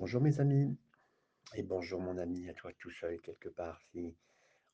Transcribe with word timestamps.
Bonjour 0.00 0.22
mes 0.22 0.40
amis 0.40 0.78
et 1.54 1.62
bonjour 1.62 2.00
mon 2.00 2.16
ami 2.16 2.48
à 2.48 2.54
toi 2.54 2.72
tout 2.78 2.90
seul 2.90 3.20
quelque 3.20 3.50
part. 3.50 3.78
Si 3.92 4.16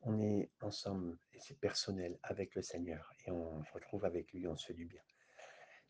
on 0.02 0.20
est 0.20 0.52
ensemble 0.60 1.18
et 1.32 1.40
c'est 1.40 1.58
personnel 1.58 2.16
avec 2.22 2.54
le 2.54 2.62
Seigneur 2.62 3.12
et 3.26 3.32
on 3.32 3.60
se 3.64 3.72
retrouve 3.72 4.04
avec 4.04 4.32
lui, 4.32 4.46
on 4.46 4.54
se 4.54 4.66
fait 4.66 4.74
du 4.74 4.86
bien. 4.86 5.02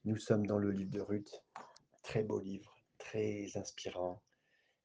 Nous 0.05 0.17
sommes 0.17 0.47
dans 0.47 0.57
le 0.57 0.71
livre 0.71 0.91
de 0.91 1.03
Ruth, 1.03 1.45
très 2.03 2.23
beau 2.23 2.41
livre, 2.41 2.75
très 2.97 3.55
inspirant 3.59 4.23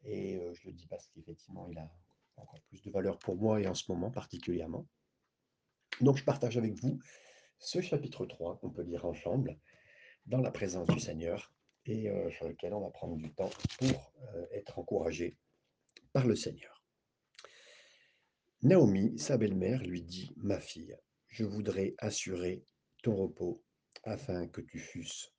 et 0.03 0.35
euh, 0.41 0.53
je 0.53 0.67
le 0.67 0.73
dis 0.73 0.87
parce 0.87 1.07
qu'effectivement 1.07 1.69
il 1.69 1.77
a 1.77 1.89
encore 2.35 2.61
plus 2.63 2.81
de 2.81 2.91
valeur 2.91 3.19
pour 3.19 3.37
moi 3.37 3.61
et 3.61 3.67
en 3.67 3.73
ce 3.73 3.89
moment 3.89 4.11
particulièrement. 4.11 4.85
Donc 6.01 6.17
je 6.17 6.25
partage 6.25 6.57
avec 6.57 6.73
vous 6.73 6.99
ce 7.57 7.79
chapitre 7.79 8.25
3 8.25 8.57
qu'on 8.57 8.69
peut 8.69 8.83
lire 8.83 9.05
ensemble 9.05 9.57
dans 10.25 10.41
la 10.41 10.51
présence 10.51 10.89
du 10.89 10.99
Seigneur 10.99 11.53
et 11.85 12.09
euh, 12.09 12.29
sur 12.31 12.47
lequel 12.47 12.73
on 12.73 12.81
va 12.81 12.91
prendre 12.91 13.15
du 13.15 13.31
temps 13.33 13.49
pour 13.79 14.13
euh, 14.35 14.45
être 14.51 14.79
encouragé 14.79 15.35
par 16.13 16.27
le 16.27 16.35
Seigneur. 16.35 16.83
Naomi, 18.63 19.17
sa 19.17 19.37
belle-mère, 19.37 19.81
lui 19.83 20.03
dit, 20.03 20.33
Ma 20.37 20.59
fille, 20.59 20.95
je 21.29 21.43
voudrais 21.43 21.95
assurer 21.97 22.63
ton 23.01 23.15
repos 23.15 23.63
afin 24.03 24.47
que 24.47 24.61
tu 24.61 24.79
fusses 24.79 25.33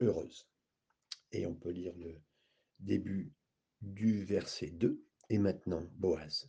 heureuse. 0.00 0.48
Et 1.32 1.46
on 1.46 1.54
peut 1.54 1.70
lire 1.70 1.94
le 1.96 2.20
début 2.78 3.32
du 3.82 4.24
verset 4.24 4.70
2. 4.70 5.02
Et 5.28 5.38
maintenant, 5.38 5.86
Boaz, 5.96 6.46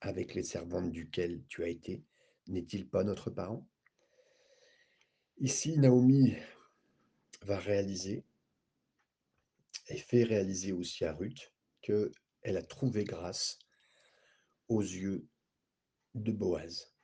avec 0.00 0.34
les 0.34 0.42
servantes 0.42 0.90
duquel 0.90 1.42
tu 1.48 1.62
as 1.62 1.68
été, 1.68 2.02
n'est-il 2.46 2.88
pas 2.88 3.04
notre 3.04 3.30
parent? 3.30 3.66
Ici, 5.38 5.78
Naomi 5.78 6.34
va 7.42 7.58
réaliser 7.58 8.24
et 9.88 9.96
fait 9.96 10.24
réaliser 10.24 10.72
aussi 10.72 11.04
à 11.04 11.14
Ruth 11.14 11.52
qu'elle 11.80 12.56
a 12.56 12.62
trouvé 12.62 13.04
grâce 13.04 13.58
aux 14.68 14.82
yeux 14.82 15.26
de 16.14 16.32
Boaz. 16.32 16.94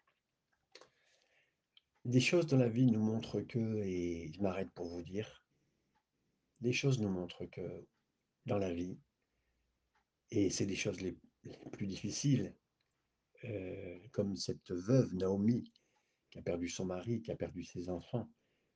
Des 2.04 2.20
choses 2.20 2.46
dans 2.46 2.58
la 2.58 2.68
vie 2.68 2.90
nous 2.90 3.02
montrent 3.02 3.40
que, 3.40 3.82
et 3.82 4.30
je 4.34 4.42
m'arrête 4.42 4.72
pour 4.74 4.88
vous 4.88 5.02
dire, 5.02 5.44
des 6.60 6.72
choses 6.72 7.00
nous 7.00 7.08
montrent 7.08 7.46
que 7.46 7.86
dans 8.44 8.58
la 8.58 8.72
vie, 8.72 8.98
et 10.30 10.50
c'est 10.50 10.66
des 10.66 10.76
choses 10.76 11.00
les, 11.00 11.16
plus 11.72 11.86
difficiles, 11.86 12.54
euh, 13.44 13.98
comme 14.12 14.36
cette 14.36 14.70
veuve 14.70 15.14
Naomi, 15.14 15.72
qui 16.30 16.38
a 16.38 16.42
perdu 16.42 16.68
son 16.68 16.86
mari, 16.86 17.22
qui 17.22 17.30
a 17.30 17.36
perdu 17.36 17.64
ses 17.64 17.88
enfants, 17.88 18.28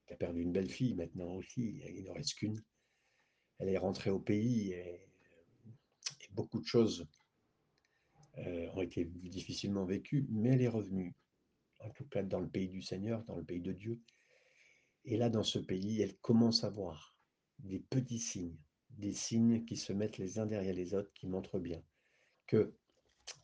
qui 0.06 0.15
a 0.15 0.17
perdu 0.17 0.43
une 0.43 0.53
belle 0.53 0.70
fille 0.70 0.95
maintenant 0.95 1.34
aussi, 1.34 1.81
il 1.84 2.05
n'en 2.05 2.15
reste 2.15 2.34
qu'une. 2.34 2.62
Elle 3.59 3.69
est 3.69 3.78
rentrée 3.78 4.11
au 4.11 4.20
pays 4.20 4.73
et 4.73 5.01
beaucoup 6.33 6.61
de 6.61 6.67
choses 6.67 7.06
euh, 8.39 8.69
ont 8.75 8.83
été 8.83 9.05
difficilement 9.05 9.84
vécues, 9.84 10.27
mais 10.31 10.50
elle 10.50 10.62
est 10.62 10.69
revenue, 10.69 11.17
en 11.81 11.91
tout 11.91 12.05
cas 12.05 12.23
dans 12.23 12.41
le 12.41 12.48
pays 12.48 12.69
du 12.69 12.83
Seigneur, 12.83 13.25
dans 13.25 13.37
le 13.37 13.45
pays 13.45 13.61
de 13.61 13.73
Dieu. 13.73 14.00
Et 15.05 15.17
là, 15.17 15.28
dans 15.28 15.42
ce 15.42 15.59
pays, 15.59 16.00
elle 16.00 16.17
commence 16.19 16.62
à 16.62 16.70
voir 16.70 17.17
des 17.59 17.81
petits 17.81 18.20
signes, 18.20 18.56
des 18.91 19.12
signes 19.12 19.65
qui 19.65 19.77
se 19.77 19.93
mettent 19.93 20.19
les 20.19 20.39
uns 20.39 20.47
derrière 20.47 20.75
les 20.75 20.95
autres, 20.95 21.12
qui 21.15 21.27
montrent 21.27 21.59
bien 21.59 21.83
que 22.47 22.75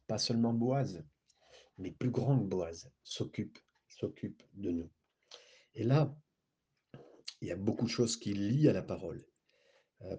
pas 0.06 0.18
seulement 0.18 0.52
Boaz, 0.52 1.04
mais 1.78 1.90
plus 1.90 2.10
grand 2.10 2.38
que 2.38 2.44
Boaz 2.44 2.90
s'occupe, 3.02 3.58
s'occupe 3.88 4.42
de 4.54 4.70
nous. 4.70 4.90
Et 5.74 5.84
là, 5.84 6.16
il 7.40 7.48
y 7.48 7.52
a 7.52 7.56
beaucoup 7.56 7.84
de 7.84 7.90
choses 7.90 8.16
qui 8.16 8.34
lient 8.34 8.68
à 8.68 8.72
la 8.72 8.82
parole, 8.82 9.24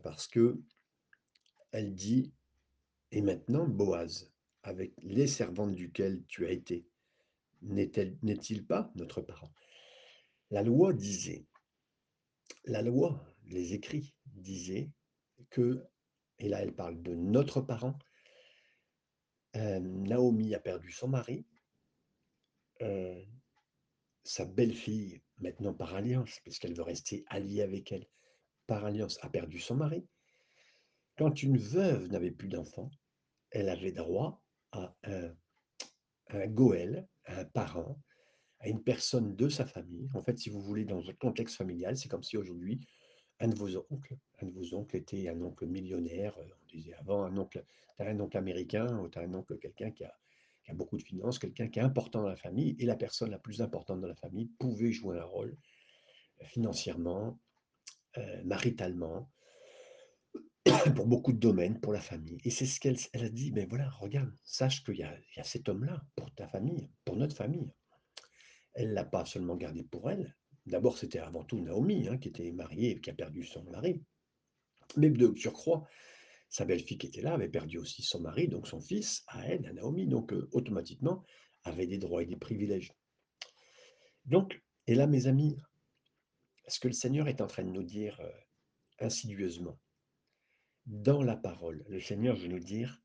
parce 0.03 0.27
que 0.27 0.59
elle 1.71 1.93
dit 1.93 2.33
et 3.15 3.21
maintenant, 3.21 3.65
Boaz, 3.65 4.29
avec 4.63 4.93
les 5.01 5.27
servantes 5.27 5.73
duquel 5.73 6.23
tu 6.27 6.45
as 6.45 6.51
été, 6.51 6.85
n'est-il 7.61 8.65
pas 8.65 8.91
notre 8.95 9.21
parent? 9.21 9.53
La 10.49 10.63
loi 10.63 10.91
disait, 10.91 11.45
la 12.65 12.81
loi, 12.81 13.25
les 13.45 13.73
écrits 13.73 14.13
disaient 14.25 14.91
que, 15.49 15.81
et 16.39 16.49
là 16.49 16.61
elle 16.61 16.75
parle 16.75 17.01
de 17.01 17.13
notre 17.13 17.61
parent, 17.61 17.97
euh, 19.55 19.79
Naomi 19.79 20.53
a 20.55 20.59
perdu 20.59 20.91
son 20.91 21.07
mari, 21.07 21.45
euh, 22.81 23.23
sa 24.23 24.43
belle-fille, 24.43 25.21
maintenant 25.37 25.73
par 25.73 25.95
alliance, 25.95 26.39
puisqu'elle 26.41 26.75
veut 26.75 26.83
rester 26.83 27.23
alliée 27.27 27.61
avec 27.61 27.91
elle, 27.93 28.07
par 28.67 28.85
alliance, 28.85 29.19
a 29.21 29.29
perdu 29.29 29.59
son 29.59 29.75
mari. 29.75 30.05
Quand 31.17 31.43
une 31.43 31.57
veuve 31.57 32.07
n'avait 32.07 32.31
plus 32.31 32.49
d'enfants, 32.49 32.91
elle 33.51 33.69
avait 33.69 33.91
droit 33.91 34.41
à 34.71 34.93
un, 35.03 36.47
goël, 36.47 37.07
à 37.25 37.39
un 37.39 37.45
parent, 37.45 37.97
à 38.59 38.67
une 38.67 38.83
personne 38.83 39.35
de 39.35 39.47
sa 39.47 39.65
famille. 39.65 40.09
En 40.13 40.21
fait, 40.21 40.37
si 40.37 40.49
vous 40.49 40.59
voulez, 40.59 40.85
dans 40.85 41.09
un 41.09 41.13
contexte 41.13 41.55
familial, 41.55 41.95
c'est 41.97 42.09
comme 42.09 42.23
si 42.23 42.37
aujourd'hui, 42.37 42.81
un 43.39 43.47
de 43.47 43.55
vos 43.55 43.77
oncles, 43.89 44.17
un 44.41 44.47
de 44.47 44.51
vos 44.51 44.73
oncles 44.73 44.97
était 44.97 45.27
un 45.29 45.41
oncle 45.41 45.65
millionnaire, 45.65 46.37
euh, 46.37 46.47
on 46.61 46.65
disait 46.67 46.93
avant 46.95 47.23
un 47.23 47.37
oncle, 47.37 47.63
as 47.99 48.07
un 48.07 48.19
oncle 48.19 48.37
américain, 48.37 48.97
ou 48.97 49.09
as 49.13 49.19
un 49.21 49.33
oncle 49.33 49.57
quelqu'un 49.57 49.91
qui 49.91 50.03
a, 50.03 50.17
beaucoup 50.73 50.97
de 50.97 51.03
finances, 51.03 51.37
quelqu'un 51.37 51.67
qui 51.67 51.79
est 51.79 51.83
important 51.83 52.23
dans 52.23 52.29
la 52.29 52.35
famille, 52.35 52.75
et 52.79 52.85
la 52.85 52.95
personne 52.95 53.29
la 53.29 53.37
plus 53.37 53.61
importante 53.61 54.01
dans 54.01 54.07
la 54.07 54.15
famille 54.15 54.47
pouvait 54.59 54.91
jouer 54.91 55.19
un 55.19 55.23
rôle 55.23 55.55
euh, 56.41 56.45
financièrement, 56.45 57.39
maritalement, 58.43 59.29
pour 60.95 61.05
beaucoup 61.05 61.33
de 61.33 61.39
domaines, 61.39 61.79
pour 61.79 61.93
la 61.93 62.01
famille. 62.01 62.37
Et 62.43 62.49
c'est 62.49 62.65
ce 62.65 62.79
qu'elle 62.79 62.97
a 63.13 63.29
dit, 63.29 63.51
mais 63.51 63.65
voilà, 63.65 63.89
regarde, 63.89 64.31
sache 64.43 64.83
qu'il 64.83 64.97
y, 64.97 65.03
a 65.03 65.43
cet 65.43 65.69
homme-là 65.69 66.01
pour 66.15 66.33
ta 66.33 66.47
famille, 66.47 66.89
pour 67.03 67.15
notre 67.15 67.35
famille. 67.35 67.71
Elle 68.73 68.89
ne 68.89 68.93
l'a 68.93 69.05
pas 69.05 69.25
seulement 69.25 69.55
gardé 69.55 69.83
pour 69.83 70.09
elle. 70.09 70.35
D'abord, 70.65 70.97
c'était 70.97 71.19
avant 71.19 71.43
tout 71.43 71.61
Naomi, 71.61 72.07
hein, 72.07 72.17
qui 72.17 72.29
était 72.29 72.51
mariée 72.51 72.91
et 72.91 72.99
qui 72.99 73.09
a 73.09 73.13
perdu 73.13 73.43
son 73.43 73.63
mari. 73.63 74.01
Mais 74.97 75.09
de 75.09 75.33
surcroît, 75.35 75.87
sa 76.49 76.65
belle-fille 76.65 76.97
qui 76.97 77.07
était 77.07 77.21
là 77.21 77.33
avait 77.33 77.49
perdu 77.49 77.77
aussi 77.77 78.01
son 78.01 78.21
mari, 78.21 78.47
donc 78.47 78.67
son 78.67 78.81
fils, 78.81 79.23
à 79.27 79.45
elle, 79.45 79.65
à 79.67 79.73
Naomi, 79.73 80.07
donc 80.07 80.33
euh, 80.33 80.49
automatiquement, 80.51 81.23
avait 81.63 81.87
des 81.87 81.97
droits 81.97 82.23
et 82.23 82.25
des 82.25 82.35
privilèges. 82.35 82.93
Donc, 84.25 84.61
et 84.87 84.95
là, 84.95 85.05
mes 85.05 85.27
amis, 85.27 85.57
ce 86.67 86.79
que 86.79 86.87
le 86.87 86.93
Seigneur 86.93 87.27
est 87.27 87.41
en 87.41 87.47
train 87.47 87.63
de 87.63 87.69
nous 87.69 87.83
dire 87.83 88.19
euh, 88.19 88.31
insidieusement, 88.99 89.79
dans 90.85 91.23
la 91.23 91.35
parole. 91.35 91.83
Le 91.89 91.99
Seigneur 91.99 92.35
veut 92.35 92.47
nous 92.47 92.59
dire, 92.59 93.01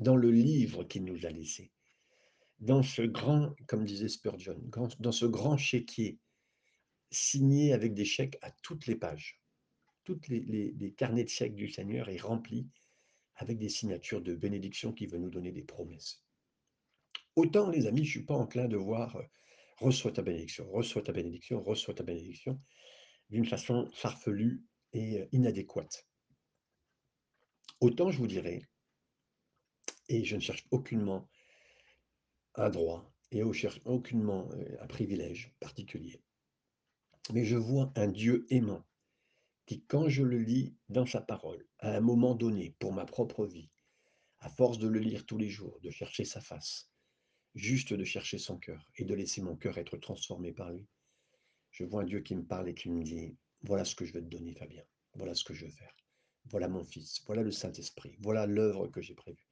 dans 0.00 0.16
le 0.16 0.30
livre 0.30 0.84
qu'il 0.84 1.04
nous 1.04 1.26
a 1.26 1.30
laissé, 1.30 1.72
dans 2.58 2.82
ce 2.82 3.02
grand, 3.02 3.54
comme 3.66 3.84
disait 3.84 4.08
Spurgeon, 4.08 4.60
dans 4.98 5.12
ce 5.12 5.26
grand 5.26 5.56
chéquier 5.56 6.18
signé 7.10 7.72
avec 7.72 7.94
des 7.94 8.04
chèques 8.04 8.38
à 8.42 8.50
toutes 8.62 8.86
les 8.86 8.96
pages. 8.96 9.40
Toutes 10.04 10.28
les, 10.28 10.94
carnets 10.96 11.24
de 11.24 11.28
chèques 11.28 11.54
du 11.54 11.68
Seigneur 11.68 12.08
est 12.08 12.20
rempli 12.20 12.68
avec 13.36 13.58
des 13.58 13.68
signatures 13.68 14.22
de 14.22 14.34
bénédiction 14.34 14.92
qui 14.92 15.06
veut 15.06 15.18
nous 15.18 15.30
donner 15.30 15.52
des 15.52 15.64
promesses. 15.64 16.22
Autant, 17.34 17.68
les 17.68 17.86
amis, 17.86 18.04
je 18.04 18.08
ne 18.08 18.10
suis 18.10 18.24
pas 18.24 18.34
enclin 18.34 18.66
de 18.68 18.76
voir 18.76 19.16
euh, 19.16 19.22
reçois 19.78 20.12
ta 20.12 20.22
bénédiction, 20.22 20.70
reçois 20.70 21.02
ta 21.02 21.12
bénédiction, 21.12 21.62
reçois 21.62 21.92
ta 21.92 22.02
bénédiction 22.02 22.58
d'une 23.30 23.46
façon 23.46 23.88
farfelue 23.92 24.64
et 24.92 25.20
euh, 25.20 25.28
inadéquate. 25.32 26.06
Autant 27.80 28.10
je 28.10 28.18
vous 28.18 28.26
dirais, 28.26 28.62
et 30.08 30.24
je 30.24 30.36
ne 30.36 30.40
cherche 30.40 30.66
aucunement 30.70 31.28
un 32.54 32.70
droit 32.70 33.12
et 33.32 33.42
je 33.42 33.52
cherche 33.52 33.80
aucunement 33.84 34.48
euh, 34.52 34.76
un 34.80 34.86
privilège 34.86 35.52
particulier, 35.60 36.22
mais 37.32 37.44
je 37.44 37.56
vois 37.56 37.92
un 37.96 38.08
Dieu 38.08 38.46
aimant 38.50 38.84
qui, 39.66 39.84
quand 39.84 40.08
je 40.08 40.22
le 40.22 40.38
lis 40.38 40.76
dans 40.88 41.06
sa 41.06 41.20
parole, 41.20 41.66
à 41.80 41.96
un 41.96 42.00
moment 42.00 42.34
donné, 42.34 42.76
pour 42.78 42.92
ma 42.92 43.04
propre 43.04 43.46
vie, 43.46 43.68
à 44.38 44.48
force 44.48 44.78
de 44.78 44.86
le 44.86 45.00
lire 45.00 45.26
tous 45.26 45.38
les 45.38 45.48
jours, 45.48 45.80
de 45.80 45.90
chercher 45.90 46.24
sa 46.24 46.40
face, 46.40 46.88
juste 47.54 47.92
de 47.92 48.04
chercher 48.04 48.38
son 48.38 48.58
cœur 48.58 48.90
et 48.96 49.04
de 49.04 49.14
laisser 49.14 49.42
mon 49.42 49.56
cœur 49.56 49.76
être 49.78 49.96
transformé 49.96 50.52
par 50.52 50.70
lui, 50.70 50.86
je 51.76 51.84
vois 51.84 52.00
un 52.00 52.04
Dieu 52.04 52.20
qui 52.20 52.34
me 52.34 52.42
parle 52.42 52.70
et 52.70 52.74
qui 52.74 52.88
me 52.88 53.02
dit, 53.02 53.36
voilà 53.60 53.84
ce 53.84 53.94
que 53.94 54.06
je 54.06 54.14
veux 54.14 54.22
te 54.22 54.28
donner, 54.34 54.54
Fabien, 54.54 54.82
voilà 55.14 55.34
ce 55.34 55.44
que 55.44 55.52
je 55.52 55.66
veux 55.66 55.70
faire. 55.70 55.94
Voilà 56.46 56.68
mon 56.68 56.82
Fils, 56.82 57.22
voilà 57.26 57.42
le 57.42 57.50
Saint-Esprit, 57.50 58.16
voilà 58.20 58.46
l'œuvre 58.46 58.88
que 58.88 59.02
j'ai 59.02 59.14
prévue. 59.14 59.46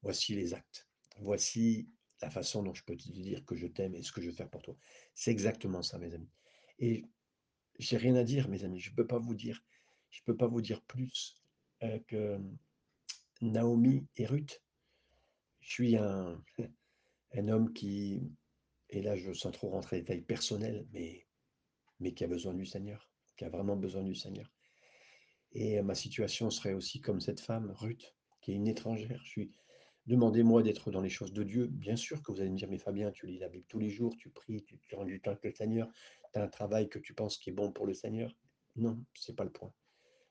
Voici 0.00 0.34
les 0.34 0.54
actes, 0.54 0.88
voici 1.18 1.90
la 2.22 2.30
façon 2.30 2.62
dont 2.62 2.72
je 2.72 2.82
peux 2.82 2.96
te 2.96 3.10
dire 3.10 3.44
que 3.44 3.56
je 3.56 3.66
t'aime 3.66 3.94
et 3.94 4.02
ce 4.02 4.10
que 4.10 4.22
je 4.22 4.28
veux 4.28 4.34
faire 4.34 4.48
pour 4.48 4.62
toi. 4.62 4.74
C'est 5.14 5.30
exactement 5.30 5.82
ça, 5.82 5.98
mes 5.98 6.14
amis. 6.14 6.30
Et 6.78 7.04
j'ai 7.78 7.98
rien 7.98 8.14
à 8.14 8.24
dire, 8.24 8.48
mes 8.48 8.64
amis. 8.64 8.80
Je 8.80 8.90
ne 8.90 8.96
peux 8.96 9.06
pas 9.06 9.18
vous 9.18 9.34
dire, 9.34 9.62
je 10.08 10.22
peux 10.24 10.36
pas 10.36 10.46
vous 10.46 10.62
dire 10.62 10.80
plus 10.82 11.36
euh, 11.82 11.98
que 12.06 12.40
Naomi 13.42 14.06
et 14.16 14.24
Ruth. 14.24 14.62
Je 15.60 15.70
suis 15.70 15.96
un, 15.98 16.42
homme 17.36 17.70
qui, 17.74 18.32
et 18.88 19.02
là 19.02 19.14
je 19.14 19.34
sens 19.34 19.52
trop 19.52 19.68
rentrer 19.68 19.96
dans 19.96 19.98
les 19.98 20.02
détails 20.04 20.24
personnels, 20.24 20.86
mais, 20.92 21.25
mais 22.00 22.12
qui 22.12 22.24
a 22.24 22.28
besoin 22.28 22.54
du 22.54 22.66
Seigneur, 22.66 23.10
qui 23.36 23.44
a 23.44 23.48
vraiment 23.48 23.76
besoin 23.76 24.02
du 24.02 24.14
Seigneur. 24.14 24.52
Et 25.52 25.80
ma 25.82 25.94
situation 25.94 26.50
serait 26.50 26.74
aussi 26.74 27.00
comme 27.00 27.20
cette 27.20 27.40
femme, 27.40 27.72
Ruth, 27.76 28.14
qui 28.40 28.52
est 28.52 28.54
une 28.54 28.68
étrangère. 28.68 29.20
Je 29.24 29.28
suis 29.28 29.50
Demandez-moi 30.06 30.62
d'être 30.62 30.92
dans 30.92 31.00
les 31.00 31.08
choses 31.08 31.32
de 31.32 31.42
Dieu. 31.42 31.66
Bien 31.66 31.96
sûr 31.96 32.22
que 32.22 32.30
vous 32.30 32.40
allez 32.40 32.50
me 32.50 32.56
dire, 32.56 32.68
mais 32.70 32.78
Fabien, 32.78 33.10
tu 33.10 33.26
lis 33.26 33.38
la 33.38 33.48
Bible 33.48 33.64
tous 33.68 33.80
les 33.80 33.90
jours, 33.90 34.16
tu 34.16 34.30
pries, 34.30 34.62
tu, 34.62 34.94
rends 34.94 35.04
du 35.04 35.20
temps 35.20 35.32
avec 35.32 35.42
le 35.42 35.50
Seigneur, 35.50 35.88
tu 36.32 36.38
as 36.38 36.44
un 36.44 36.48
travail 36.48 36.88
que 36.88 37.00
tu 37.00 37.12
penses 37.12 37.38
qui 37.38 37.50
est 37.50 37.52
bon 37.52 37.72
pour 37.72 37.86
le 37.86 37.94
Seigneur. 37.94 38.32
Non, 38.76 39.04
c'est 39.14 39.34
pas 39.34 39.42
le 39.42 39.50
point. 39.50 39.72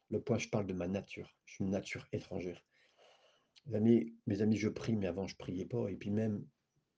Le 0.10 0.22
point, 0.22 0.38
je 0.38 0.48
parle 0.48 0.66
de 0.66 0.74
ma 0.74 0.88
nature. 0.88 1.36
Je 1.46 1.56
suis 1.56 1.66
une 1.66 1.72
nature 1.72 2.08
étrangère. 2.14 2.64
Mes 3.66 3.76
amis, 3.76 4.16
mes 4.28 4.42
amis, 4.42 4.56
je 4.56 4.70
prie, 4.70 4.96
mais 4.96 5.08
avant, 5.08 5.28
je 5.28 5.36
priais 5.36 5.66
pas. 5.66 5.90
Et 5.90 5.98
puis 5.98 6.10
même, 6.10 6.48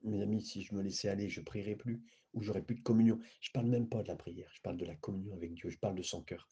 mes 0.03 0.21
amis, 0.21 0.41
si 0.41 0.63
je 0.63 0.73
me 0.73 0.81
laissais 0.81 1.09
aller, 1.09 1.29
je 1.29 1.41
prierais 1.41 1.75
plus, 1.75 2.01
ou 2.33 2.41
j'aurais 2.41 2.61
plus 2.61 2.75
de 2.75 2.81
communion. 2.81 3.19
Je 3.41 3.51
parle 3.51 3.67
même 3.67 3.89
pas 3.89 4.03
de 4.03 4.07
la 4.07 4.15
prière, 4.15 4.49
je 4.53 4.61
parle 4.61 4.77
de 4.77 4.85
la 4.85 4.95
communion 4.95 5.35
avec 5.35 5.53
Dieu, 5.53 5.69
je 5.69 5.77
parle 5.77 5.95
de 5.95 6.03
son 6.03 6.23
cœur. 6.23 6.49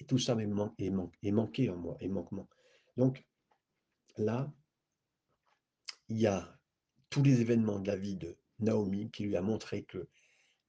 Et 0.00 0.04
tout 0.04 0.18
ça 0.18 0.36
est, 0.40 0.86
est 1.26 1.30
manqué 1.32 1.70
en 1.70 1.76
moi, 1.76 1.96
est 2.00 2.08
manquement. 2.08 2.48
Donc 2.96 3.24
là, 4.16 4.52
il 6.08 6.18
y 6.18 6.26
a 6.26 6.58
tous 7.10 7.22
les 7.22 7.40
événements 7.40 7.80
de 7.80 7.88
la 7.88 7.96
vie 7.96 8.16
de 8.16 8.36
Naomi 8.58 9.10
qui 9.10 9.24
lui 9.24 9.36
a 9.36 9.42
montré 9.42 9.84
que, 9.84 10.08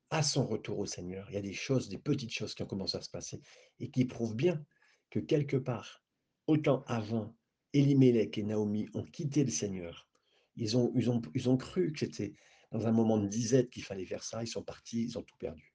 à 0.09 0.23
son 0.23 0.45
retour 0.45 0.79
au 0.79 0.85
Seigneur, 0.85 1.29
il 1.29 1.35
y 1.35 1.37
a 1.37 1.41
des 1.41 1.53
choses, 1.53 1.87
des 1.87 1.97
petites 1.97 2.33
choses 2.33 2.53
qui 2.53 2.63
ont 2.63 2.67
commencé 2.67 2.97
à 2.97 3.01
se 3.01 3.09
passer 3.09 3.41
et 3.79 3.89
qui 3.89 4.05
prouvent 4.05 4.35
bien 4.35 4.63
que 5.09 5.19
quelque 5.19 5.57
part, 5.57 6.03
autant 6.47 6.83
avant, 6.87 7.35
Elimelech 7.73 8.37
et 8.37 8.43
Naomi 8.43 8.89
ont 8.93 9.05
quitté 9.05 9.43
le 9.43 9.51
Seigneur. 9.51 10.07
Ils 10.55 10.77
ont, 10.77 10.91
ils 10.95 11.09
ont, 11.09 11.21
ils 11.33 11.49
ont 11.49 11.57
cru 11.57 11.91
que 11.91 11.99
c'était 11.99 12.33
dans 12.71 12.87
un 12.87 12.91
moment 12.91 13.17
de 13.17 13.27
disette 13.27 13.69
qu'il 13.69 13.83
fallait 13.83 14.05
faire 14.05 14.23
ça. 14.23 14.43
Ils 14.43 14.47
sont 14.47 14.63
partis, 14.63 15.03
ils 15.03 15.17
ont 15.17 15.23
tout 15.23 15.37
perdu. 15.37 15.73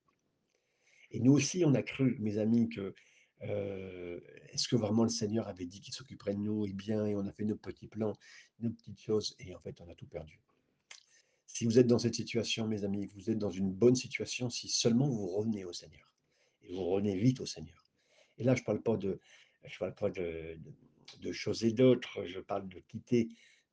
Et 1.10 1.20
nous 1.20 1.32
aussi, 1.32 1.64
on 1.64 1.74
a 1.74 1.82
cru, 1.82 2.16
mes 2.20 2.38
amis, 2.38 2.68
que 2.68 2.94
euh, 3.42 4.20
est-ce 4.50 4.68
que 4.68 4.76
vraiment 4.76 5.02
le 5.02 5.10
Seigneur 5.10 5.48
avait 5.48 5.66
dit 5.66 5.80
qu'il 5.80 5.94
s'occuperait 5.94 6.34
de 6.34 6.40
nous 6.40 6.66
Et 6.66 6.72
bien, 6.72 7.04
on 7.04 7.26
a 7.26 7.32
fait 7.32 7.44
nos 7.44 7.56
petits 7.56 7.88
plans, 7.88 8.14
nos 8.60 8.70
petites 8.70 9.00
choses, 9.00 9.36
et 9.38 9.54
en 9.54 9.60
fait, 9.60 9.80
on 9.80 9.88
a 9.88 9.94
tout 9.94 10.06
perdu. 10.06 10.40
Si 11.46 11.64
vous 11.64 11.78
êtes 11.78 11.86
dans 11.86 11.98
cette 11.98 12.14
situation, 12.14 12.66
mes 12.66 12.84
amis, 12.84 13.10
vous 13.14 13.30
êtes 13.30 13.38
dans 13.38 13.50
une 13.50 13.72
bonne 13.72 13.94
situation 13.94 14.50
si 14.50 14.68
seulement 14.68 15.08
vous 15.08 15.28
revenez 15.28 15.64
au 15.64 15.72
Seigneur. 15.72 16.12
Et 16.62 16.68
vous 16.68 16.84
revenez 16.84 17.16
vite 17.16 17.40
au 17.40 17.46
Seigneur. 17.46 17.82
Et 18.38 18.44
là, 18.44 18.54
je 18.54 18.60
ne 18.60 18.64
parle 18.66 18.82
pas 18.82 18.96
de, 18.96 19.20
je 19.64 19.78
parle 19.78 19.94
pas 19.94 20.10
de, 20.10 20.58
choses 21.32 21.64
et 21.64 21.72
d'autres, 21.72 22.26
je 22.26 22.40
parle 22.40 22.68
de 22.68 22.80
quitter. 22.80 23.28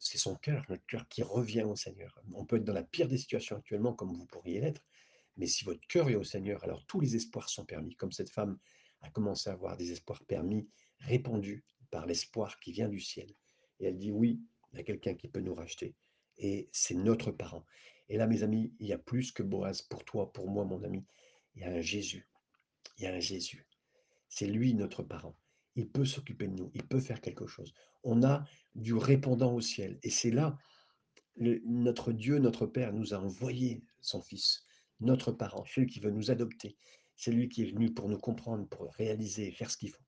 C'est 0.05 0.17
son 0.17 0.35
cœur, 0.35 0.65
notre 0.67 0.85
cœur 0.85 1.07
qui 1.07 1.23
revient 1.23 1.63
au 1.63 1.77
Seigneur. 1.77 2.19
On 2.33 2.45
peut 2.45 2.57
être 2.57 2.65
dans 2.65 2.73
la 2.73 2.83
pire 2.83 3.07
des 3.07 3.17
situations 3.17 3.55
actuellement, 3.55 3.93
comme 3.93 4.13
vous 4.13 4.25
pourriez 4.25 4.59
l'être, 4.59 4.81
mais 5.37 5.47
si 5.47 5.63
votre 5.63 5.79
cœur 5.87 6.09
est 6.09 6.15
au 6.15 6.25
Seigneur, 6.25 6.61
alors 6.65 6.85
tous 6.85 6.99
les 6.99 7.15
espoirs 7.15 7.49
sont 7.49 7.65
permis. 7.65 7.95
Comme 7.95 8.11
cette 8.11 8.29
femme 8.29 8.59
a 9.01 9.09
commencé 9.09 9.49
à 9.49 9.53
avoir 9.53 9.77
des 9.77 9.93
espoirs 9.93 10.21
permis, 10.25 10.67
répandus 10.99 11.63
par 11.89 12.05
l'espoir 12.05 12.59
qui 12.59 12.73
vient 12.73 12.89
du 12.89 12.99
ciel. 12.99 13.33
Et 13.79 13.85
elle 13.85 13.97
dit 13.97 14.11
oui, 14.11 14.41
il 14.73 14.77
y 14.77 14.79
a 14.81 14.83
quelqu'un 14.83 15.15
qui 15.15 15.29
peut 15.29 15.39
nous 15.39 15.55
racheter. 15.55 15.95
Et 16.37 16.69
c'est 16.73 16.95
notre 16.95 17.31
parent. 17.31 17.65
Et 18.09 18.17
là, 18.17 18.27
mes 18.27 18.43
amis, 18.43 18.73
il 18.79 18.87
y 18.87 18.93
a 18.93 18.97
plus 18.97 19.31
que 19.31 19.41
Boaz 19.41 19.81
pour 19.83 20.03
toi, 20.03 20.33
pour 20.33 20.49
moi, 20.49 20.65
mon 20.65 20.83
ami. 20.83 21.05
Il 21.55 21.61
y 21.61 21.65
a 21.65 21.69
un 21.69 21.81
Jésus. 21.81 22.27
Il 22.97 23.05
y 23.05 23.07
a 23.07 23.13
un 23.13 23.19
Jésus. 23.21 23.65
C'est 24.27 24.47
lui 24.47 24.73
notre 24.73 25.01
parent. 25.01 25.37
Il 25.75 25.89
peut 25.89 26.05
s'occuper 26.05 26.47
de 26.47 26.55
nous. 26.55 26.71
Il 26.73 26.83
peut 26.83 26.99
faire 26.99 27.21
quelque 27.21 27.47
chose. 27.47 27.73
On 28.03 28.23
a 28.23 28.45
du 28.75 28.93
répondant 28.93 29.53
au 29.53 29.61
ciel. 29.61 29.99
Et 30.03 30.09
c'est 30.09 30.31
là, 30.31 30.57
notre 31.37 32.11
Dieu, 32.11 32.37
notre 32.37 32.65
Père, 32.65 32.93
nous 32.93 33.13
a 33.13 33.17
envoyé 33.17 33.83
son 34.01 34.21
Fils, 34.21 34.65
notre 34.99 35.31
parent, 35.31 35.65
celui 35.65 35.87
qui 35.87 35.99
veut 35.99 36.11
nous 36.11 36.31
adopter. 36.31 36.77
C'est 37.15 37.31
lui 37.31 37.49
qui 37.49 37.63
est 37.63 37.71
venu 37.71 37.93
pour 37.93 38.09
nous 38.09 38.17
comprendre, 38.17 38.67
pour 38.67 38.91
réaliser, 38.93 39.51
faire 39.51 39.71
ce 39.71 39.77
qu'il 39.77 39.89
faut. 39.89 40.03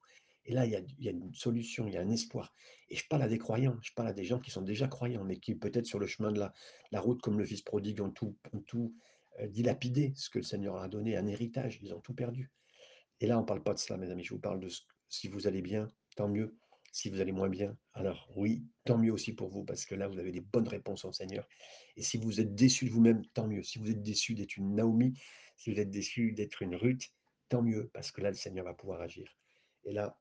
Et 0.47 0.53
là, 0.53 0.65
il 0.65 0.71
y, 0.99 1.07
a, 1.07 1.11
une 1.11 1.33
solution, 1.33 1.87
il 1.87 1.93
y 1.93 1.97
a 1.97 2.01
un 2.01 2.09
espoir. 2.09 2.53
Et 2.89 2.95
je 2.95 3.07
parle 3.07 3.23
à 3.23 3.27
des 3.27 3.39
croyants, 3.39 3.77
je 3.81 3.91
parle 3.93 4.09
à 4.09 4.13
des 4.13 4.23
gens 4.23 4.39
qui 4.39 4.51
sont 4.51 4.61
déjà 4.61 4.87
croyants, 4.87 5.23
mais 5.23 5.37
qui 5.37 5.55
peut-être 5.55 5.87
sur 5.87 5.97
le 5.97 6.05
chemin 6.05 6.31
de 6.31 6.39
la, 6.39 7.01
route, 7.01 7.21
comme 7.21 7.39
le 7.39 7.45
fils 7.45 7.63
prodigue, 7.63 8.01
ont 8.01 8.11
tout, 8.11 8.37
tout 8.67 8.93
euh, 9.39 9.47
dilapidé, 9.47 10.13
ce 10.15 10.29
que 10.29 10.37
le 10.37 10.43
Seigneur 10.43 10.77
a 10.77 10.87
donné, 10.87 11.17
un 11.17 11.25
héritage, 11.25 11.79
ils 11.81 11.93
ont 11.95 11.99
tout 11.99 12.13
perdu. 12.13 12.51
Et 13.21 13.27
là, 13.27 13.39
on 13.39 13.41
ne 13.41 13.45
parle 13.47 13.63
pas 13.63 13.73
de 13.73 13.79
cela, 13.79 13.97
mes 13.97 14.11
amis, 14.11 14.23
je 14.23 14.35
vous 14.35 14.39
parle 14.39 14.59
de 14.59 14.69
ce, 14.69 14.81
si 15.15 15.27
vous 15.27 15.47
allez 15.47 15.61
bien, 15.61 15.87
tant 16.15 16.27
mieux. 16.27 16.55
Si 16.91 17.09
vous 17.09 17.19
allez 17.19 17.33
moins 17.33 17.49
bien, 17.49 17.77
alors 17.93 18.29
oui, 18.35 18.65
tant 18.85 18.97
mieux 18.97 19.11
aussi 19.11 19.33
pour 19.33 19.49
vous, 19.49 19.65
parce 19.65 19.85
que 19.85 19.95
là, 19.95 20.07
vous 20.07 20.17
avez 20.17 20.31
des 20.31 20.39
bonnes 20.39 20.67
réponses 20.67 21.03
au 21.03 21.11
Seigneur. 21.11 21.45
Et 21.97 22.01
si 22.01 22.17
vous 22.17 22.39
êtes 22.39 22.55
déçu 22.55 22.85
de 22.85 22.91
vous-même, 22.91 23.25
tant 23.33 23.47
mieux. 23.47 23.63
Si 23.63 23.79
vous 23.79 23.91
êtes 23.91 24.01
déçu 24.01 24.33
d'être 24.33 24.55
une 24.55 24.75
Naomi, 24.75 25.19
si 25.57 25.73
vous 25.73 25.79
êtes 25.79 25.89
déçu 25.89 26.31
d'être 26.31 26.61
une 26.61 26.75
Ruth, 26.75 27.11
tant 27.49 27.61
mieux, 27.61 27.89
parce 27.93 28.11
que 28.11 28.21
là, 28.21 28.29
le 28.29 28.35
Seigneur 28.35 28.63
va 28.63 28.73
pouvoir 28.73 29.01
agir. 29.01 29.27
Et 29.83 29.91
là, 29.91 30.17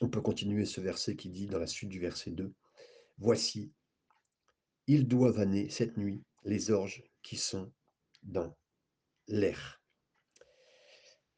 on 0.00 0.08
peut 0.08 0.22
continuer 0.22 0.64
ce 0.64 0.80
verset 0.80 1.16
qui 1.16 1.28
dit 1.28 1.46
dans 1.46 1.58
la 1.58 1.66
suite 1.66 1.90
du 1.90 2.00
verset 2.00 2.30
2, 2.30 2.52
Voici, 3.18 3.72
ils 4.86 5.06
doivent 5.06 5.38
amener 5.38 5.68
cette 5.68 5.96
nuit 5.96 6.24
les 6.44 6.70
orges 6.70 7.02
qui 7.22 7.36
sont 7.36 7.72
dans 8.22 8.56
l'air. 9.28 9.82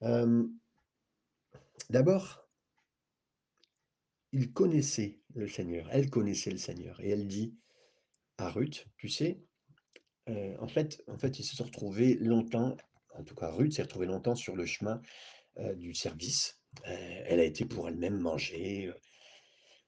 Euh, 0.03 0.47
d'abord, 1.91 2.46
il 4.33 4.53
connaissait 4.53 5.21
le 5.35 5.49
Seigneur, 5.49 5.89
elle 5.91 6.11
connaissait 6.11 6.51
le 6.51 6.59
Seigneur, 6.59 7.01
et 7.01 7.11
elle 7.11 7.27
dit 7.27 7.55
à 8.39 8.51
Ruth, 8.51 8.87
tu 8.97 9.09
sais, 9.09 9.41
euh, 10.29 10.57
en, 10.59 10.69
fait, 10.69 11.03
en 11.07 11.19
fait, 11.19 11.39
ils 11.39 11.45
se 11.45 11.57
sont 11.57 11.65
retrouvés 11.65 12.15
longtemps, 12.15 12.77
en 13.15 13.25
tout 13.25 13.35
cas 13.35 13.51
Ruth 13.51 13.73
s'est 13.73 13.83
retrouvée 13.83 14.07
longtemps 14.07 14.35
sur 14.35 14.57
le 14.57 14.67
chemin 14.67 15.01
euh, 15.59 15.75
du 15.75 15.95
service. 15.95 16.59
Euh, 16.87 17.23
elle 17.27 17.41
a 17.41 17.45
été 17.45 17.65
pour 17.65 17.89
elle-même 17.89 18.19
manger. 18.19 18.93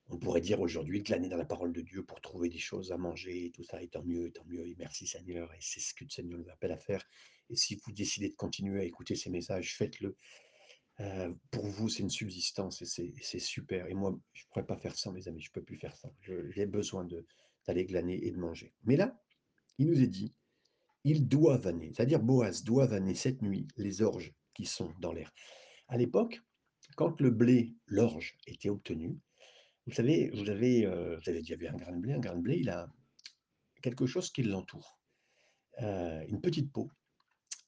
on 0.08 0.18
pourrait 0.18 0.40
dire 0.40 0.60
aujourd'hui 0.60 1.02
glaner 1.02 1.28
dans 1.28 1.36
la 1.36 1.44
parole 1.44 1.72
de 1.72 1.82
Dieu 1.82 2.04
pour 2.04 2.20
trouver 2.20 2.48
des 2.48 2.58
choses 2.58 2.92
à 2.92 2.96
manger 2.96 3.46
et 3.46 3.50
tout 3.50 3.64
ça, 3.64 3.82
et 3.82 3.88
tant 3.88 4.04
mieux, 4.04 4.30
tant 4.30 4.44
mieux, 4.46 4.66
et 4.66 4.74
merci 4.78 5.06
Seigneur, 5.06 5.52
et 5.52 5.58
c'est 5.60 5.80
ce 5.80 5.92
que 5.92 6.04
le 6.04 6.10
Seigneur 6.10 6.38
nous 6.38 6.50
appelle 6.50 6.72
à 6.72 6.78
faire. 6.78 7.04
Et 7.50 7.56
si 7.56 7.76
vous 7.76 7.92
décidez 7.92 8.28
de 8.28 8.34
continuer 8.34 8.80
à 8.80 8.84
écouter 8.84 9.16
ces 9.16 9.30
messages, 9.30 9.76
faites-le. 9.76 10.16
Pour 11.50 11.66
vous, 11.66 11.88
c'est 11.88 12.02
une 12.02 12.10
subsistance 12.10 12.82
et 12.82 13.14
c'est 13.20 13.38
super. 13.38 13.86
Et 13.86 13.94
moi, 13.94 14.18
je 14.32 14.42
ne 14.42 14.48
pourrais 14.48 14.66
pas 14.66 14.76
faire 14.76 14.96
ça, 14.96 15.12
mes 15.12 15.28
amis, 15.28 15.40
je 15.42 15.50
ne 15.50 15.52
peux 15.52 15.62
plus 15.62 15.76
faire 15.76 15.96
ça. 15.96 16.10
J'ai 16.20 16.66
besoin 16.66 17.06
d'aller 17.66 17.84
glaner 17.84 18.26
et 18.26 18.30
de 18.30 18.36
manger. 18.36 18.74
Mais 18.84 18.96
là, 18.96 19.16
il 19.78 19.86
nous 19.86 20.00
est 20.02 20.08
dit, 20.08 20.34
ils 21.04 21.28
doivent 21.28 21.66
amener, 21.66 21.92
c'est-à-dire 21.94 22.20
Boaz 22.20 22.64
doivent 22.64 22.92
amener 22.92 23.14
cette 23.14 23.42
nuit 23.42 23.66
les 23.76 24.02
orges 24.02 24.34
qui 24.54 24.66
sont 24.66 24.92
dans 25.00 25.12
l'air. 25.12 25.32
À 25.86 25.96
l'époque, 25.96 26.40
quand 26.96 27.20
le 27.20 27.30
blé, 27.30 27.76
l'orge, 27.86 28.36
était 28.46 28.68
obtenu, 28.68 29.18
vous 29.86 29.94
savez, 29.94 30.30
vous 30.34 30.50
avez, 30.50 30.84
euh, 30.84 31.16
vous 31.16 31.30
avez 31.30 31.40
déjà 31.40 31.56
vu 31.56 31.66
un 31.66 31.76
grain 31.76 31.92
de 31.92 32.00
blé, 32.00 32.12
un 32.12 32.18
grain 32.18 32.36
de 32.36 32.42
blé, 32.42 32.58
il 32.58 32.68
a 32.68 32.92
quelque 33.80 34.06
chose 34.06 34.30
qui 34.30 34.42
l'entoure, 34.42 34.98
euh, 35.80 36.24
une 36.28 36.40
petite 36.40 36.72
peau. 36.72 36.90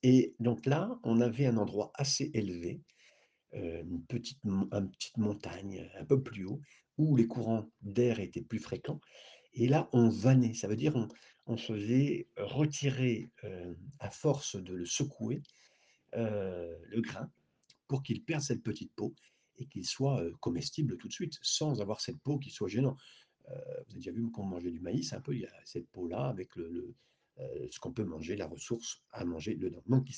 Et 0.03 0.35
donc 0.39 0.67
là, 0.67 0.99
on 1.05 1.21
avait 1.21 1.47
un 1.47 1.57
endroit 1.57 1.93
assez 1.95 2.31
élevé, 2.35 2.83
une, 3.53 4.05
petite, 4.07 4.39
une 4.45 4.91
petite 4.91 5.17
montagne 5.17 5.91
un 5.99 6.05
peu 6.05 6.23
plus 6.23 6.45
haut, 6.45 6.61
où 6.99 7.17
les 7.17 7.27
courants 7.27 7.71
d'air 7.83 8.21
étaient 8.21 8.43
plus 8.43 8.59
fréquents. 8.59 9.01
Et 9.55 9.67
là, 9.67 9.89
on 9.93 10.09
vannait, 10.09 10.55
ça 10.55 10.69
veut 10.69 10.77
dire 10.77 10.95
on, 10.95 11.09
on 11.47 11.57
faisait 11.57 12.29
retirer 12.37 13.31
à 13.99 14.11
force 14.11 14.57
de 14.57 14.75
le 14.75 14.87
secouer 14.87 15.43
le 16.13 17.01
grain 17.01 17.31
pour 17.89 18.03
qu'il 18.03 18.23
perde 18.23 18.43
cette 18.43 18.63
petite 18.63 18.93
peau 18.95 19.15
et 19.57 19.67
qu'il 19.67 19.85
soit 19.85 20.23
comestible 20.39 20.97
tout 20.97 21.09
de 21.09 21.13
suite, 21.13 21.39
sans 21.43 21.81
avoir 21.81 22.01
cette 22.01 22.21
peau 22.21 22.39
qui 22.39 22.51
soit 22.51 22.69
gênante. 22.69 22.99
vous 23.49 23.55
avez 23.55 23.95
déjà 23.97 24.13
vu 24.13 24.31
quand 24.31 24.43
on 24.43 24.47
mangeait 24.47 24.71
du 24.71 24.81
maïs, 24.81 25.13
un 25.13 25.21
peu, 25.21 25.35
il 25.35 25.41
y 25.41 25.47
a 25.47 25.53
cette 25.65 25.89
peau-là 25.89 26.29
avec 26.29 26.55
le, 26.55 26.95
ce 27.71 27.79
qu'on 27.81 27.93
peut 27.93 28.05
manger, 28.05 28.37
la 28.37 28.47
ressource 28.47 29.03
à 29.13 29.25
manger 29.25 29.57
dedans. 29.57 29.83
Donc, 29.87 30.09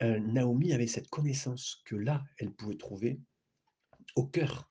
Naomi 0.00 0.72
avait 0.72 0.86
cette 0.86 1.08
connaissance 1.08 1.82
que 1.86 1.96
là, 1.96 2.22
elle 2.38 2.52
pouvait 2.52 2.76
trouver 2.76 3.20
au 4.14 4.26
cœur 4.26 4.68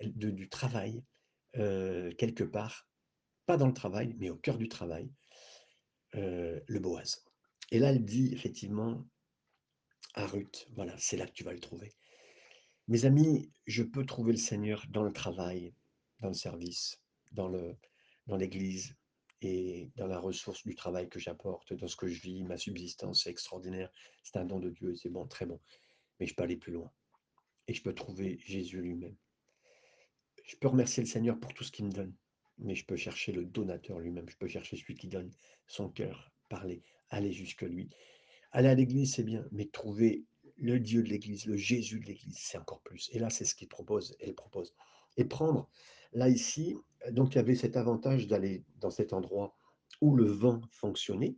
du 0.00 0.48
travail, 0.48 1.04
quelque 1.52 2.44
part, 2.44 2.88
pas 3.46 3.56
dans 3.56 3.66
le 3.66 3.74
travail, 3.74 4.14
mais 4.18 4.30
au 4.30 4.36
cœur 4.36 4.58
du 4.58 4.68
travail, 4.68 5.10
euh, 6.16 6.60
le 6.66 6.78
Boaz. 6.78 7.24
Et 7.70 7.78
là, 7.78 7.90
elle 7.90 8.04
dit 8.04 8.32
effectivement 8.32 9.04
à 10.14 10.26
Ruth, 10.26 10.68
voilà, 10.74 10.94
c'est 10.98 11.16
là 11.16 11.26
que 11.26 11.32
tu 11.32 11.44
vas 11.44 11.52
le 11.52 11.60
trouver. 11.60 11.92
Mes 12.86 13.04
amis, 13.04 13.50
je 13.66 13.82
peux 13.82 14.04
trouver 14.04 14.32
le 14.32 14.38
Seigneur 14.38 14.84
dans 14.90 15.02
le 15.02 15.12
travail, 15.12 15.74
dans 16.20 16.28
le 16.28 16.34
service, 16.34 17.00
dans 17.32 17.50
dans 18.26 18.36
l'église 18.36 18.96
et 19.42 19.90
dans 19.96 20.06
la 20.06 20.18
ressource 20.18 20.64
du 20.64 20.74
travail 20.74 21.08
que 21.08 21.18
j'apporte, 21.18 21.74
dans 21.74 21.88
ce 21.88 21.96
que 21.96 22.08
je 22.08 22.20
vis, 22.20 22.44
ma 22.44 22.56
subsistance, 22.56 23.26
est 23.26 23.30
extraordinaire. 23.30 23.90
C'est 24.22 24.38
un 24.38 24.44
don 24.44 24.58
de 24.58 24.70
Dieu 24.70 24.94
c'est 24.94 25.10
bon, 25.10 25.26
très 25.26 25.46
bon. 25.46 25.60
Mais 26.18 26.26
je 26.26 26.34
peux 26.34 26.42
aller 26.42 26.56
plus 26.56 26.72
loin. 26.72 26.90
Et 27.66 27.74
je 27.74 27.82
peux 27.82 27.94
trouver 27.94 28.38
Jésus 28.44 28.80
lui-même. 28.80 29.16
Je 30.44 30.56
peux 30.56 30.68
remercier 30.68 31.02
le 31.02 31.08
Seigneur 31.08 31.38
pour 31.38 31.52
tout 31.54 31.64
ce 31.64 31.72
qu'il 31.72 31.86
me 31.86 31.92
donne 31.92 32.14
mais 32.58 32.74
je 32.74 32.84
peux 32.84 32.96
chercher 32.96 33.32
le 33.32 33.44
donateur 33.44 33.98
lui-même, 33.98 34.28
je 34.28 34.36
peux 34.36 34.48
chercher 34.48 34.76
celui 34.76 34.94
qui 34.94 35.08
donne 35.08 35.30
son 35.66 35.88
cœur, 35.88 36.32
parler, 36.48 36.82
aller 37.10 37.32
jusque 37.32 37.62
lui. 37.62 37.90
Aller 38.52 38.68
à 38.68 38.74
l'église, 38.74 39.14
c'est 39.14 39.24
bien, 39.24 39.44
mais 39.50 39.66
trouver 39.66 40.24
le 40.56 40.78
Dieu 40.78 41.02
de 41.02 41.08
l'Église, 41.08 41.46
le 41.46 41.56
Jésus 41.56 41.98
de 41.98 42.06
l'Église, 42.06 42.38
c'est 42.38 42.58
encore 42.58 42.80
plus. 42.82 43.10
Et 43.12 43.18
là, 43.18 43.28
c'est 43.28 43.44
ce 43.44 43.54
qu'il 43.54 43.68
propose, 43.68 44.16
elle 44.20 44.34
propose. 44.34 44.72
Et 45.16 45.24
prendre, 45.24 45.68
là, 46.14 46.28
ici, 46.28 46.76
donc 47.10 47.34
il 47.34 47.36
y 47.36 47.40
avait 47.40 47.56
cet 47.56 47.76
avantage 47.76 48.26
d'aller 48.26 48.64
dans 48.80 48.90
cet 48.90 49.12
endroit 49.12 49.56
où 50.00 50.16
le 50.16 50.26
vent 50.26 50.60
fonctionnait, 50.70 51.36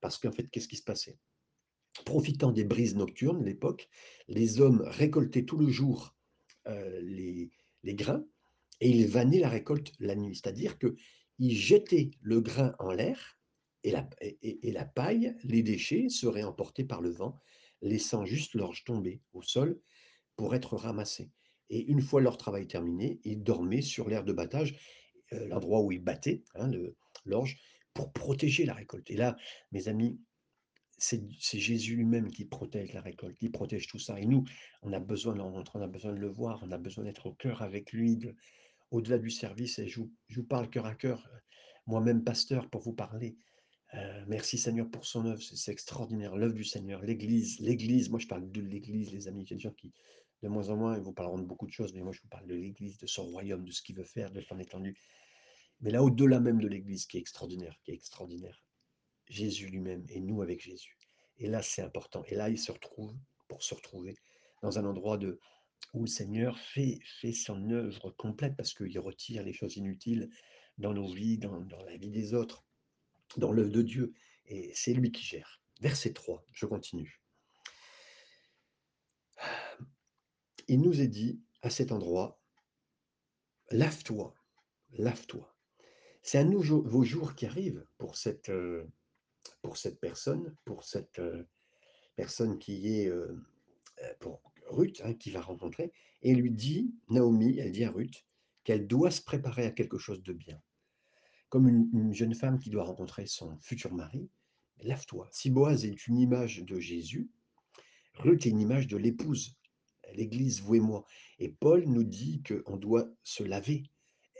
parce 0.00 0.18
qu'en 0.18 0.32
fait, 0.32 0.48
qu'est-ce 0.48 0.68
qui 0.68 0.76
se 0.76 0.82
passait? 0.82 1.18
Profitant 2.04 2.52
des 2.52 2.64
brises 2.64 2.96
nocturnes, 2.96 3.44
l'époque, 3.44 3.88
les 4.28 4.60
hommes 4.60 4.82
récoltaient 4.86 5.44
tout 5.44 5.56
le 5.56 5.68
jour 5.68 6.14
euh, 6.66 7.00
les, 7.02 7.50
grains 7.94 8.24
et 8.80 8.90
ils 8.90 9.06
vannaient 9.06 9.38
la 9.38 9.48
récolte 9.48 9.92
la 10.00 10.14
nuit. 10.14 10.36
C'est-à-dire 10.36 10.76
qu'ils 10.78 11.56
jetaient 11.56 12.10
le 12.20 12.40
grain 12.40 12.74
en 12.78 12.90
l'air 12.90 13.38
et 13.84 13.92
la, 13.92 14.08
et, 14.20 14.68
et 14.68 14.72
la 14.72 14.84
paille, 14.84 15.34
les 15.44 15.62
déchets 15.62 16.08
seraient 16.08 16.42
emportés 16.42 16.84
par 16.84 17.00
le 17.00 17.10
vent, 17.10 17.40
laissant 17.80 18.24
juste 18.24 18.54
l'orge 18.54 18.84
tomber 18.84 19.22
au 19.32 19.42
sol 19.42 19.80
pour 20.34 20.54
être 20.54 20.76
ramassés. 20.76 21.30
Et 21.70 21.84
une 21.90 22.00
fois 22.00 22.20
leur 22.20 22.36
travail 22.36 22.66
terminé, 22.66 23.20
ils 23.24 23.42
dormaient 23.42 23.82
sur 23.82 24.08
l'aire 24.08 24.24
de 24.24 24.32
battage, 24.32 24.76
euh, 25.32 25.48
l'endroit 25.48 25.82
où 25.82 25.92
ils 25.92 26.02
battaient 26.02 26.44
hein, 26.54 26.70
l'orge, 27.24 27.58
pour 27.94 28.12
protéger 28.12 28.64
la 28.64 28.74
récolte. 28.74 29.10
Et 29.10 29.16
là, 29.16 29.36
mes 29.72 29.88
amis, 29.88 30.20
c'est 30.98 31.20
Jésus 31.58 31.96
lui-même 31.96 32.30
qui 32.30 32.44
protège 32.44 32.92
la 32.92 33.02
récolte, 33.02 33.36
qui 33.36 33.50
protège 33.50 33.86
tout 33.86 33.98
ça. 33.98 34.18
Et 34.18 34.26
nous, 34.26 34.44
on 34.82 34.92
a 34.92 35.00
besoin 35.00 35.34
de 35.34 35.40
on 35.40 35.82
a 35.82 35.86
besoin 35.86 36.12
de 36.12 36.18
le 36.18 36.28
voir, 36.28 36.62
on 36.62 36.70
a 36.72 36.78
besoin 36.78 37.04
d'être 37.04 37.26
au 37.26 37.32
cœur 37.32 37.62
avec 37.62 37.92
lui, 37.92 38.18
au-delà 38.90 39.18
du 39.18 39.30
service. 39.30 39.78
Et 39.78 39.88
je 39.88 40.00
vous, 40.00 40.44
parle 40.44 40.70
cœur 40.70 40.86
à 40.86 40.94
cœur, 40.94 41.28
moi-même 41.86 42.24
pasteur, 42.24 42.70
pour 42.70 42.82
vous 42.82 42.94
parler. 42.94 43.36
Euh, 43.94 44.24
merci 44.26 44.58
Seigneur 44.58 44.90
pour 44.90 45.06
son 45.06 45.26
œuvre, 45.26 45.40
c'est 45.40 45.70
extraordinaire, 45.70 46.36
l'œuvre 46.36 46.54
du 46.54 46.64
Seigneur, 46.64 47.00
l'Église, 47.02 47.60
l'Église, 47.60 48.10
moi 48.10 48.18
je 48.18 48.26
parle 48.26 48.50
de 48.50 48.60
l'Église, 48.60 49.12
les 49.12 49.28
amis, 49.28 49.44
il 49.44 49.50
y 49.50 49.54
a 49.54 49.56
des 49.56 49.62
gens 49.62 49.70
qui, 49.70 49.92
de 50.42 50.48
moins 50.48 50.68
en 50.68 50.76
moins, 50.76 50.96
ils 50.96 51.02
vous 51.02 51.12
parleront 51.12 51.38
de 51.38 51.44
beaucoup 51.44 51.66
de 51.66 51.72
choses, 51.72 51.94
mais 51.94 52.02
moi 52.02 52.12
je 52.12 52.20
vous 52.20 52.28
parle 52.28 52.46
de 52.46 52.54
l'Église, 52.54 52.98
de 52.98 53.06
son 53.06 53.24
royaume, 53.24 53.64
de 53.64 53.72
ce 53.72 53.82
qu'il 53.82 53.96
veut 53.96 54.04
faire, 54.04 54.30
de 54.30 54.40
son 54.40 54.58
étendue. 54.58 54.96
Mais 55.80 55.90
là, 55.90 56.02
au-delà 56.02 56.40
même 56.40 56.60
de 56.60 56.68
l'Église, 56.68 57.06
qui 57.06 57.16
est 57.16 57.20
extraordinaire, 57.20 57.78
qui 57.84 57.90
est 57.90 57.94
extraordinaire, 57.94 58.62
Jésus 59.28 59.68
lui-même 59.68 60.04
et 60.08 60.20
nous 60.20 60.42
avec 60.42 60.60
Jésus. 60.60 60.96
Et 61.38 61.48
là, 61.48 61.62
c'est 61.62 61.82
important. 61.82 62.22
Et 62.26 62.34
là, 62.34 62.48
il 62.48 62.58
se 62.58 62.72
retrouve 62.72 63.14
pour 63.48 63.62
se 63.62 63.74
retrouver 63.74 64.16
dans 64.62 64.78
un 64.78 64.84
endroit 64.84 65.18
de, 65.18 65.38
où 65.92 66.02
le 66.02 66.06
Seigneur 66.06 66.58
fait, 66.58 67.00
son 67.32 67.70
œuvre 67.70 68.10
complète 68.10 68.56
parce 68.56 68.74
qu'il 68.74 68.98
retire 68.98 69.42
les 69.42 69.52
choses 69.52 69.76
inutiles 69.76 70.30
dans 70.78 70.94
nos 70.94 71.12
vies, 71.12 71.38
dans, 71.38 71.60
dans 71.60 71.82
la 71.84 71.96
vie 71.96 72.10
des 72.10 72.34
autres, 72.34 72.64
dans 73.36 73.52
l'œuvre 73.52 73.72
de 73.72 73.82
Dieu. 73.82 74.14
Et 74.46 74.72
c'est 74.74 74.94
lui 74.94 75.12
qui 75.12 75.24
gère. 75.24 75.60
Verset 75.80 76.12
3, 76.12 76.44
je 76.52 76.66
continue. 76.66 77.20
Il 80.68 80.80
nous 80.80 81.00
est 81.00 81.08
dit 81.08 81.40
à 81.62 81.70
cet 81.70 81.92
endroit, 81.92 82.40
lave-toi, 83.70 84.34
lave-toi. 84.92 85.54
C'est 86.22 86.38
un 86.38 86.44
nouveau 86.44 87.04
jour 87.04 87.34
qui 87.34 87.46
arrive 87.46 87.86
pour 87.98 88.16
cette, 88.16 88.48
euh, 88.48 88.84
pour 89.62 89.76
cette 89.76 90.00
personne, 90.00 90.56
pour 90.64 90.82
cette 90.82 91.20
euh, 91.20 91.44
personne 92.16 92.58
qui 92.58 92.96
est 92.96 93.08
euh, 93.08 93.36
pour 94.18 94.42
Ruth, 94.66 95.00
hein, 95.04 95.14
qui 95.14 95.30
va 95.30 95.40
rencontrer, 95.40 95.92
et 96.22 96.34
lui 96.34 96.50
dit, 96.50 96.92
Naomi, 97.08 97.58
elle 97.58 97.70
dit 97.70 97.84
à 97.84 97.92
Ruth, 97.92 98.26
qu'elle 98.64 98.88
doit 98.88 99.12
se 99.12 99.22
préparer 99.22 99.66
à 99.66 99.70
quelque 99.70 99.98
chose 99.98 100.22
de 100.24 100.32
bien. 100.32 100.60
Comme 101.48 101.68
une, 101.68 101.88
une 101.92 102.12
jeune 102.12 102.34
femme 102.34 102.58
qui 102.58 102.70
doit 102.70 102.82
rencontrer 102.82 103.26
son 103.26 103.56
futur 103.60 103.94
mari, 103.94 104.28
lave-toi. 104.78 105.28
Si 105.30 105.50
Boaz 105.50 105.84
est 105.84 106.08
une 106.08 106.18
image 106.18 106.64
de 106.64 106.80
Jésus, 106.80 107.30
Ruth 108.14 108.46
est 108.46 108.50
une 108.50 108.60
image 108.60 108.88
de 108.88 108.96
l'épouse, 108.96 109.56
l'Église, 110.14 110.62
vous 110.62 110.76
et 110.76 110.80
moi. 110.80 111.04
Et 111.38 111.48
Paul 111.48 111.84
nous 111.86 112.04
dit 112.04 112.42
qu'on 112.42 112.76
doit 112.76 113.08
se 113.22 113.42
laver, 113.42 113.84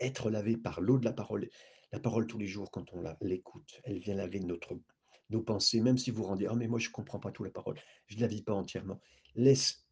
être 0.01 0.31
lavé 0.31 0.57
par 0.57 0.81
l'eau 0.81 0.99
de 0.99 1.05
la 1.05 1.13
parole. 1.13 1.49
La 1.93 2.01
parole 2.01 2.27
tous 2.27 2.39
les 2.39 2.47
jours, 2.47 2.71
quand 2.71 2.93
on 2.93 3.03
l'écoute, 3.23 3.81
elle 3.85 3.99
vient 3.99 4.15
laver 4.15 4.41
notre 4.41 4.77
nos 5.31 5.43
pensées, 5.43 5.81
même 5.81 5.99
si 5.99 6.11
vous 6.11 6.25
rendez, 6.25 6.47
ah 6.47 6.55
mais 6.55 6.69
moi 6.69 6.79
je 6.79 6.89
ne 6.89 6.93
comprends 6.93 7.19
pas 7.19 7.33
tout 7.33 7.45
la 7.45 7.51
parole, 7.51 7.79
je 8.07 8.17
ne 8.17 8.21
la 8.21 8.27
vis 8.27 8.43
pas 8.43 8.53
entièrement. 8.53 9.01
Laisse, 9.35 9.85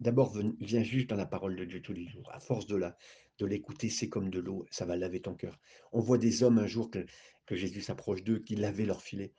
d'abord, 0.00 0.36
viens 0.60 0.82
juste 0.82 1.10
dans 1.10 1.16
la 1.16 1.26
parole 1.26 1.56
de 1.56 1.64
Dieu 1.64 1.82
tous 1.82 1.92
les 1.92 2.06
jours. 2.06 2.30
À 2.32 2.40
force 2.40 2.66
de 2.66 2.76
la, 2.76 2.96
de 3.38 3.46
l'écouter, 3.46 3.90
c'est 3.90 4.08
comme 4.08 4.30
de 4.30 4.40
l'eau, 4.40 4.66
ça 4.70 4.84
va 4.84 4.96
laver 4.96 5.20
ton 5.20 5.34
cœur. 5.34 5.58
On 5.92 6.00
voit 6.00 6.18
des 6.18 6.42
hommes 6.42 6.58
un 6.58 6.66
jour 6.66 6.90
que, 6.90 7.04
que 7.46 7.56
Jésus 7.56 7.82
s'approche 7.82 8.22
d'eux, 8.22 8.38
qui 8.38 8.54
lavaient 8.54 8.86
leur 8.86 9.02
filet. 9.02 9.32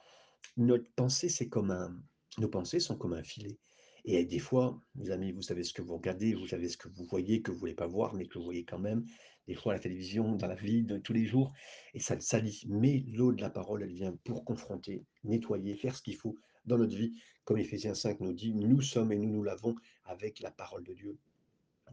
Notre 0.57 0.89
pensée, 0.95 1.29
c'est 1.29 1.47
comme 1.47 1.71
un, 1.71 1.97
nos 2.37 2.49
pensées 2.49 2.79
sont 2.79 2.97
comme 2.97 3.13
un 3.13 3.23
filet. 3.23 3.57
Et 4.07 4.23
des 4.23 4.39
fois, 4.39 4.79
mes 4.93 5.09
amis, 5.09 5.31
vous 5.31 5.41
savez 5.41 5.63
ce 5.63 5.73
que 5.73 5.81
vous 5.81 5.95
regardez, 5.95 6.35
vous 6.35 6.45
savez 6.45 6.69
ce 6.69 6.77
que 6.77 6.87
vous 6.87 7.05
voyez, 7.05 7.41
que 7.41 7.49
vous 7.49 7.57
ne 7.57 7.59
voulez 7.59 7.73
pas 7.73 7.87
voir, 7.87 8.13
mais 8.13 8.27
que 8.27 8.37
vous 8.37 8.45
voyez 8.45 8.63
quand 8.63 8.77
même 8.77 9.05
des 9.47 9.55
fois 9.55 9.73
à 9.73 9.75
la 9.75 9.81
télévision, 9.81 10.35
dans 10.35 10.47
la 10.47 10.55
vie 10.55 10.83
de 10.83 10.97
tous 10.97 11.13
les 11.13 11.25
jours, 11.25 11.51
et 11.93 11.99
ça 11.99 12.15
le 12.15 12.21
salit. 12.21 12.63
Mais 12.67 13.03
l'eau 13.07 13.31
de 13.31 13.41
la 13.41 13.49
parole, 13.49 13.83
elle 13.83 13.93
vient 13.93 14.15
pour 14.23 14.45
confronter, 14.45 15.05
nettoyer, 15.23 15.75
faire 15.75 15.95
ce 15.95 16.01
qu'il 16.01 16.15
faut 16.15 16.37
dans 16.65 16.77
notre 16.77 16.95
vie. 16.95 17.13
Comme 17.43 17.57
Ephésiens 17.57 17.93
5 17.93 18.19
nous 18.21 18.33
dit, 18.33 18.53
nous 18.53 18.81
sommes 18.81 19.11
et 19.11 19.17
nous 19.17 19.29
nous 19.29 19.43
lavons 19.43 19.75
avec 20.05 20.39
la 20.39 20.51
parole 20.51 20.83
de 20.83 20.93
Dieu 20.93 21.17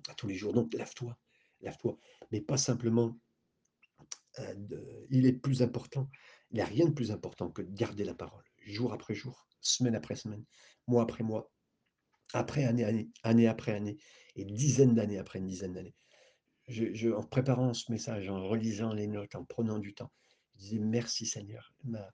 à 0.09 0.14
tous 0.14 0.26
les 0.26 0.35
jours. 0.35 0.52
Donc 0.52 0.73
lave-toi, 0.75 1.16
lave-toi. 1.61 1.99
Mais 2.31 2.40
pas 2.40 2.57
simplement, 2.57 3.19
euh, 4.38 4.54
il 5.11 5.26
est 5.26 5.35
plus 5.35 5.62
important, 5.62 6.11
il 6.50 6.57
n'y 6.57 6.62
a 6.62 6.66
rien 6.66 6.87
de 6.87 6.92
plus 6.92 7.11
important 7.11 7.50
que 7.50 7.62
de 7.62 7.71
garder 7.71 8.04
la 8.04 8.14
parole, 8.14 8.45
jour 8.64 8.92
après 8.95 9.14
jour, 9.14 9.47
semaine 9.61 9.95
après 9.95 10.16
semaine, 10.16 10.45
mois 10.87 11.02
après 11.02 11.23
mois, 11.23 11.50
après 12.33 12.65
année, 12.65 12.85
année, 12.85 13.09
année 13.23 13.47
après 13.47 13.73
année, 13.73 13.99
et 14.37 14.45
dizaines 14.45 14.95
d'années 14.95 15.19
après 15.19 15.39
une 15.39 15.47
dizaine 15.47 15.73
d'années 15.73 15.95
je, 16.69 17.12
en 17.12 17.23
préparant 17.23 17.75
ce 17.75 17.91
message, 17.91 18.29
en 18.29 18.47
relisant 18.49 18.93
les 18.93 19.07
notes, 19.07 19.35
en 19.35 19.45
prenant 19.45 19.79
du 19.79 19.95
temps, 19.95 20.11
je 20.55 20.61
disais 20.61 20.79
merci 20.79 21.27
Seigneur. 21.27 21.75
Ma, 21.85 22.09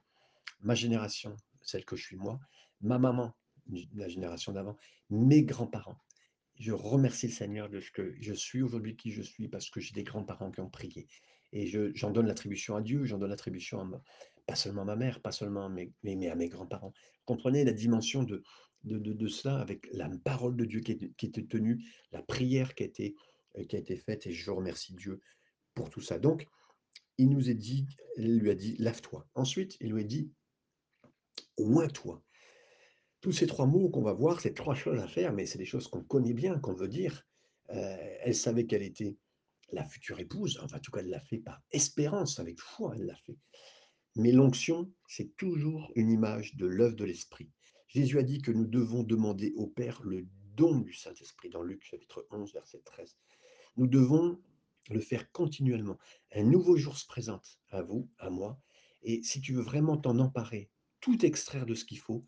ma 0.61 0.75
génération, 0.75 1.37
celle 1.63 1.85
que 1.85 1.97
je 1.97 2.05
suis 2.05 2.17
moi, 2.17 2.39
ma 2.81 2.99
maman, 2.99 3.35
la 3.95 4.09
génération 4.09 4.53
d'avant, 4.53 4.77
mes 5.11 5.43
grands-parents. 5.43 5.99
Je 6.59 6.73
remercie 6.73 7.29
le 7.29 7.33
Seigneur 7.33 7.69
de 7.69 7.79
ce 7.81 7.91
que 7.91 8.17
je 8.21 8.33
suis 8.33 8.63
aujourd'hui 8.63 8.97
qui 8.97 9.13
je 9.13 9.23
suis 9.23 9.49
parce 9.49 9.71
que 9.71 9.81
j'ai 9.81 9.93
des 9.93 10.03
grands-parents 10.03 10.51
qui 10.51 10.61
ont 10.61 10.71
prié. 10.71 11.07
Et 11.53 11.67
j'en 11.95 12.11
donne 12.11 12.27
l'attribution 12.27 12.77
à 12.77 12.83
Dieu, 12.83 13.05
j'en 13.05 13.19
donne 13.19 13.31
l'attribution 13.31 13.81
à 13.81 14.03
pas 14.47 14.55
seulement 14.55 14.83
à 14.83 14.87
ma 14.87 14.97
mère, 14.97 15.21
pas 15.21 15.31
seulement 15.31 15.67
à 15.67 15.69
mes, 15.69 15.93
mais, 16.03 16.17
mais 16.17 16.29
à 16.29 16.35
mes 16.35 16.49
grands-parents. 16.49 16.93
Comprenez 17.27 17.65
la 17.65 17.73
dimension 17.73 18.23
de, 18.23 18.43
de, 18.85 19.29
cela 19.29 19.59
avec 19.59 19.89
la 19.93 20.09
parole 20.25 20.57
de 20.57 20.65
Dieu 20.65 20.81
qui, 20.81 20.93
était 20.93 21.47
tenue, 21.47 21.85
la 22.13 22.23
prière 22.23 22.75
qui 22.75 22.85
a 22.85 22.87
été 22.87 23.17
euh, 23.57 23.65
qui 23.65 23.77
a 23.77 23.79
été 23.79 23.97
faite 23.97 24.27
et 24.27 24.33
je 24.33 24.51
remercie 24.51 24.95
Dieu 24.95 25.21
pour 25.75 25.91
tout 25.91 26.01
ça. 26.01 26.19
Donc, 26.19 26.47
il 27.19 27.31
nous 27.31 27.51
est 27.51 27.55
dit, 27.55 27.87
il 28.17 28.39
lui 28.39 28.51
a 28.51 28.55
dit, 28.55 28.77
lave-toi. 28.79 29.29
Ensuite, 29.35 29.77
il 29.81 29.93
lui 29.93 30.03
a 30.03 30.05
dit, 30.05 30.31
oins-toi. 31.57 32.23
Tous 33.21 33.33
ces 33.33 33.47
trois 33.47 33.67
mots 33.67 33.89
qu'on 33.89 34.03
va 34.03 34.13
voir, 34.13 34.41
c'est 34.41 34.55
trois 34.55 34.75
choses 34.75 35.01
à 35.01 35.09
faire, 35.09 35.33
mais 35.33 35.47
c'est 35.47 35.59
des 35.59 35.65
choses 35.65 35.89
qu'on 35.89 36.03
connaît 36.03 36.35
bien, 36.35 36.59
qu'on 36.59 36.75
veut 36.75 36.89
dire. 36.89 37.27
Euh, 37.71 38.17
elle 38.21 38.35
savait 38.35 38.67
qu'elle 38.67 38.83
était 38.83 39.17
la 39.73 39.85
future 39.85 40.19
épouse, 40.19 40.59
enfin, 40.63 40.79
en 40.79 40.81
tout 40.81 40.91
cas, 40.91 41.01
elle 41.01 41.11
l'a 41.11 41.21
fait 41.21 41.39
par 41.39 41.61
espérance, 41.73 42.39
avec 42.39 42.59
foi, 42.59 42.95
elle 42.97 43.05
l'a 43.05 43.17
fait. 43.17 43.37
Mais 44.17 44.33
l'onction, 44.33 44.91
c'est 45.07 45.37
toujours 45.37 45.93
une 45.95 46.11
image 46.11 46.57
de 46.57 46.67
l'œuvre 46.67 46.97
de 46.97 47.05
l'Esprit. 47.05 47.51
Jésus 47.88 48.18
a 48.18 48.23
dit 48.23 48.42
que 48.42 48.50
nous 48.50 48.66
devons 48.66 49.02
demander 49.02 49.54
au 49.57 49.66
Père 49.66 50.02
le 50.02 50.26
don 50.57 50.80
du 50.80 50.92
Saint-Esprit 50.92 51.49
dans 51.49 51.62
Luc 51.62 51.83
chapitre 51.83 52.26
11, 52.30 52.52
verset 52.52 52.83
13. 52.85 53.16
Nous 53.78 53.87
devons 53.87 54.38
le 54.90 55.00
faire 55.00 55.33
continuellement. 55.33 55.99
Un 56.33 56.42
nouveau 56.42 56.76
jour 56.76 56.99
se 56.99 57.07
présente 57.07 57.59
à 57.71 57.80
vous, 57.80 58.11
à 58.18 58.28
moi, 58.28 58.61
et 59.02 59.23
si 59.23 59.40
tu 59.40 59.54
veux 59.54 59.62
vraiment 59.62 59.97
t'en 59.97 60.18
emparer, 60.18 60.71
tout 61.00 61.25
extraire 61.25 61.64
de 61.64 61.75
ce 61.75 61.87
qu'il 61.87 61.99
faut, 61.99 62.26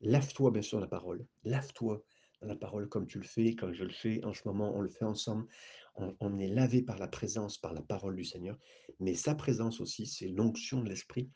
lave-toi 0.00 0.50
bien 0.50 0.62
sûr 0.62 0.80
la 0.80 0.86
parole, 0.86 1.26
lave-toi 1.44 2.02
la 2.40 2.56
parole 2.56 2.88
comme 2.88 3.06
tu 3.06 3.18
le 3.18 3.26
fais, 3.26 3.54
comme 3.54 3.74
je 3.74 3.84
le 3.84 3.92
fais 3.92 4.24
en 4.24 4.32
ce 4.32 4.40
moment, 4.46 4.74
on 4.74 4.80
le 4.80 4.88
fait 4.88 5.04
ensemble. 5.04 5.46
On, 5.94 6.16
on 6.20 6.38
est 6.38 6.48
lavé 6.48 6.80
par 6.80 6.98
la 6.98 7.06
présence, 7.06 7.58
par 7.58 7.74
la 7.74 7.82
parole 7.82 8.16
du 8.16 8.24
Seigneur, 8.24 8.58
mais 8.98 9.14
sa 9.14 9.34
présence 9.34 9.78
aussi, 9.82 10.06
c'est 10.06 10.28
l'onction 10.28 10.80
de 10.80 10.88
l'Esprit. 10.88 11.28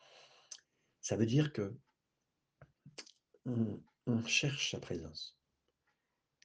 Ça 1.02 1.16
veut 1.16 1.26
dire 1.26 1.52
que 1.52 1.76
on, 3.46 4.24
cherche 4.26 4.72
sa 4.72 4.80
présence. 4.80 5.38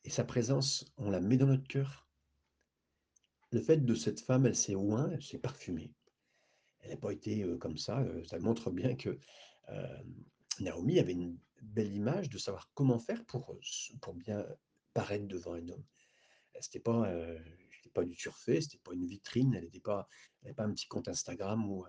Et 0.03 0.09
sa 0.09 0.23
présence, 0.23 0.85
on 0.97 1.09
la 1.09 1.19
met 1.19 1.37
dans 1.37 1.47
notre 1.47 1.67
cœur, 1.67 2.07
le 3.51 3.61
fait 3.61 3.85
de 3.85 3.95
cette 3.95 4.21
femme, 4.21 4.45
elle 4.45 4.55
s'est 4.55 4.75
oint, 4.75 5.11
elle 5.11 5.23
s'est 5.23 5.37
parfumée. 5.37 5.93
Elle 6.79 6.91
n'a 6.91 6.97
pas 6.97 7.11
été 7.11 7.45
comme 7.59 7.77
ça. 7.77 8.03
ça 8.25 8.39
montre 8.39 8.71
bien 8.71 8.95
que 8.95 9.19
Naomi 10.59 10.99
avait 10.99 11.13
une 11.13 11.37
belle 11.61 11.93
image 11.93 12.29
de 12.29 12.37
savoir 12.37 12.71
comment 12.73 12.99
faire 12.99 13.23
pour, 13.25 13.55
pour 14.01 14.13
bien 14.13 14.45
paraître 14.93 15.27
devant 15.27 15.53
un 15.53 15.67
homme. 15.69 15.85
C'était 16.59 16.79
pas, 16.79 17.07
euh, 17.09 17.39
pas 17.93 18.03
du 18.03 18.15
surfait, 18.15 18.61
c'était 18.61 18.79
pas 18.79 18.93
une 18.93 19.07
vitrine, 19.07 19.53
elle 19.55 19.65
n'avait 19.65 19.79
pas, 19.79 20.07
pas 20.55 20.63
un 20.63 20.73
petit 20.73 20.87
compte 20.87 21.07
Instagram 21.07 21.69
ou 21.69 21.85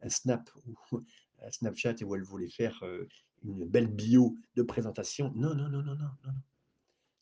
un 0.00 0.08
Snap 0.08 0.50
ou 0.66 0.74
un 1.42 1.50
Snapchat 1.50 1.96
où 2.04 2.14
elle 2.14 2.22
voulait 2.22 2.50
faire 2.50 2.82
une 3.44 3.64
belle 3.66 3.88
bio 3.88 4.36
de 4.54 4.62
présentation. 4.62 5.32
Non, 5.34 5.54
non, 5.54 5.68
non, 5.68 5.82
non, 5.82 5.94
non, 5.94 6.10
non. 6.24 6.32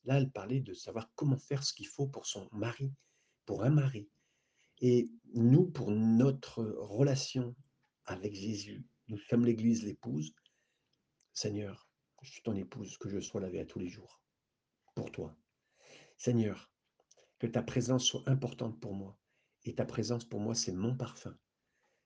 Là, 0.04 0.18
elle 0.18 0.30
parlait 0.30 0.60
de 0.60 0.74
savoir 0.74 1.10
comment 1.14 1.38
faire 1.38 1.62
ce 1.62 1.72
qu'il 1.72 1.86
faut 1.86 2.06
pour 2.06 2.26
son 2.26 2.48
mari, 2.52 2.92
pour 3.46 3.62
un 3.64 3.70
mari. 3.70 4.08
Et 4.80 5.10
nous, 5.34 5.66
pour 5.66 5.90
notre 5.90 6.62
relation 6.62 7.54
avec 8.04 8.34
Jésus, 8.34 8.84
nous 9.08 9.18
sommes 9.18 9.44
l'Église, 9.44 9.84
l'épouse. 9.84 10.34
Seigneur, 11.32 11.88
je 12.22 12.30
suis 12.30 12.42
ton 12.42 12.56
épouse, 12.56 12.98
que 12.98 13.08
je 13.08 13.20
sois 13.20 13.40
lavé 13.40 13.60
à 13.60 13.66
tous 13.66 13.78
les 13.78 13.88
jours, 13.88 14.20
pour 14.94 15.10
toi. 15.12 15.36
Seigneur, 16.16 16.72
que 17.38 17.46
ta 17.46 17.62
présence 17.62 18.04
soit 18.04 18.22
importante 18.26 18.80
pour 18.80 18.94
moi. 18.94 19.18
Et 19.64 19.74
ta 19.74 19.84
présence 19.84 20.24
pour 20.24 20.40
moi, 20.40 20.54
c'est 20.54 20.72
mon 20.72 20.96
parfum. 20.96 21.36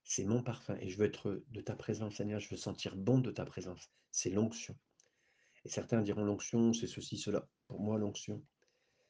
C'est 0.08 0.24
mon 0.24 0.40
parfum. 0.40 0.76
Et 0.80 0.88
je 0.88 0.96
veux 0.96 1.04
être 1.04 1.42
de 1.50 1.60
ta 1.60 1.74
présence, 1.74 2.14
Seigneur. 2.14 2.38
Je 2.38 2.48
veux 2.48 2.56
sentir 2.56 2.94
bon 2.96 3.18
de 3.18 3.32
ta 3.32 3.44
présence. 3.44 3.90
C'est 4.12 4.30
l'onction. 4.30 4.76
Et 5.64 5.68
certains 5.68 6.00
diront 6.00 6.24
l'onction, 6.24 6.72
c'est 6.72 6.86
ceci, 6.86 7.18
cela. 7.18 7.48
Pour 7.66 7.80
moi, 7.80 7.98
l'onction, 7.98 8.40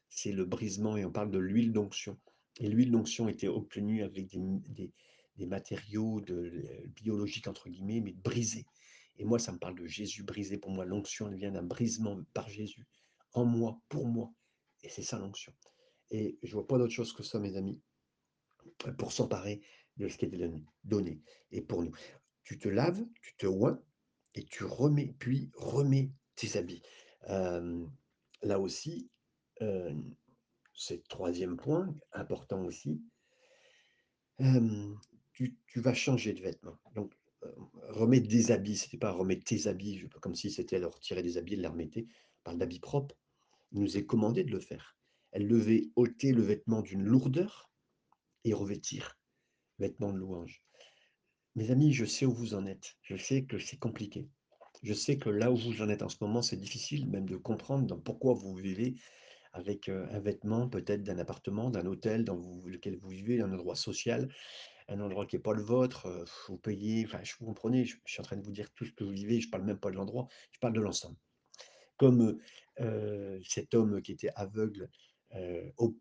c'est 0.08 0.32
le 0.32 0.46
brisement. 0.46 0.96
Et 0.96 1.04
on 1.04 1.12
parle 1.12 1.30
de 1.30 1.38
l'huile 1.38 1.74
d'onction. 1.74 2.18
Et 2.60 2.68
l'huile 2.70 2.90
d'onction 2.90 3.28
était 3.28 3.46
obtenue 3.46 4.02
avec 4.04 4.26
des, 4.26 5.46
matériaux 5.46 6.22
de, 6.22 6.64
biologiques, 6.96 7.46
entre 7.46 7.68
guillemets, 7.68 8.00
mais 8.00 8.14
brisés. 8.14 8.64
Et 9.18 9.26
moi, 9.26 9.38
ça 9.38 9.52
me 9.52 9.58
parle 9.58 9.78
de 9.78 9.86
Jésus 9.86 10.22
brisé. 10.22 10.56
Pour 10.56 10.70
moi, 10.70 10.86
l'onction, 10.86 11.28
elle 11.28 11.36
vient 11.36 11.52
d'un 11.52 11.62
brisement 11.62 12.18
par 12.32 12.48
Jésus, 12.48 12.86
en 13.34 13.44
moi, 13.44 13.78
pour 13.90 14.06
moi. 14.06 14.32
Et 14.82 14.88
c'est 14.88 15.02
ça 15.02 15.18
l'onction. 15.18 15.52
Et 16.10 16.38
je 16.42 16.54
vois 16.54 16.66
pas 16.66 16.78
d'autre 16.78 16.94
chose 16.94 17.12
que 17.12 17.22
ça, 17.22 17.38
mes 17.38 17.56
amis, 17.56 17.82
pour 18.96 19.12
s'emparer 19.12 19.60
de 19.96 20.08
ce 20.08 20.16
qui 20.18 20.26
est 20.26 20.50
donné. 20.84 21.20
Et 21.50 21.62
pour 21.62 21.82
nous, 21.82 21.92
tu 22.42 22.58
te 22.58 22.68
laves, 22.68 23.04
tu 23.22 23.36
te 23.36 23.46
oins, 23.46 23.80
et 24.34 24.44
tu 24.44 24.64
remets, 24.64 25.14
puis 25.18 25.50
remets 25.54 26.12
tes 26.36 26.56
habits. 26.58 26.82
là 27.26 28.60
aussi, 28.60 29.10
c'est 29.58 30.96
le 30.96 31.02
troisième 31.08 31.56
point, 31.56 31.94
important 32.12 32.64
aussi, 32.64 33.02
tu, 35.32 35.56
vas 35.76 35.94
changer 35.94 36.34
de 36.34 36.42
vêtements. 36.42 36.78
Donc, 36.94 37.14
remets 37.88 38.20
des 38.20 38.50
habits, 38.50 38.76
c'était 38.76 38.98
pas 38.98 39.12
remettre 39.12 39.44
tes 39.44 39.66
habits, 39.66 40.06
comme 40.20 40.34
si 40.34 40.50
c'était 40.50 40.78
leur 40.78 41.00
tirer 41.00 41.22
des 41.22 41.38
habits 41.38 41.56
les 41.56 41.66
remettre. 41.66 41.98
On 41.98 42.42
parle 42.44 42.58
d'habits 42.58 42.80
propres. 42.80 43.16
Il 43.72 43.80
nous 43.80 43.96
est 43.96 44.06
commandé 44.06 44.44
de 44.44 44.52
le 44.52 44.60
faire. 44.60 44.96
Elle 45.32 45.48
devait 45.48 45.90
ôter 45.96 46.32
le 46.32 46.42
vêtement 46.42 46.82
d'une 46.82 47.02
lourdeur 47.02 47.70
et 48.44 48.54
revêtir 48.54 49.15
vêtement 49.78 50.12
de 50.12 50.18
louange. 50.18 50.62
Mes 51.54 51.70
amis, 51.70 51.92
je 51.92 52.04
sais 52.04 52.26
où 52.26 52.32
vous 52.32 52.54
en 52.54 52.66
êtes. 52.66 52.96
Je 53.02 53.16
sais 53.16 53.44
que 53.44 53.58
c'est 53.58 53.78
compliqué. 53.78 54.28
Je 54.82 54.92
sais 54.92 55.16
que 55.16 55.30
là 55.30 55.50
où 55.50 55.56
vous 55.56 55.82
en 55.82 55.88
êtes 55.88 56.02
en 56.02 56.08
ce 56.08 56.18
moment, 56.20 56.42
c'est 56.42 56.56
difficile 56.56 57.08
même 57.08 57.28
de 57.28 57.36
comprendre 57.36 57.96
pourquoi 57.96 58.34
vous 58.34 58.54
vivez 58.54 58.96
avec 59.52 59.88
un 59.88 60.20
vêtement 60.20 60.68
peut-être 60.68 61.02
d'un 61.02 61.18
appartement, 61.18 61.70
d'un 61.70 61.86
hôtel 61.86 62.24
dans 62.24 62.36
lequel 62.66 62.96
vous 62.98 63.08
vivez, 63.08 63.40
un 63.40 63.50
endroit 63.52 63.74
social, 63.74 64.28
un 64.88 65.00
endroit 65.00 65.24
qui 65.24 65.36
n'est 65.36 65.42
pas 65.42 65.54
le 65.54 65.62
vôtre, 65.62 66.26
vous 66.48 66.58
payez, 66.58 67.06
enfin, 67.06 67.20
vous 67.40 67.46
comprenez, 67.46 67.86
je, 67.86 67.96
suis 68.04 68.20
en 68.20 68.24
train 68.24 68.36
de 68.36 68.44
vous 68.44 68.52
dire 68.52 68.70
tout 68.74 68.84
ce 68.84 68.92
que 68.92 69.02
vous 69.02 69.12
vivez, 69.12 69.40
je 69.40 69.46
ne 69.46 69.50
parle 69.50 69.64
même 69.64 69.78
pas 69.78 69.90
de 69.90 69.96
l'endroit, 69.96 70.28
je 70.52 70.58
parle 70.58 70.74
de 70.74 70.80
l'ensemble. 70.80 71.16
Comme 71.96 72.38
cet 73.46 73.72
homme 73.74 74.02
qui 74.02 74.12
était 74.12 74.30
aveugle, 74.36 74.90
au, 75.76 75.92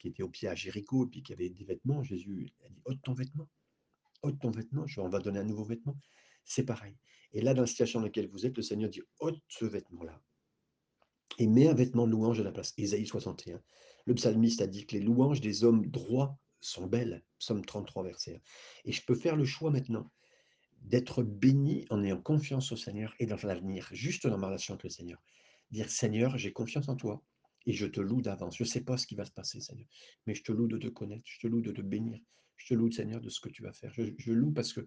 qui 0.00 0.08
était 0.08 0.22
au 0.22 0.28
pied 0.28 0.48
à 0.48 0.54
Jéricho, 0.54 1.06
puis 1.06 1.22
qui 1.22 1.32
avait 1.32 1.50
des 1.50 1.64
vêtements, 1.64 2.02
Jésus 2.02 2.52
a 2.64 2.68
dit, 2.68 2.80
ôte 2.84 3.02
ton 3.02 3.12
vêtement, 3.12 3.48
ôte 4.22 4.38
ton 4.40 4.50
vêtement, 4.50 4.86
on 4.98 5.08
va 5.08 5.18
donner 5.20 5.38
un 5.38 5.44
nouveau 5.44 5.64
vêtement. 5.64 5.96
C'est 6.44 6.64
pareil. 6.64 6.96
Et 7.32 7.40
là, 7.40 7.54
dans 7.54 7.62
la 7.62 7.66
situation 7.66 8.00
dans 8.00 8.06
laquelle 8.06 8.28
vous 8.28 8.46
êtes, 8.46 8.56
le 8.56 8.62
Seigneur 8.62 8.90
dit, 8.90 9.02
ôte 9.20 9.40
ce 9.48 9.64
vêtement-là, 9.64 10.20
et 11.38 11.46
met 11.46 11.68
un 11.68 11.74
vêtement 11.74 12.06
de 12.06 12.12
louange 12.12 12.40
à 12.40 12.44
la 12.44 12.52
place. 12.52 12.74
Ésaïe 12.76 13.06
61. 13.06 13.60
Le 14.06 14.14
psalmiste 14.14 14.60
a 14.60 14.66
dit 14.66 14.86
que 14.86 14.96
les 14.96 15.02
louanges 15.02 15.40
des 15.40 15.64
hommes 15.64 15.86
droits 15.86 16.38
sont 16.60 16.86
belles. 16.86 17.24
Psaume 17.38 17.64
33, 17.64 18.04
verset 18.04 18.36
1. 18.36 18.40
Et 18.86 18.92
je 18.92 19.04
peux 19.04 19.14
faire 19.14 19.36
le 19.36 19.44
choix 19.44 19.70
maintenant 19.70 20.10
d'être 20.82 21.22
béni 21.22 21.86
en 21.90 22.02
ayant 22.02 22.20
confiance 22.20 22.70
au 22.72 22.76
Seigneur 22.76 23.14
et 23.18 23.26
dans 23.26 23.38
l'avenir, 23.42 23.88
juste 23.92 24.26
dans 24.26 24.38
ma 24.38 24.48
relation 24.48 24.74
avec 24.74 24.84
le 24.84 24.90
Seigneur. 24.90 25.22
Dire 25.70 25.90
Seigneur, 25.90 26.36
j'ai 26.36 26.52
confiance 26.52 26.88
en 26.88 26.96
toi 26.96 27.22
et 27.66 27.72
je 27.72 27.86
te 27.86 28.00
loue 28.00 28.22
d'avance. 28.22 28.56
Je 28.56 28.64
ne 28.64 28.68
sais 28.68 28.82
pas 28.82 28.96
ce 28.96 29.06
qui 29.06 29.14
va 29.14 29.24
se 29.24 29.32
passer, 29.32 29.60
Seigneur, 29.60 29.88
mais 30.26 30.34
je 30.34 30.42
te 30.42 30.52
loue 30.52 30.68
de 30.68 30.78
te 30.78 30.88
connaître, 30.88 31.24
je 31.26 31.40
te 31.40 31.46
loue 31.46 31.62
de 31.62 31.72
te 31.72 31.80
bénir, 31.80 32.20
je 32.56 32.68
te 32.68 32.74
loue, 32.74 32.90
Seigneur, 32.90 33.20
de 33.20 33.28
ce 33.28 33.40
que 33.40 33.48
tu 33.48 33.62
vas 33.62 33.72
faire. 33.72 33.92
Je, 33.94 34.32
loue 34.32 34.52
parce 34.52 34.72
que 34.72 34.86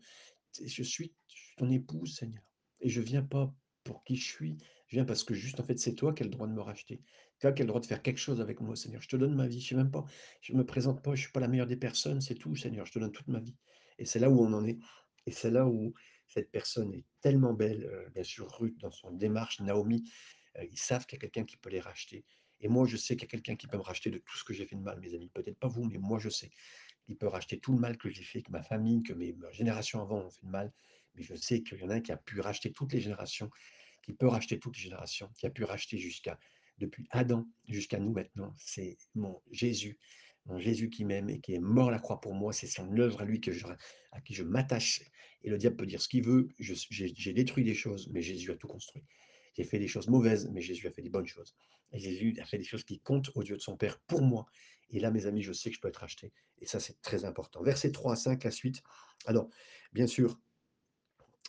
je 0.63 0.84
suis 0.84 1.13
ton 1.58 1.70
épouse, 1.70 2.16
Seigneur, 2.16 2.44
et 2.82 2.90
je 2.90 3.02
viens 3.02 3.24
pas 3.24 3.54
pour 3.84 4.04
qui 4.04 4.16
je 4.16 4.26
suis, 4.26 4.58
je 4.88 4.96
viens 4.96 5.06
parce 5.06 5.24
que 5.24 5.34
juste, 5.34 5.60
en 5.60 5.63
fait, 5.63 5.80
c'est 5.80 5.96
toi 5.96 6.13
qui 6.13 6.24
as 6.24 6.26
le 6.26 6.32
droit 6.32 6.48
de 6.48 6.54
me 6.54 6.62
racheter. 6.62 7.02
Toi 7.40 7.52
qui 7.52 7.62
as 7.62 7.66
le 7.66 7.68
droit 7.68 7.82
de 7.82 7.86
faire 7.86 8.02
quelque 8.02 8.20
chose 8.20 8.40
avec 8.40 8.62
moi, 8.62 8.76
Seigneur. 8.76 9.02
Je 9.02 9.10
te 9.10 9.16
donne 9.18 9.36
ma 9.36 9.48
vie. 9.48 9.60
Je 9.60 9.76
ne 9.76 9.82
même 9.82 9.92
pas, 9.92 10.06
je 10.42 10.54
ne 10.54 10.58
me 10.58 10.66
présente 10.66 11.04
pas, 11.04 11.12
je 11.12 11.20
ne 11.20 11.24
suis 11.24 11.32
pas 11.32 11.42
la 11.42 11.48
meilleure 11.48 11.68
des 11.68 11.78
personnes, 11.78 12.22
c'est 12.22 12.36
tout, 12.36 12.56
Seigneur. 12.56 12.86
Je 12.86 12.94
te 12.94 13.00
donne 13.00 13.12
toute 13.12 13.28
ma 13.28 13.40
vie. 13.40 13.56
Et 13.98 14.06
c'est 14.06 14.20
là 14.20 14.30
où 14.30 14.40
on 14.40 14.54
en 14.54 14.66
est. 14.66 14.80
Et 15.26 15.32
c'est 15.32 15.52
là 15.52 15.68
où 15.68 15.94
cette 16.28 16.52
personne 16.52 16.94
est 16.94 17.06
tellement 17.22 17.54
belle, 17.54 17.86
euh, 17.86 18.10
bien 18.12 18.24
sûr, 18.24 18.50
Ruth, 18.60 18.78
dans 18.80 18.92
son 18.92 19.12
démarche, 19.12 19.60
Naomi, 19.60 20.10
euh, 20.58 20.66
ils 20.72 20.80
savent 20.80 21.06
qu'il 21.06 21.18
y 21.18 21.20
a 21.20 21.22
quelqu'un 21.22 21.46
qui 21.46 21.58
peut 21.58 21.70
les 21.70 21.80
racheter. 21.80 22.26
Et 22.62 22.67
moi, 22.67 22.86
je 22.88 22.98
sais 22.98 23.15
qu'il 23.15 23.24
y 23.24 23.30
a 23.30 23.32
quelqu'un 23.32 23.56
qui 23.56 23.67
peut 23.67 23.78
me 23.78 23.84
racheter 23.84 24.10
de 24.10 24.17
tout 24.17 24.38
ce 24.38 24.43
que 24.43 24.54
j'ai 24.54 24.65
fait 24.65 24.76
de 24.76 24.82
mal, 24.82 25.00
mes 25.00 25.13
amis. 25.13 25.30
Peut-être 25.34 25.58
pas 25.58 25.67
vous, 25.67 25.84
mais 25.86 25.98
moi, 25.98 26.20
je 26.20 26.30
sais. 26.30 26.50
Il 27.08 27.15
peut 27.15 27.28
racheter 27.28 27.60
tout 27.60 27.74
le 27.74 27.80
mal 27.80 27.98
que 27.98 28.10
j'ai 28.10 28.24
fait, 28.24 28.41
que 28.41 28.52
ma 28.52 28.63
famille, 28.63 29.04
que 29.04 29.13
mes 29.13 29.36
générations 29.52 30.02
avant 30.02 30.20
ont 30.20 30.30
fait 30.30 30.46
de 30.46 30.52
mal. 30.52 30.74
Mais 31.15 31.24
je 31.24 31.36
sais 31.36 31.62
qu'il 31.62 31.80
y 31.80 31.84
en 31.84 31.89
a 31.89 31.96
un 31.96 32.02
qui 32.02 32.12
a 32.12 32.17
pu 32.17 32.41
racheter 32.41 32.72
toutes 32.72 32.93
les 32.93 33.00
générations 33.00 33.50
qui 34.08 34.13
peut 34.13 34.28
racheter 34.28 34.58
toutes 34.58 34.78
les 34.78 34.84
générations, 34.84 35.30
qui 35.36 35.46
a 35.46 35.50
pu 35.50 35.65
racheter 35.65 35.98
jusqu'à 35.98 36.39
depuis 36.78 37.06
Adam 37.12 37.46
jusqu'à 37.67 38.00
nous 38.00 38.13
maintenant. 38.13 38.54
C'est 38.58 38.98
mon 39.15 39.41
Jésus, 39.52 39.98
mon 40.46 40.60
Jésus 40.60 40.89
qui 40.89 41.04
m'aime 41.04 41.30
et 41.30 41.41
qui 41.41 41.56
est 41.56 41.60
mort 41.60 41.89
à 41.89 41.91
la 41.91 42.00
croix 42.00 42.22
pour 42.22 42.34
moi. 42.34 42.54
C'est 42.54 42.67
son 42.67 42.98
œuvre 42.98 43.22
à 43.22 43.26
lui 43.26 43.41
que 43.41 43.52
à 44.13 44.22
qui 44.22 44.34
je 44.34 44.43
m'attache. 44.43 45.02
Et 45.43 45.50
le 45.50 45.58
diable 45.58 45.76
peut 45.76 45.86
dire 45.86 46.02
ce 46.02 46.08
qu'il 46.08 46.24
veut. 46.24 46.48
J'ai 46.58 47.34
détruit 47.34 47.65
des 47.65 47.74
choses, 47.74 48.08
mais 48.12 48.22
Jésus 48.22 48.50
a 48.52 48.56
tout 48.56 48.67
construit. 48.67 49.04
J'ai 49.58 49.65
fait 49.65 49.80
des 49.80 49.89
choses 49.89 50.08
mauvaises, 50.08 50.50
mais 50.54 50.62
Jésus 50.62 50.88
a 50.88 50.91
fait 50.91 51.02
des 51.02 51.10
bonnes 51.10 51.28
choses. 51.28 51.54
Jésus 51.93 52.36
a 52.41 52.45
fait 52.45 52.58
des 52.58 52.63
choses 52.63 52.84
qui 52.84 53.00
comptent 53.00 53.32
aux 53.36 53.43
yeux 53.43 53.58
de 53.58 53.62
son 53.62 53.78
Père 53.78 54.00
pour 54.00 54.21
moi. 54.21 54.45
Et 54.89 55.00
là, 55.00 55.12
mes 55.12 55.26
amis, 55.26 55.41
je 55.41 55.54
sais 55.54 55.69
que 55.69 55.76
je 55.76 55.82
peux 55.82 55.88
être 55.88 55.97
racheté. 55.97 56.32
Et 56.60 56.65
ça, 56.65 56.80
c'est 56.80 57.02
très 57.02 57.26
important. 57.26 57.62
Verset 57.62 57.91
3 57.91 58.13
à 58.13 58.15
5, 58.15 58.43
la 58.43 58.52
suite. 58.52 58.82
Alors, 59.26 59.50
bien 59.93 60.08
sûr, 60.08 60.39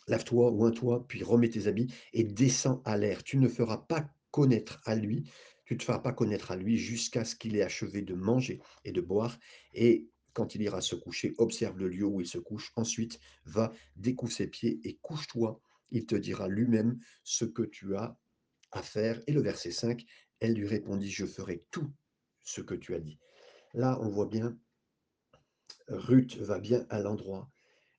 lave-toi, 0.07 0.51
oins-toi, 0.51 1.05
puis 1.07 1.23
remets 1.23 1.49
tes 1.49 1.67
habits 1.67 1.93
et 2.13 2.23
descends 2.23 2.81
à 2.85 2.97
l'air. 2.97 3.23
Tu 3.23 3.37
ne 3.37 3.47
feras 3.47 3.77
pas 3.77 4.09
connaître 4.31 4.81
à 4.85 4.95
lui, 4.95 5.29
tu 5.65 5.73
ne 5.75 5.79
te 5.79 5.83
feras 5.83 5.99
pas 5.99 6.13
connaître 6.13 6.51
à 6.51 6.55
lui 6.55 6.77
jusqu'à 6.77 7.23
ce 7.23 7.35
qu'il 7.35 7.55
ait 7.55 7.61
achevé 7.61 8.01
de 8.01 8.13
manger 8.13 8.59
et 8.85 8.91
de 8.91 9.01
boire. 9.01 9.37
Et 9.73 10.09
quand 10.33 10.55
il 10.55 10.61
ira 10.61 10.81
se 10.81 10.95
coucher, 10.95 11.33
observe 11.37 11.77
le 11.77 11.87
lieu 11.87 12.05
où 12.05 12.21
il 12.21 12.27
se 12.27 12.37
couche. 12.37 12.71
Ensuite, 12.75 13.19
va, 13.45 13.71
découvre 13.95 14.31
ses 14.31 14.47
pieds 14.47 14.79
et 14.83 14.97
couche-toi. 15.01 15.59
Il 15.91 16.05
te 16.05 16.15
dira 16.15 16.47
lui-même 16.47 16.99
ce 17.23 17.45
que 17.45 17.63
tu 17.63 17.95
as 17.95 18.17
à 18.71 18.81
faire. 18.81 19.21
Et 19.27 19.31
le 19.31 19.41
verset 19.41 19.71
5, 19.71 20.05
elle 20.39 20.53
lui 20.53 20.67
répondit, 20.67 21.09
je 21.09 21.25
ferai 21.25 21.65
tout 21.71 21.91
ce 22.43 22.61
que 22.61 22.75
tu 22.75 22.95
as 22.95 22.99
dit. 22.99 23.19
Là, 23.73 23.99
on 24.01 24.09
voit 24.09 24.25
bien, 24.25 24.57
Ruth 25.87 26.37
va 26.37 26.59
bien 26.59 26.85
à 26.89 26.99
l'endroit 26.99 27.49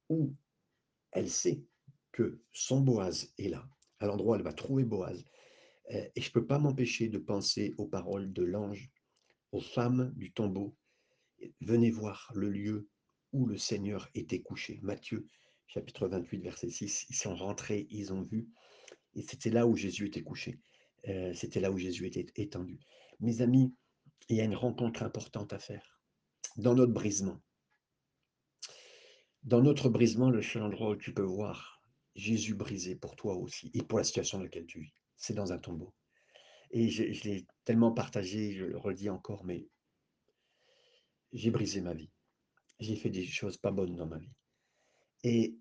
où 0.08 0.34
elle 1.12 1.30
sait 1.30 1.62
que 2.12 2.40
son 2.52 2.80
Boaz 2.80 3.32
est 3.38 3.48
là, 3.48 3.68
à 3.98 4.06
l'endroit 4.06 4.32
où 4.32 4.38
elle 4.38 4.44
va 4.44 4.52
trouver 4.52 4.84
Boaz. 4.84 5.24
Euh, 5.92 6.08
et 6.14 6.20
je 6.20 6.28
ne 6.28 6.32
peux 6.32 6.46
pas 6.46 6.58
m'empêcher 6.58 7.08
de 7.08 7.18
penser 7.18 7.74
aux 7.78 7.86
paroles 7.86 8.32
de 8.32 8.42
l'ange, 8.42 8.90
aux 9.52 9.60
femmes 9.60 10.12
du 10.16 10.32
tombeau. 10.32 10.76
Venez 11.60 11.90
voir 11.90 12.30
le 12.34 12.50
lieu 12.50 12.88
où 13.32 13.46
le 13.46 13.56
Seigneur 13.56 14.08
était 14.14 14.42
couché. 14.42 14.80
Matthieu 14.82 15.28
chapitre 15.66 16.08
28, 16.08 16.38
verset 16.40 16.70
6. 16.70 17.06
Ils 17.10 17.16
sont 17.16 17.34
rentrés, 17.34 17.86
ils 17.90 18.12
ont 18.12 18.22
vu. 18.22 18.48
Et 19.14 19.22
c'était 19.22 19.50
là 19.50 19.66
où 19.66 19.76
Jésus 19.76 20.06
était 20.06 20.22
couché. 20.22 20.58
Euh, 21.08 21.32
c'était 21.34 21.60
là 21.60 21.70
où 21.70 21.78
Jésus 21.78 22.06
était 22.06 22.26
étendu. 22.36 22.78
Mes 23.20 23.40
amis, 23.40 23.74
il 24.28 24.36
y 24.36 24.40
a 24.40 24.44
une 24.44 24.54
rencontre 24.54 25.02
importante 25.02 25.52
à 25.52 25.58
faire. 25.58 26.00
Dans 26.56 26.74
notre 26.74 26.92
brisement. 26.92 27.40
Dans 29.42 29.62
notre 29.62 29.88
brisement, 29.88 30.30
le 30.30 30.42
seul 30.42 30.62
endroit 30.62 30.90
où 30.90 30.96
tu 30.96 31.14
peux 31.14 31.22
voir 31.22 31.82
Jésus 32.14 32.54
brisé 32.54 32.96
pour 32.96 33.16
toi 33.16 33.36
aussi 33.36 33.70
et 33.74 33.82
pour 33.82 33.98
la 33.98 34.04
situation 34.04 34.38
dans 34.38 34.44
laquelle 34.44 34.66
tu 34.66 34.80
vis. 34.80 34.94
C'est 35.16 35.34
dans 35.34 35.52
un 35.52 35.58
tombeau. 35.58 35.94
Et 36.70 36.88
je, 36.88 37.02
l'ai 37.24 37.46
tellement 37.64 37.92
partagé, 37.92 38.52
je 38.52 38.64
le 38.64 38.78
redis 38.78 39.10
encore, 39.10 39.44
mais 39.44 39.66
j'ai 41.32 41.50
brisé 41.50 41.80
ma 41.80 41.94
vie. 41.94 42.10
J'ai 42.78 42.96
fait 42.96 43.10
des 43.10 43.24
choses 43.24 43.56
pas 43.56 43.72
bonnes 43.72 43.96
dans 43.96 44.06
ma 44.06 44.18
vie. 44.18 44.32
Et 45.24 45.58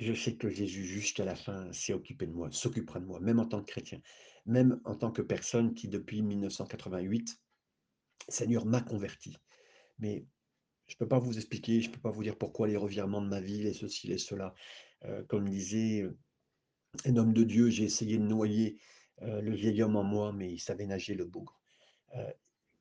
je 0.00 0.14
sais 0.14 0.34
que 0.34 0.48
Jésus, 0.48 0.84
jusqu'à 0.84 1.24
la 1.24 1.36
fin, 1.36 1.72
s'est 1.72 1.92
occupé 1.92 2.26
de 2.26 2.32
moi, 2.32 2.48
s'occupera 2.52 3.00
de 3.00 3.06
moi, 3.06 3.20
même 3.20 3.38
en 3.38 3.46
tant 3.46 3.60
que 3.60 3.70
chrétien, 3.70 4.00
même 4.46 4.80
en 4.84 4.94
tant 4.94 5.10
que 5.10 5.22
personne 5.22 5.74
qui, 5.74 5.88
depuis 5.88 6.22
1988, 6.22 7.40
Seigneur 8.28 8.64
m'a 8.64 8.80
converti. 8.80 9.36
Mais 9.98 10.24
je 10.86 10.94
ne 10.94 10.98
peux 10.98 11.08
pas 11.08 11.18
vous 11.18 11.36
expliquer, 11.36 11.80
je 11.80 11.88
ne 11.88 11.94
peux 11.94 12.00
pas 12.00 12.10
vous 12.10 12.22
dire 12.22 12.36
pourquoi 12.36 12.66
les 12.66 12.76
revirements 12.76 13.22
de 13.22 13.28
ma 13.28 13.40
vie, 13.40 13.62
les 13.62 13.74
ceci, 13.74 14.08
les 14.08 14.18
cela. 14.18 14.54
Euh, 15.04 15.22
comme 15.24 15.48
disait 15.48 16.02
euh, 16.02 16.18
un 17.04 17.16
homme 17.16 17.32
de 17.32 17.44
Dieu, 17.44 17.70
j'ai 17.70 17.84
essayé 17.84 18.18
de 18.18 18.24
noyer 18.24 18.78
euh, 19.22 19.40
le 19.40 19.54
vieil 19.54 19.82
homme 19.82 19.96
en 19.96 20.04
moi, 20.04 20.32
mais 20.32 20.52
il 20.52 20.58
savait 20.58 20.86
nager 20.86 21.14
le 21.14 21.24
bougre. 21.24 21.60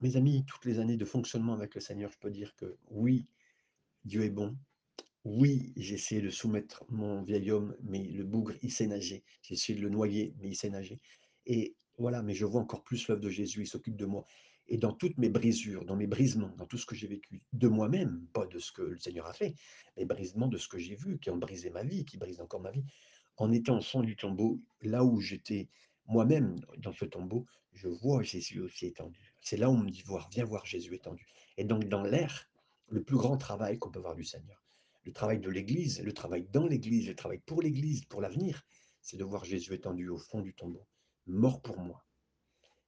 Mes 0.02 0.16
amis, 0.16 0.44
toutes 0.48 0.66
les 0.66 0.80
années 0.80 0.98
de 0.98 1.06
fonctionnement 1.06 1.54
avec 1.54 1.76
le 1.76 1.82
Seigneur, 1.82 2.10
je 2.12 2.18
peux 2.18 2.32
dire 2.32 2.56
que 2.56 2.78
oui, 2.88 3.30
Dieu 4.06 4.24
est 4.24 4.32
bon. 4.32 4.58
Oui, 5.26 5.74
j'ai 5.76 5.96
essayé 5.96 6.22
de 6.22 6.30
soumettre 6.30 6.86
mon 6.88 7.24
vieil 7.24 7.52
homme, 7.52 7.76
mais 7.84 8.04
le 8.04 8.24
bougre, 8.24 8.54
il 8.62 8.72
sait 8.72 8.88
nager. 8.88 9.24
J'ai 9.42 9.56
essayé 9.56 9.78
de 9.78 9.84
le 9.84 9.90
noyer, 9.90 10.34
mais 10.40 10.50
il 10.50 10.56
sait 10.56 10.70
nager. 10.70 11.02
Et 11.46 11.76
voilà, 11.98 12.22
mais 12.22 12.34
je 12.34 12.46
vois 12.46 12.62
encore 12.62 12.84
plus 12.84 13.08
l'œuvre 13.08 13.22
de 13.22 13.30
Jésus, 13.30 13.62
il 13.62 13.68
s'occupe 13.68 13.98
de 13.98 14.06
moi. 14.06 14.26
Et 14.70 14.78
dans 14.78 14.94
toutes 14.94 15.18
mes 15.18 15.30
brisures, 15.30 15.84
dans 15.84 15.98
mes 15.98 16.08
brisements, 16.08 16.54
dans 16.58 16.66
tout 16.66 16.78
ce 16.78 16.86
que 16.86 16.96
j'ai 16.96 17.08
vécu, 17.08 17.42
de 17.52 17.68
moi-même, 17.68 18.28
pas 18.34 18.46
de 18.46 18.60
ce 18.60 18.72
que 18.72 18.82
le 18.82 18.98
Seigneur 18.98 19.26
a 19.26 19.34
fait, 19.34 19.56
mais 19.98 20.06
brisements 20.06 20.48
de 20.48 20.58
ce 20.58 20.70
que 20.70 20.78
j'ai 20.78 20.96
vu, 20.96 21.20
qui 21.20 21.30
ont 21.30 21.38
brisé 21.38 21.70
ma 21.70 21.84
vie, 21.84 22.06
qui 22.06 22.18
brisent 22.18 22.40
encore 22.40 22.62
ma 22.62 22.72
vie. 22.72 22.86
En 23.36 23.52
étant 23.52 23.80
au 23.80 23.82
fond 23.82 24.02
du 24.02 24.16
tombeau, 24.16 24.62
là 24.82 25.04
où 25.04 25.20
j'étais 25.20 25.68
moi-même 26.08 26.62
dans 26.78 26.94
ce 26.94 27.06
tombeau, 27.06 27.46
je 27.74 27.88
vois 27.88 28.24
Jésus 28.24 28.62
aussi 28.62 28.86
étendu. 28.86 29.34
C'est 29.42 29.58
là 29.58 29.70
où 29.70 29.74
on 29.74 29.84
me 29.84 29.92
dit 29.92 30.04
voir, 30.04 30.30
viens 30.32 30.46
voir 30.46 30.66
Jésus 30.66 30.96
étendu. 30.96 31.26
Et 31.58 31.66
donc 31.66 31.86
dans 31.86 32.04
l'air, 32.04 32.50
le 32.88 33.04
plus 33.04 33.18
grand 33.18 33.38
travail 33.38 33.78
qu'on 33.80 33.92
peut 33.92 34.00
voir 34.00 34.16
du 34.16 34.24
Seigneur, 34.24 34.64
le 35.10 35.14
travail 35.14 35.40
de 35.40 35.50
l'Église, 35.50 36.02
le 36.02 36.14
travail 36.14 36.48
dans 36.52 36.68
l'Église, 36.68 37.08
le 37.08 37.16
travail 37.16 37.40
pour 37.40 37.62
l'Église, 37.64 38.06
pour 38.06 38.22
l'avenir, 38.22 38.64
c'est 39.02 39.18
de 39.18 39.24
voir 39.24 39.44
Jésus 39.44 39.74
étendu 39.74 40.08
au 40.08 40.20
fond 40.20 40.42
du 40.42 40.54
tombeau, 40.54 40.86
mort 41.26 41.62
pour 41.62 41.80
moi, 41.80 42.06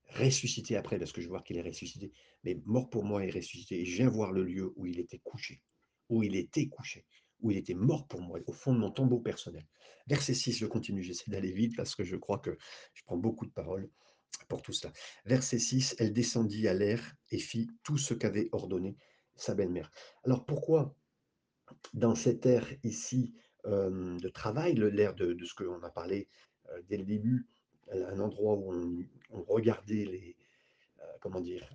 ressuscité 0.09 0.75
après, 0.75 0.99
parce 0.99 1.11
que 1.11 1.21
je 1.21 1.27
vois 1.27 1.41
qu'il 1.41 1.57
est 1.57 1.63
ressuscité, 1.63 2.11
mais 2.43 2.61
mort 2.65 2.89
pour 2.91 3.03
moi 3.03 3.25
et 3.25 3.31
ressuscité. 3.31 3.81
Et 3.81 3.85
je 3.85 3.95
viens 3.95 4.09
voir 4.09 4.31
le 4.31 4.43
lieu 4.43 4.71
où 4.75 4.85
il 4.85 4.99
était 4.99 5.17
couché, 5.17 5.61
où 6.09 6.21
il 6.21 6.35
était 6.35 6.67
couché, 6.67 7.05
où 7.39 7.49
il 7.49 7.57
était 7.57 7.73
mort 7.73 8.07
pour 8.07 8.21
moi, 8.21 8.39
au 8.45 8.53
fond 8.53 8.73
de 8.73 8.79
mon 8.79 8.91
tombeau 8.91 9.19
personnel. 9.19 9.67
Verset 10.05 10.35
6, 10.35 10.57
je 10.57 10.67
continue, 10.67 11.01
j'essaie 11.01 11.31
d'aller 11.31 11.51
vite 11.51 11.75
parce 11.75 11.95
que 11.95 12.03
je 12.03 12.15
crois 12.17 12.37
que 12.37 12.55
je 12.93 13.01
prends 13.03 13.17
beaucoup 13.17 13.47
de 13.47 13.51
paroles 13.51 13.89
pour 14.47 14.61
tout 14.61 14.73
cela. 14.73 14.93
Verset 15.25 15.57
6, 15.57 15.95
elle 15.97 16.13
descendit 16.13 16.67
à 16.67 16.75
l'air 16.75 17.15
et 17.31 17.39
fit 17.39 17.67
tout 17.83 17.97
ce 17.97 18.13
qu'avait 18.13 18.49
ordonné 18.51 18.95
sa 19.35 19.55
belle-mère. 19.55 19.89
Alors 20.23 20.45
pourquoi 20.45 20.95
dans 21.93 22.15
cette 22.15 22.45
ère 22.45 22.67
ici 22.83 23.33
de 23.65 24.29
travail, 24.29 24.73
l'ère 24.73 25.13
de, 25.13 25.33
de, 25.33 25.45
ce 25.45 25.53
qu'on 25.53 25.83
a 25.83 25.89
parlé 25.89 26.27
dès 26.89 26.97
le 26.97 27.05
début, 27.05 27.47
un 27.91 28.19
endroit 28.19 28.55
où 28.55 29.05
on, 29.29 29.43
regardait 29.43 30.05
les, 30.05 30.35
comment 31.19 31.41
dire, 31.41 31.69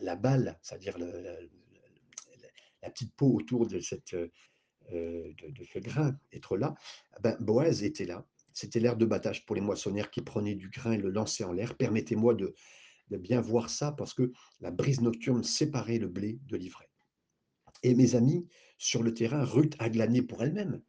la, 0.00 0.14
balle, 0.14 0.56
c'est-à-dire 0.62 0.96
la, 0.98 2.90
petite 2.90 3.12
peau 3.16 3.34
autour 3.34 3.66
de, 3.66 3.80
cette, 3.80 4.14
de, 4.14 5.64
ce 5.72 5.78
grain, 5.80 6.16
être 6.32 6.56
là, 6.56 6.74
ben, 7.20 7.36
Boaz 7.40 7.82
était 7.82 8.06
là. 8.06 8.24
C'était 8.52 8.80
l'ère 8.80 8.96
de 8.96 9.06
battage 9.06 9.46
pour 9.46 9.56
les 9.56 9.62
moissonnières 9.62 10.10
qui 10.10 10.20
prenaient 10.20 10.54
du 10.54 10.68
grain 10.68 10.92
et 10.92 10.98
le 10.98 11.10
lançaient 11.10 11.44
en 11.44 11.52
l'air. 11.52 11.76
Permettez-moi 11.76 12.34
de, 12.34 12.54
de 13.10 13.16
bien 13.16 13.40
voir 13.40 13.70
ça 13.70 13.92
parce 13.92 14.14
que 14.14 14.32
la 14.60 14.70
brise 14.70 15.00
nocturne 15.00 15.44
séparait 15.44 15.98
le 15.98 16.08
blé 16.08 16.38
de 16.46 16.56
l'ivraie. 16.56 16.90
Et 17.82 17.94
mes 17.94 18.14
amis, 18.14 18.48
sur 18.78 19.02
le 19.02 19.12
terrain, 19.12 19.44
Ruth 19.44 19.74
a 19.80 19.90
glané 19.90 20.22
pour 20.22 20.42
elle-même. 20.42 20.80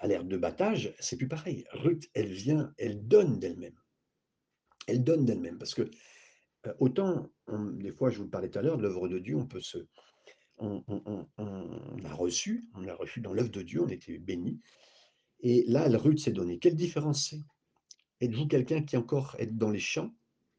À 0.00 0.06
l'ère 0.06 0.24
de 0.24 0.36
battage, 0.36 0.94
c'est 0.98 1.16
plus 1.16 1.28
pareil. 1.28 1.64
Ruth, 1.72 2.10
elle 2.14 2.32
vient, 2.32 2.74
elle 2.78 3.06
donne 3.06 3.38
d'elle-même. 3.38 3.78
Elle 4.86 5.04
donne 5.04 5.24
d'elle-même. 5.24 5.58
Parce 5.58 5.74
que 5.74 5.88
autant, 6.80 7.30
on, 7.46 7.66
des 7.66 7.92
fois, 7.92 8.10
je 8.10 8.18
vous 8.18 8.28
parlais 8.28 8.50
tout 8.50 8.58
à 8.58 8.62
l'heure 8.62 8.78
de 8.78 8.82
l'œuvre 8.82 9.08
de 9.08 9.18
Dieu, 9.18 9.36
on 9.36 9.46
peut 9.46 9.60
se. 9.60 9.78
On 10.60 10.82
a 12.04 12.14
reçu, 12.14 12.68
on 12.74 12.88
a 12.88 12.94
reçu 12.94 13.20
dans 13.20 13.32
l'œuvre 13.32 13.50
de 13.50 13.62
Dieu, 13.62 13.80
on 13.80 13.88
était 13.88 14.18
béni. 14.18 14.60
Et 15.40 15.64
là, 15.68 15.86
Ruth 15.88 16.18
s'est 16.18 16.32
donnée. 16.32 16.58
Quelle 16.58 16.74
différence 16.74 17.28
c'est? 17.28 17.44
Êtes-vous 18.20 18.48
quelqu'un 18.48 18.82
qui 18.82 18.96
encore 18.96 19.36
est 19.38 19.46
dans 19.46 19.70
les 19.70 19.78
champs, 19.78 20.12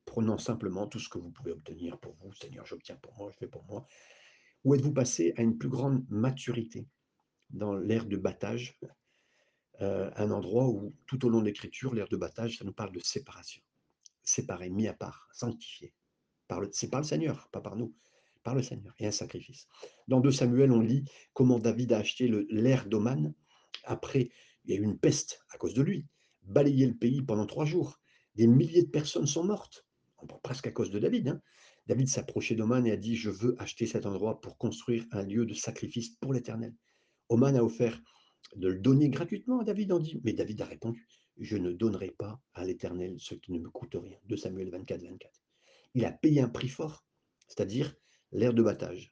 prenant 0.06 0.38
simplement 0.38 0.88
tout 0.88 1.00
ce 1.00 1.10
que 1.10 1.18
vous 1.18 1.32
pouvez 1.32 1.52
obtenir 1.52 2.00
pour 2.00 2.16
vous 2.22 2.32
Seigneur, 2.32 2.66
j'obtiens 2.66 2.96
pour 2.96 3.14
moi, 3.18 3.30
je 3.34 3.38
fais 3.40 3.48
pour 3.48 3.66
moi 3.66 3.86
ou 4.64 4.76
êtes-vous 4.76 4.94
passé 4.94 5.34
à 5.38 5.42
une 5.42 5.58
plus 5.58 5.70
grande 5.70 6.06
maturité 6.10 6.88
dans 7.50 7.74
l'ère 7.74 8.06
de 8.06 8.18
battage, 8.18 8.80
euh, 9.82 10.12
un 10.16 10.32
endroit 10.32 10.68
où, 10.68 10.94
tout 11.08 11.26
au 11.26 11.30
long 11.30 11.40
de 11.40 11.46
l'écriture, 11.46 11.94
l'ère 11.94 12.10
de 12.10 12.18
battage, 12.18 12.58
ça 12.58 12.66
nous 12.66 12.74
parle 12.74 12.92
de 12.92 13.00
séparation. 13.00 13.62
Séparé, 14.24 14.70
mis 14.70 14.88
à 14.88 14.94
part, 14.94 15.28
sanctifié. 15.32 15.94
C'est 16.72 16.90
par 16.90 17.02
le 17.02 17.06
Seigneur, 17.06 17.48
pas 17.52 17.62
par 17.62 17.76
nous, 17.76 17.96
par 18.44 18.56
le 18.56 18.64
Seigneur, 18.64 18.94
et 19.00 19.08
un 19.08 19.12
sacrifice. 19.12 19.68
Dans 20.08 20.20
2 20.20 20.32
Samuel, 20.32 20.72
on 20.72 20.82
lit 20.82 21.06
comment 21.34 21.60
David 21.60 21.94
a 21.94 22.00
acheté 22.00 22.28
l'ère 22.50 22.88
d'Oman. 22.88 23.34
Après, 23.86 24.32
il 24.66 24.72
y 24.72 24.78
a 24.78 24.80
eu 24.80 24.84
une 24.84 24.98
peste 24.98 25.46
à 25.52 25.58
cause 25.58 25.74
de 25.74 25.82
lui, 25.82 26.06
balayé 26.44 26.88
le 26.88 26.96
pays 26.96 27.22
pendant 27.22 27.46
trois 27.46 27.66
jours. 27.66 28.00
Des 28.36 28.48
milliers 28.48 28.84
de 28.84 28.90
personnes 28.90 29.28
sont 29.28 29.44
mortes, 29.44 29.86
presque 30.44 30.68
à 30.68 30.72
cause 30.72 30.92
de 30.92 31.00
David. 31.00 31.30
Hein. 31.30 31.42
David 31.90 32.08
s'approchait 32.08 32.54
d'Oman 32.54 32.86
et 32.86 32.92
a 32.92 32.98
dit, 32.98 33.16
je 33.16 33.32
veux 33.32 33.56
acheter 33.58 33.88
cet 33.88 34.06
endroit 34.06 34.42
pour 34.42 34.60
construire 34.60 35.08
un 35.12 35.24
lieu 35.24 35.48
de 35.48 35.56
sacrifice 35.56 36.10
pour 36.22 36.34
l'Éternel. 36.34 36.76
Oman 37.30 37.56
a 37.56 37.64
offert 37.64 38.00
de 38.56 38.68
le 38.68 38.78
donner 38.78 39.10
gratuitement 39.10 39.62
à 39.62 39.64
David. 39.64 39.92
En 39.92 40.00
mais 40.24 40.34
David 40.34 40.62
a 40.62 40.66
répondu, 40.66 41.08
je 41.40 41.58
ne 41.58 41.72
donnerai 41.72 42.12
pas 42.12 42.40
à 42.54 42.64
l'Éternel 42.64 43.16
ce 43.18 43.34
qui 43.34 43.52
ne 43.54 43.60
me 43.60 43.72
coûte 43.72 43.96
rien. 43.96 44.20
De 44.26 44.36
Samuel 44.36 44.70
24, 44.70 45.02
24. 45.02 45.42
Il 45.96 46.06
a 46.06 46.12
payé 46.12 46.42
un 46.42 46.50
prix 46.50 46.68
fort, 46.68 47.08
c'est-à-dire 47.48 47.96
l'air 48.34 48.54
de 48.54 48.62
battage. 48.62 49.12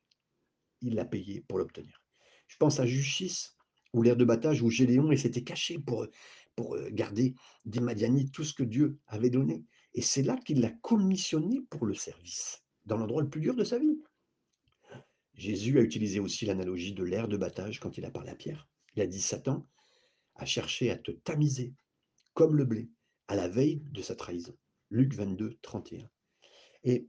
Il 0.81 0.93
l'a 0.93 1.05
payé 1.05 1.41
pour 1.47 1.57
l'obtenir. 1.57 2.03
Je 2.45 2.57
pense 2.57 2.79
à 2.79 2.85
Justice, 2.85 3.57
ou 3.93 4.03
l'air 4.03 4.17
de 4.17 4.23
battage 4.23 4.61
où 4.61 4.69
Gédéon 4.69 5.17
s'était 5.17 5.43
caché 5.43 5.79
pour, 5.79 6.05
pour 6.55 6.75
euh, 6.75 6.89
garder 6.91 7.33
des 7.65 7.79
Madianites 7.79 8.31
tout 8.31 8.43
ce 8.43 8.53
que 8.53 8.61
Dieu 8.61 8.99
avait 9.07 9.31
donné. 9.31 9.65
Et 9.95 10.03
c'est 10.03 10.21
là 10.21 10.37
qu'il 10.45 10.61
l'a 10.61 10.69
commissionné 10.69 11.61
pour 11.71 11.87
le 11.87 11.95
service, 11.95 12.63
dans 12.87 12.97
l'endroit 12.97 13.21
le 13.21 13.29
plus 13.29 13.41
dur 13.41 13.55
de 13.55 13.63
sa 13.63 13.77
vie. 13.77 14.01
Jésus 15.33 15.77
a 15.77 15.81
utilisé 15.81 16.19
aussi 16.19 16.45
l'analogie 16.45 16.93
de 16.93 17.03
l'air 17.03 17.27
de 17.27 17.37
battage 17.37 17.79
quand 17.79 17.97
il 17.97 18.05
a 18.05 18.11
parlé 18.11 18.31
à 18.31 18.35
Pierre. 18.35 18.67
Il 18.95 19.01
a 19.01 19.07
dit 19.07 19.21
Satan 19.21 19.67
a 20.35 20.45
cherché 20.45 20.89
à 20.89 20.97
te 20.97 21.11
tamiser 21.11 21.73
comme 22.33 22.55
le 22.55 22.65
blé 22.65 22.89
à 23.27 23.35
la 23.35 23.47
veille 23.47 23.83
de 23.91 24.01
sa 24.01 24.15
trahison. 24.15 24.55
Luc 24.89 25.13
22, 25.13 25.57
31. 25.61 26.09
Et 26.85 27.07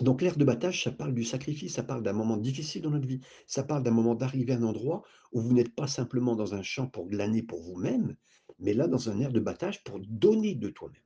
donc 0.00 0.22
l'air 0.22 0.36
de 0.36 0.44
battage, 0.44 0.82
ça 0.82 0.90
parle 0.90 1.14
du 1.14 1.22
sacrifice, 1.22 1.74
ça 1.74 1.84
parle 1.84 2.02
d'un 2.02 2.12
moment 2.12 2.36
difficile 2.36 2.82
dans 2.82 2.90
notre 2.90 3.06
vie, 3.06 3.20
ça 3.46 3.62
parle 3.62 3.82
d'un 3.82 3.90
moment 3.92 4.14
d'arriver 4.14 4.54
à 4.54 4.56
un 4.56 4.62
endroit 4.62 5.02
où 5.32 5.40
vous 5.40 5.52
n'êtes 5.52 5.74
pas 5.74 5.86
simplement 5.86 6.34
dans 6.34 6.54
un 6.54 6.62
champ 6.62 6.88
pour 6.88 7.08
glaner 7.08 7.42
pour 7.42 7.62
vous-même, 7.62 8.16
mais 8.58 8.74
là 8.74 8.88
dans 8.88 9.10
un 9.10 9.20
air 9.20 9.32
de 9.32 9.40
battage 9.40 9.84
pour 9.84 10.00
donner 10.00 10.54
de 10.54 10.70
toi-même. 10.70 11.02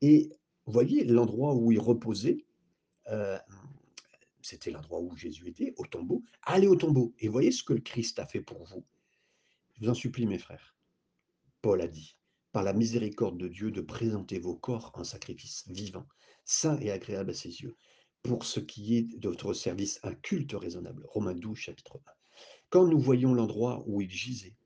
Et 0.00 0.32
voyez 0.66 1.04
l'endroit 1.04 1.54
où 1.54 1.70
il 1.70 1.78
reposait, 1.78 2.44
euh, 3.10 3.38
c'était 4.42 4.70
l'endroit 4.70 5.00
où 5.00 5.16
Jésus 5.16 5.48
était, 5.48 5.74
au 5.76 5.86
tombeau. 5.86 6.24
Allez 6.42 6.66
au 6.66 6.76
tombeau 6.76 7.14
et 7.18 7.28
voyez 7.28 7.52
ce 7.52 7.62
que 7.62 7.72
le 7.72 7.80
Christ 7.80 8.18
a 8.18 8.26
fait 8.26 8.40
pour 8.40 8.64
vous. 8.64 8.84
Je 9.74 9.84
vous 9.84 9.90
en 9.90 9.94
supplie, 9.94 10.26
mes 10.26 10.38
frères. 10.38 10.76
Paul 11.62 11.80
a 11.80 11.88
dit, 11.88 12.16
par 12.52 12.62
la 12.62 12.72
miséricorde 12.72 13.38
de 13.38 13.48
Dieu, 13.48 13.70
de 13.70 13.80
présenter 13.80 14.38
vos 14.38 14.56
corps 14.56 14.92
en 14.94 15.04
sacrifice 15.04 15.64
vivant, 15.68 16.06
saint 16.44 16.78
et 16.80 16.90
agréable 16.90 17.30
à 17.30 17.34
ses 17.34 17.60
yeux, 17.60 17.76
pour 18.22 18.44
ce 18.44 18.60
qui 18.60 18.96
est 18.96 19.18
de 19.18 19.28
votre 19.28 19.52
service 19.52 20.00
un 20.02 20.14
culte 20.14 20.52
raisonnable. 20.52 21.04
Romains 21.08 21.34
12, 21.34 21.56
chapitre 21.56 22.00
1. 22.06 22.10
Quand 22.70 22.86
nous 22.86 23.00
voyons 23.00 23.34
l'endroit 23.34 23.82
où 23.86 24.00
il 24.00 24.10
gisait, 24.10 24.56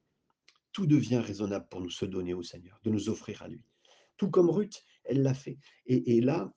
tout 0.73 0.87
devient 0.87 1.19
raisonnable 1.19 1.69
pour 1.69 1.81
nous 1.81 1.91
se 1.91 2.05
donner 2.05 2.35
au 2.35 2.43
Seigneur, 2.43 2.81
de 2.83 2.91
nous 2.91 3.09
offrir 3.09 3.43
à 3.43 3.49
lui. 3.49 3.63
Tout 4.17 4.31
comme 4.31 4.51
Ruth, 4.51 4.85
elle 5.05 5.23
l'a 5.23 5.35
fait. 5.35 5.59
Et, 5.87 6.17
et, 6.17 6.21
là, 6.21 6.53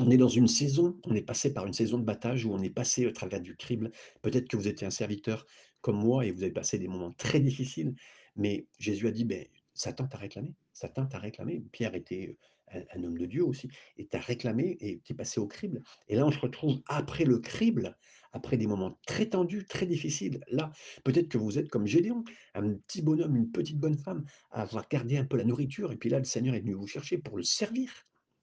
on 0.00 0.10
est 0.10 0.16
dans 0.16 0.28
une 0.28 0.48
saison, 0.48 0.98
on 1.04 1.14
est 1.14 1.22
passé 1.22 1.52
par 1.52 1.66
une 1.66 1.72
saison 1.72 1.98
de 1.98 2.04
battage 2.04 2.44
où 2.44 2.52
on 2.52 2.62
est 2.62 2.70
passé 2.70 3.06
au 3.06 3.10
travers 3.10 3.40
du 3.40 3.56
crible. 3.56 3.90
Peut-être 4.22 4.48
que 4.48 4.56
vous 4.56 4.68
étiez 4.68 4.86
un 4.86 4.90
serviteur 4.90 5.46
comme 5.80 5.96
moi 5.96 6.26
et 6.26 6.30
vous 6.30 6.42
avez 6.42 6.52
passé 6.52 6.78
des 6.78 6.88
moments 6.88 7.12
très 7.12 7.40
difficiles, 7.40 7.94
mais 8.36 8.66
Jésus 8.78 9.06
a 9.06 9.10
dit, 9.10 9.24
ben, 9.24 9.44
Satan 9.74 10.06
t'a 10.06 10.18
réclamé, 10.18 10.54
Satan 10.72 11.06
t'a 11.06 11.18
réclamé. 11.18 11.64
Pierre 11.70 11.94
était 11.94 12.36
un, 12.72 12.80
un, 12.94 13.04
homme 13.04 13.16
de 13.16 13.26
Dieu 13.26 13.44
aussi, 13.44 13.68
et 13.96 14.06
t'a 14.06 14.18
réclamé 14.18 14.76
et 14.80 15.00
t'es 15.04 15.14
passé 15.14 15.40
au 15.40 15.46
crible. 15.46 15.82
Et 16.08 16.16
là, 16.16 16.26
on 16.26 16.32
se 16.32 16.38
retrouve 16.38 16.80
après 16.86 17.24
le 17.24 17.38
crible, 17.38 17.96
après 18.32 18.56
des 18.56 18.66
moments 18.66 18.98
très 19.06 19.26
tendus, 19.26 19.66
très 19.66 19.86
difficiles. 19.86 20.40
Là, 20.48 20.70
peut-être 21.04 21.28
que 21.28 21.38
vous 21.38 21.58
êtes 21.58 21.68
comme 21.68 21.86
Gédéon, 21.86 22.24
un 22.54 22.74
petit 22.74 23.02
bonhomme, 23.02 23.36
une 23.36 23.50
petite 23.50 23.78
bonne 23.78 23.96
femme, 23.96 24.24
à 24.50 24.62
avoir 24.62 24.88
gardé 24.88 25.16
un 25.16 25.24
peu 25.24 25.36
la 25.36 25.44
nourriture, 25.44 25.92
et 25.92 25.96
puis 25.96 26.10
là, 26.10 26.18
le 26.18 26.24
Seigneur 26.24 26.54
est 26.54 26.60
venu 26.60 26.74
vous 26.74 26.86
chercher 26.86 27.18
pour 27.18 27.36
le 27.36 27.44
servir. 27.44 27.90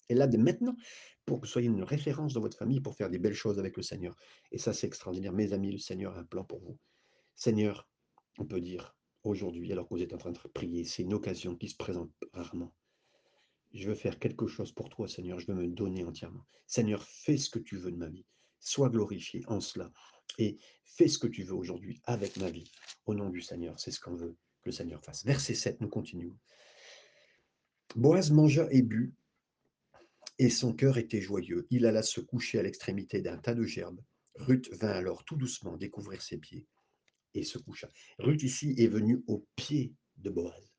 Et 0.09 0.13
là, 0.13 0.27
dès 0.27 0.37
maintenant, 0.37 0.75
pour 1.25 1.39
que 1.39 1.45
vous 1.45 1.51
soyez 1.51 1.67
une 1.67 1.83
référence 1.83 2.33
dans 2.33 2.41
votre 2.41 2.57
famille, 2.57 2.81
pour 2.81 2.95
faire 2.95 3.09
des 3.09 3.17
belles 3.17 3.33
choses 3.33 3.59
avec 3.59 3.77
le 3.77 3.83
Seigneur. 3.83 4.15
Et 4.51 4.57
ça, 4.57 4.73
c'est 4.73 4.87
extraordinaire. 4.87 5.33
Mes 5.33 5.53
amis, 5.53 5.71
le 5.71 5.77
Seigneur 5.77 6.15
a 6.15 6.19
un 6.19 6.23
plan 6.23 6.43
pour 6.43 6.59
vous. 6.59 6.77
Seigneur, 7.35 7.87
on 8.37 8.45
peut 8.45 8.61
dire 8.61 8.95
aujourd'hui, 9.23 9.71
alors 9.71 9.87
que 9.87 9.95
vous 9.95 10.03
êtes 10.03 10.13
en 10.13 10.17
train 10.17 10.31
de 10.31 10.37
prier, 10.53 10.85
c'est 10.85 11.03
une 11.03 11.13
occasion 11.13 11.55
qui 11.55 11.69
se 11.69 11.75
présente 11.75 12.11
rarement. 12.33 12.73
Je 13.73 13.89
veux 13.89 13.95
faire 13.95 14.19
quelque 14.19 14.47
chose 14.47 14.71
pour 14.71 14.89
toi, 14.89 15.07
Seigneur. 15.07 15.39
Je 15.39 15.47
veux 15.47 15.55
me 15.55 15.67
donner 15.67 16.03
entièrement. 16.05 16.45
Seigneur, 16.67 17.03
fais 17.03 17.37
ce 17.37 17.49
que 17.49 17.59
tu 17.59 17.75
veux 17.75 17.91
de 17.91 17.97
ma 17.97 18.07
vie. 18.07 18.25
Sois 18.59 18.89
glorifié 18.89 19.43
en 19.47 19.59
cela. 19.59 19.91
Et 20.37 20.57
fais 20.85 21.07
ce 21.07 21.17
que 21.17 21.27
tu 21.27 21.43
veux 21.43 21.55
aujourd'hui 21.55 21.99
avec 22.05 22.37
ma 22.37 22.49
vie. 22.49 22.71
Au 23.05 23.13
nom 23.13 23.29
du 23.29 23.41
Seigneur, 23.41 23.79
c'est 23.79 23.91
ce 23.91 23.99
qu'on 23.99 24.15
veut 24.15 24.37
que 24.61 24.69
le 24.69 24.71
Seigneur 24.71 25.03
fasse. 25.03 25.25
Verset 25.25 25.55
7, 25.55 25.81
nous 25.81 25.89
continuons. 25.89 26.37
Boaz 27.95 28.31
mangea 28.31 28.67
et 28.71 28.81
but 28.81 29.13
et 30.39 30.49
son 30.49 30.73
cœur 30.73 30.97
était 30.97 31.21
joyeux. 31.21 31.67
Il 31.69 31.85
alla 31.85 32.03
se 32.03 32.19
coucher 32.19 32.59
à 32.59 32.63
l'extrémité 32.63 33.21
d'un 33.21 33.37
tas 33.37 33.53
de 33.53 33.63
gerbes. 33.63 34.01
Ruth 34.35 34.69
vint 34.73 34.89
alors 34.89 35.23
tout 35.23 35.35
doucement 35.35 35.77
découvrir 35.77 36.21
ses 36.21 36.37
pieds 36.37 36.67
et 37.33 37.43
se 37.43 37.57
coucha. 37.57 37.89
Ruth 38.19 38.43
ici 38.43 38.75
est 38.77 38.87
venue 38.87 39.23
au 39.27 39.47
pied 39.55 39.93
de 40.17 40.29
Boaz. 40.29 40.73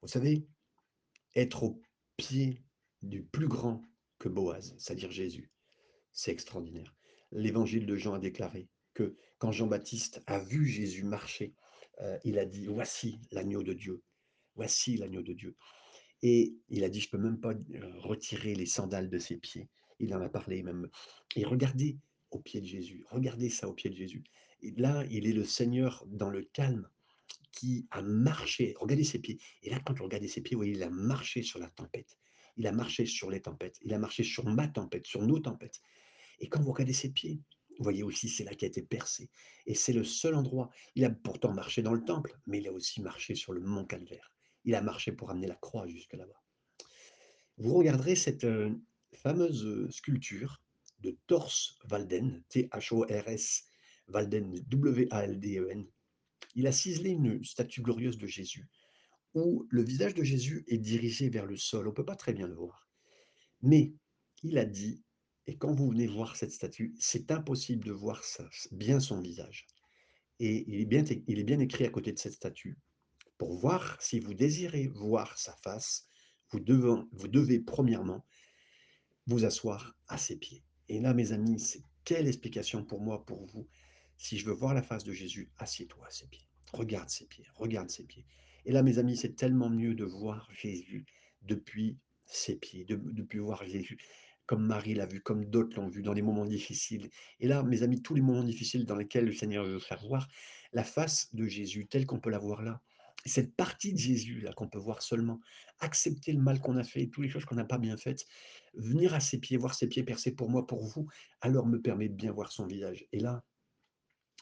Vous 0.00 0.08
savez, 0.08 0.46
être 1.34 1.62
au 1.62 1.80
pied 2.16 2.62
du 3.02 3.22
plus 3.22 3.48
grand 3.48 3.82
que 4.18 4.28
Boaz, 4.28 4.74
c'est-à-dire 4.78 5.10
Jésus, 5.10 5.50
c'est 6.12 6.32
extraordinaire. 6.32 6.94
L'évangile 7.30 7.86
de 7.86 7.96
Jean 7.96 8.14
a 8.14 8.18
déclaré 8.18 8.68
que 8.94 9.16
quand 9.38 9.52
Jean-Baptiste 9.52 10.22
a 10.26 10.38
vu 10.38 10.66
Jésus 10.66 11.04
marcher, 11.04 11.54
euh, 12.00 12.18
il 12.24 12.38
a 12.38 12.46
dit, 12.46 12.66
voici 12.66 13.20
l'agneau 13.30 13.62
de 13.62 13.72
Dieu, 13.72 14.02
voici 14.54 14.96
l'agneau 14.96 15.22
de 15.22 15.32
Dieu. 15.32 15.56
Et 16.22 16.54
il 16.68 16.84
a 16.84 16.88
dit, 16.88 17.00
je 17.00 17.10
peux 17.10 17.18
même 17.18 17.40
pas 17.40 17.52
euh, 17.52 17.98
retirer 17.98 18.54
les 18.54 18.66
sandales 18.66 19.10
de 19.10 19.18
ses 19.18 19.36
pieds. 19.36 19.68
Il 19.98 20.14
en 20.14 20.20
a 20.20 20.28
parlé 20.28 20.62
même. 20.62 20.88
Et 21.36 21.44
regardez 21.44 21.98
au 22.30 22.38
pied 22.38 22.60
de 22.60 22.66
Jésus, 22.66 23.04
regardez 23.10 23.50
ça 23.50 23.68
au 23.68 23.72
pied 23.72 23.90
de 23.90 23.96
Jésus. 23.96 24.24
Et 24.62 24.70
là, 24.72 25.04
il 25.10 25.26
est 25.26 25.32
le 25.32 25.44
Seigneur 25.44 26.04
dans 26.06 26.30
le 26.30 26.42
calme 26.42 26.88
qui 27.50 27.86
a 27.90 28.02
marché. 28.02 28.74
Regardez 28.78 29.04
ses 29.04 29.18
pieds. 29.18 29.38
Et 29.62 29.70
là, 29.70 29.80
quand 29.84 29.96
vous 29.96 30.04
regardez 30.04 30.28
ses 30.28 30.40
pieds, 30.40 30.54
vous 30.54 30.60
voyez, 30.60 30.74
il 30.74 30.82
a 30.82 30.90
marché 30.90 31.42
sur 31.42 31.58
la 31.58 31.68
tempête. 31.68 32.18
Il 32.56 32.66
a 32.66 32.72
marché 32.72 33.06
sur 33.06 33.30
les 33.30 33.40
tempêtes. 33.40 33.78
Il 33.82 33.92
a 33.92 33.98
marché 33.98 34.22
sur 34.22 34.46
ma 34.46 34.68
tempête, 34.68 35.06
sur 35.06 35.22
nos 35.22 35.40
tempêtes. 35.40 35.80
Et 36.40 36.48
quand 36.48 36.60
vous 36.60 36.72
regardez 36.72 36.92
ses 36.92 37.10
pieds, 37.10 37.40
vous 37.78 37.84
voyez 37.84 38.02
aussi, 38.02 38.28
c'est 38.28 38.44
là 38.44 38.54
qui 38.54 38.64
a 38.64 38.68
été 38.68 38.82
percé. 38.82 39.30
Et 39.66 39.74
c'est 39.74 39.92
le 39.92 40.04
seul 40.04 40.34
endroit. 40.34 40.70
Il 40.94 41.04
a 41.04 41.10
pourtant 41.10 41.52
marché 41.52 41.82
dans 41.82 41.94
le 41.94 42.04
temple, 42.04 42.38
mais 42.46 42.58
il 42.58 42.68
a 42.68 42.72
aussi 42.72 43.00
marché 43.00 43.34
sur 43.34 43.52
le 43.52 43.60
mont 43.60 43.84
Calvaire. 43.84 44.32
Il 44.64 44.74
a 44.74 44.82
marché 44.82 45.12
pour 45.12 45.30
amener 45.30 45.46
la 45.46 45.56
croix 45.56 45.86
jusque 45.86 46.14
là-bas. 46.14 46.40
Vous 47.58 47.74
regarderez 47.74 48.16
cette 48.16 48.44
euh, 48.44 48.74
fameuse 49.14 49.64
euh, 49.64 49.90
sculpture 49.90 50.62
de 51.00 51.16
Thors 51.26 51.52
Walden, 51.90 52.42
T-H-O-R-S, 52.48 53.64
Walden, 54.08 54.64
W-A-L-D-E-N. 54.68 55.86
Il 56.54 56.66
a 56.66 56.72
ciselé 56.72 57.10
une 57.10 57.44
statue 57.44 57.82
glorieuse 57.82 58.18
de 58.18 58.26
Jésus, 58.26 58.68
où 59.34 59.66
le 59.70 59.82
visage 59.82 60.14
de 60.14 60.22
Jésus 60.22 60.64
est 60.68 60.78
dirigé 60.78 61.28
vers 61.28 61.46
le 61.46 61.56
sol. 61.56 61.86
On 61.86 61.90
ne 61.90 61.94
peut 61.94 62.04
pas 62.04 62.16
très 62.16 62.32
bien 62.32 62.46
le 62.46 62.54
voir. 62.54 62.88
Mais 63.62 63.94
il 64.42 64.58
a 64.58 64.64
dit, 64.64 65.02
et 65.46 65.56
quand 65.56 65.72
vous 65.72 65.90
venez 65.90 66.06
voir 66.06 66.36
cette 66.36 66.52
statue, 66.52 66.94
c'est 66.98 67.30
impossible 67.30 67.84
de 67.84 67.92
voir 67.92 68.22
bien 68.70 69.00
son 69.00 69.20
visage. 69.20 69.66
Et 70.38 70.64
il 70.68 70.80
est 70.80 71.44
bien 71.44 71.60
écrit 71.60 71.84
à 71.84 71.90
côté 71.90 72.12
de 72.12 72.18
cette 72.18 72.34
statue, 72.34 72.78
pour 73.42 73.56
voir 73.58 74.00
si 74.00 74.20
vous 74.20 74.34
désirez 74.34 74.86
voir 74.86 75.36
sa 75.36 75.52
face, 75.64 76.06
vous 76.52 76.60
devez, 76.60 77.02
vous 77.10 77.26
devez 77.26 77.58
premièrement 77.58 78.24
vous 79.26 79.44
asseoir 79.44 79.96
à 80.06 80.16
ses 80.16 80.36
pieds. 80.36 80.62
Et 80.88 81.00
là, 81.00 81.12
mes 81.12 81.32
amis, 81.32 81.58
c'est 81.58 81.82
quelle 82.04 82.28
explication 82.28 82.84
pour 82.84 83.00
moi, 83.00 83.26
pour 83.26 83.44
vous 83.46 83.66
Si 84.16 84.38
je 84.38 84.46
veux 84.46 84.52
voir 84.52 84.74
la 84.74 84.82
face 84.84 85.02
de 85.02 85.12
Jésus, 85.12 85.50
assieds-toi 85.58 86.06
à 86.06 86.10
ses 86.12 86.28
pieds. 86.28 86.46
Regarde 86.72 87.10
ses 87.10 87.26
pieds, 87.26 87.44
regarde 87.56 87.90
ses 87.90 88.04
pieds. 88.04 88.24
Et 88.64 88.70
là, 88.70 88.84
mes 88.84 88.98
amis, 88.98 89.16
c'est 89.16 89.34
tellement 89.34 89.70
mieux 89.70 89.96
de 89.96 90.04
voir 90.04 90.48
Jésus 90.52 91.04
depuis 91.42 91.98
ses 92.26 92.54
pieds, 92.54 92.84
de, 92.84 92.94
de 92.94 93.40
voir 93.40 93.64
Jésus 93.64 93.98
comme 94.46 94.66
Marie 94.66 94.94
l'a 94.94 95.06
vu, 95.06 95.20
comme 95.20 95.46
d'autres 95.46 95.74
l'ont 95.80 95.88
vu 95.88 96.02
dans 96.02 96.12
les 96.12 96.22
moments 96.22 96.46
difficiles. 96.46 97.10
Et 97.40 97.48
là, 97.48 97.64
mes 97.64 97.82
amis, 97.82 98.02
tous 98.02 98.14
les 98.14 98.20
moments 98.20 98.44
difficiles 98.44 98.86
dans 98.86 98.96
lesquels 98.96 99.24
le 99.24 99.32
Seigneur 99.32 99.64
veut 99.64 99.80
faire 99.80 100.04
voir 100.06 100.28
la 100.72 100.84
face 100.84 101.34
de 101.34 101.46
Jésus 101.46 101.86
telle 101.88 102.06
qu'on 102.06 102.20
peut 102.20 102.30
la 102.30 102.38
voir 102.38 102.62
là. 102.62 102.80
Cette 103.24 103.54
partie 103.54 103.92
de 103.92 103.98
Jésus 103.98 104.40
là 104.40 104.52
qu'on 104.52 104.68
peut 104.68 104.78
voir 104.78 105.02
seulement, 105.02 105.40
accepter 105.78 106.32
le 106.32 106.40
mal 106.40 106.60
qu'on 106.60 106.76
a 106.76 106.84
fait, 106.84 107.06
toutes 107.06 107.24
les 107.24 107.30
choses 107.30 107.44
qu'on 107.44 107.54
n'a 107.54 107.64
pas 107.64 107.78
bien 107.78 107.96
faites, 107.96 108.24
venir 108.74 109.14
à 109.14 109.20
ses 109.20 109.38
pieds, 109.38 109.56
voir 109.56 109.74
ses 109.74 109.88
pieds 109.88 110.02
percés 110.02 110.32
pour 110.32 110.50
moi, 110.50 110.66
pour 110.66 110.84
vous, 110.84 111.08
alors 111.40 111.66
me 111.66 111.80
permet 111.80 112.08
de 112.08 112.14
bien 112.14 112.32
voir 112.32 112.50
son 112.50 112.66
visage. 112.66 113.06
Et 113.12 113.20
là, 113.20 113.44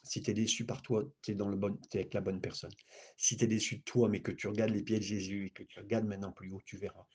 si 0.03 0.23
tu 0.23 0.31
es 0.31 0.35
déçu 0.35 0.65
par 0.65 0.83
toi, 0.83 1.05
tu 1.23 1.33
es, 1.33 1.35
bon, 1.35 1.79
avec 1.93 2.15
la 2.15 2.21
bonne 2.21 2.41
personne. 2.41 2.73
Si 3.17 3.37
tu 3.37 3.45
es 3.45 3.47
déçu 3.47 3.77
de 3.77 3.83
toi, 3.83 4.09
mais 4.09 4.23
que 4.23 4.33
tu 4.33 4.49
regardes 4.49 4.71
les 4.71 4.83
pieds 4.83 4.99
de 4.99 5.05
Jésus 5.05 5.47
et 5.47 5.51
que 5.51 5.63
tu 5.63 5.79
regardes 5.79 6.07
maintenant 6.07 6.33
plus 6.33 6.51
haut, 6.51 6.63
tu 6.65 6.79
verras 6.79 7.07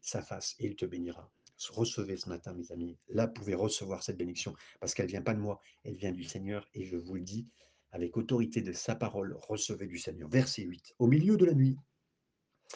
sa 0.00 0.22
face 0.22 0.54
et 0.58 0.66
il 0.66 0.76
te 0.76 0.84
bénira. 0.84 1.30
Recevez 1.70 2.18
ce 2.18 2.28
matin, 2.28 2.52
mes 2.52 2.70
amis. 2.70 2.98
Là, 3.08 3.26
vous 3.26 3.32
pouvez 3.32 3.54
recevoir 3.54 4.02
cette 4.02 4.18
bénédiction 4.18 4.54
parce 4.80 4.94
qu'elle 4.94 5.06
ne 5.06 5.12
vient 5.12 5.22
pas 5.22 5.34
de 5.34 5.40
moi, 5.40 5.60
elle 5.84 5.96
vient 5.96 6.12
du 6.12 6.24
Seigneur. 6.24 6.68
Et 6.74 6.84
je 6.84 6.96
vous 6.96 7.14
le 7.14 7.22
dis, 7.22 7.48
avec 7.96 8.18
autorité 8.18 8.60
de 8.60 8.72
sa 8.72 8.94
parole, 8.94 9.38
recevez 9.48 9.86
du 9.86 9.98
Seigneur. 9.98 10.28
Verset 10.28 10.62
8. 10.62 10.94
Au 10.98 11.06
milieu 11.06 11.38
de 11.38 11.46
la 11.46 11.54
nuit, 11.54 11.78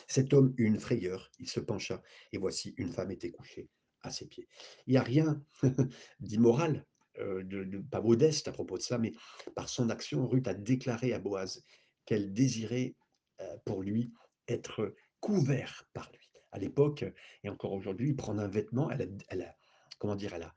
cet 0.09 0.33
homme 0.33 0.55
eut 0.57 0.65
une 0.65 0.81
frayeur, 0.81 1.31
il 1.39 1.47
se 1.47 1.61
pencha, 1.61 2.03
et 2.33 2.39
voici, 2.39 2.73
une 2.79 2.91
femme 2.91 3.11
était 3.11 3.31
couchée 3.31 3.69
à 4.01 4.11
ses 4.11 4.27
pieds. 4.27 4.49
Il 4.87 4.93
n'y 4.93 4.97
a 4.97 5.03
rien 5.03 5.45
d'immoral, 6.21 6.87
euh, 7.19 7.83
pas 7.91 8.01
modeste 8.01 8.49
à 8.49 8.53
propos 8.53 8.79
de 8.79 8.83
cela, 8.83 8.97
mais 8.97 9.13
par 9.55 9.69
son 9.69 9.91
action, 9.91 10.27
Ruth 10.27 10.49
a 10.49 10.55
déclaré 10.55 11.13
à 11.13 11.19
Boaz 11.19 11.63
qu'elle 12.07 12.33
désirait 12.33 12.95
euh, 13.41 13.59
pour 13.67 13.83
lui 13.83 14.15
être 14.49 14.95
couvert 15.21 15.87
par 15.93 16.11
lui. 16.13 16.31
À 16.51 16.59
l'époque, 16.59 17.05
et 17.45 17.51
encore 17.51 17.75
aujourd'hui, 17.75 18.15
prendre 18.15 18.41
un 18.41 18.49
vêtement, 18.49 18.91
elle 18.91 19.43
a, 19.43 19.57
comment 19.99 20.17
dire, 20.17 20.33
elle 20.33 20.45
a, 20.45 20.55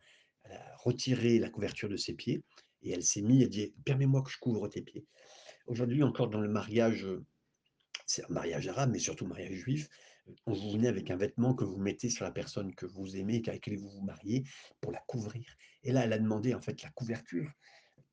retiré 0.77 1.39
la 1.39 1.49
couverture 1.49 1.89
de 1.89 1.95
ses 1.97 2.13
pieds 2.13 2.43
et 2.83 2.91
elle 2.91 3.03
s'est 3.03 3.21
mise, 3.21 3.45
à 3.45 3.47
dire 3.47 3.69
Permets-moi 3.85 4.21
que 4.21 4.29
je 4.29 4.37
couvre 4.37 4.67
tes 4.67 4.81
pieds. 4.81 5.05
Aujourd'hui, 5.67 6.03
encore 6.03 6.29
dans 6.29 6.41
le 6.41 6.49
mariage, 6.49 7.07
c'est 8.05 8.23
un 8.23 8.33
mariage 8.33 8.67
arabe, 8.67 8.91
mais 8.91 8.99
surtout 8.99 9.25
mariage 9.25 9.53
juif, 9.53 9.89
on 10.45 10.53
vous 10.53 10.71
venez 10.71 10.87
avec 10.87 11.11
un 11.11 11.17
vêtement 11.17 11.53
que 11.53 11.63
vous 11.63 11.77
mettez 11.77 12.09
sur 12.09 12.25
la 12.25 12.31
personne 12.31 12.73
que 12.75 12.85
vous 12.85 13.17
aimez, 13.17 13.35
avec 13.35 13.47
laquelle 13.47 13.77
vous 13.77 13.89
vous 13.89 14.03
mariez, 14.03 14.43
pour 14.81 14.91
la 14.91 14.99
couvrir. 15.07 15.45
Et 15.83 15.91
là, 15.91 16.05
elle 16.05 16.13
a 16.13 16.19
demandé 16.19 16.53
en 16.53 16.61
fait 16.61 16.81
la 16.81 16.89
couverture 16.91 17.51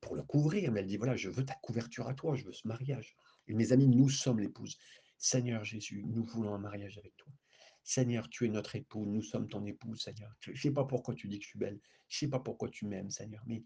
pour 0.01 0.15
le 0.15 0.23
couvrir, 0.23 0.71
mais 0.71 0.81
elle 0.81 0.87
dit 0.87 0.97
voilà, 0.97 1.15
je 1.15 1.29
veux 1.29 1.45
ta 1.45 1.55
couverture 1.55 2.07
à 2.07 2.13
toi, 2.13 2.35
je 2.35 2.43
veux 2.43 2.53
ce 2.53 2.67
mariage. 2.67 3.15
Et 3.47 3.53
mes 3.53 3.71
amis, 3.71 3.87
nous 3.87 4.09
sommes 4.09 4.39
l'épouse. 4.39 4.77
Seigneur 5.17 5.63
Jésus, 5.63 6.03
nous 6.07 6.23
voulons 6.25 6.53
un 6.55 6.59
mariage 6.59 6.97
avec 6.97 7.15
toi. 7.17 7.31
Seigneur, 7.83 8.29
tu 8.29 8.45
es 8.45 8.49
notre 8.49 8.75
époux, 8.75 9.05
nous 9.05 9.21
sommes 9.21 9.47
ton 9.47 9.65
époux, 9.65 9.95
Seigneur. 9.95 10.31
Je 10.39 10.51
ne 10.51 10.55
sais 10.55 10.71
pas 10.71 10.85
pourquoi 10.85 11.15
tu 11.15 11.27
dis 11.27 11.39
que 11.39 11.45
je 11.45 11.49
suis 11.49 11.59
belle, 11.59 11.79
je 12.07 12.15
ne 12.15 12.19
sais 12.19 12.27
pas 12.29 12.39
pourquoi 12.39 12.69
tu 12.69 12.85
m'aimes, 12.85 13.09
Seigneur, 13.09 13.43
mais 13.45 13.63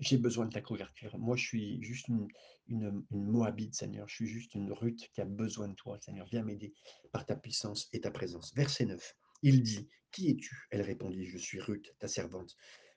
j'ai 0.00 0.16
besoin 0.16 0.46
de 0.46 0.52
ta 0.52 0.60
couverture. 0.62 1.16
Moi, 1.18 1.36
je 1.36 1.44
suis 1.44 1.82
juste 1.82 2.08
une, 2.08 3.04
Moabite, 3.10 3.74
Seigneur. 3.74 4.08
Je 4.08 4.14
suis 4.14 4.26
juste 4.26 4.54
une 4.54 4.72
Ruth 4.72 5.10
qui 5.12 5.20
a 5.20 5.24
besoin 5.24 5.68
de 5.68 5.74
toi, 5.74 5.98
Seigneur. 6.00 6.26
Viens 6.26 6.42
m'aider 6.42 6.72
par 7.12 7.26
ta 7.26 7.36
puissance 7.36 7.88
et 7.92 8.00
ta 8.00 8.10
présence. 8.10 8.54
Verset 8.54 8.86
9. 8.86 9.16
Il 9.42 9.62
dit 9.62 9.88
Qui 10.10 10.30
es-tu? 10.30 10.66
Elle 10.70 10.82
répondit 10.82 11.26
Je 11.26 11.36
suis 11.36 11.60
Ruth, 11.60 11.94
ta 11.98 12.08
servante. 12.08 12.56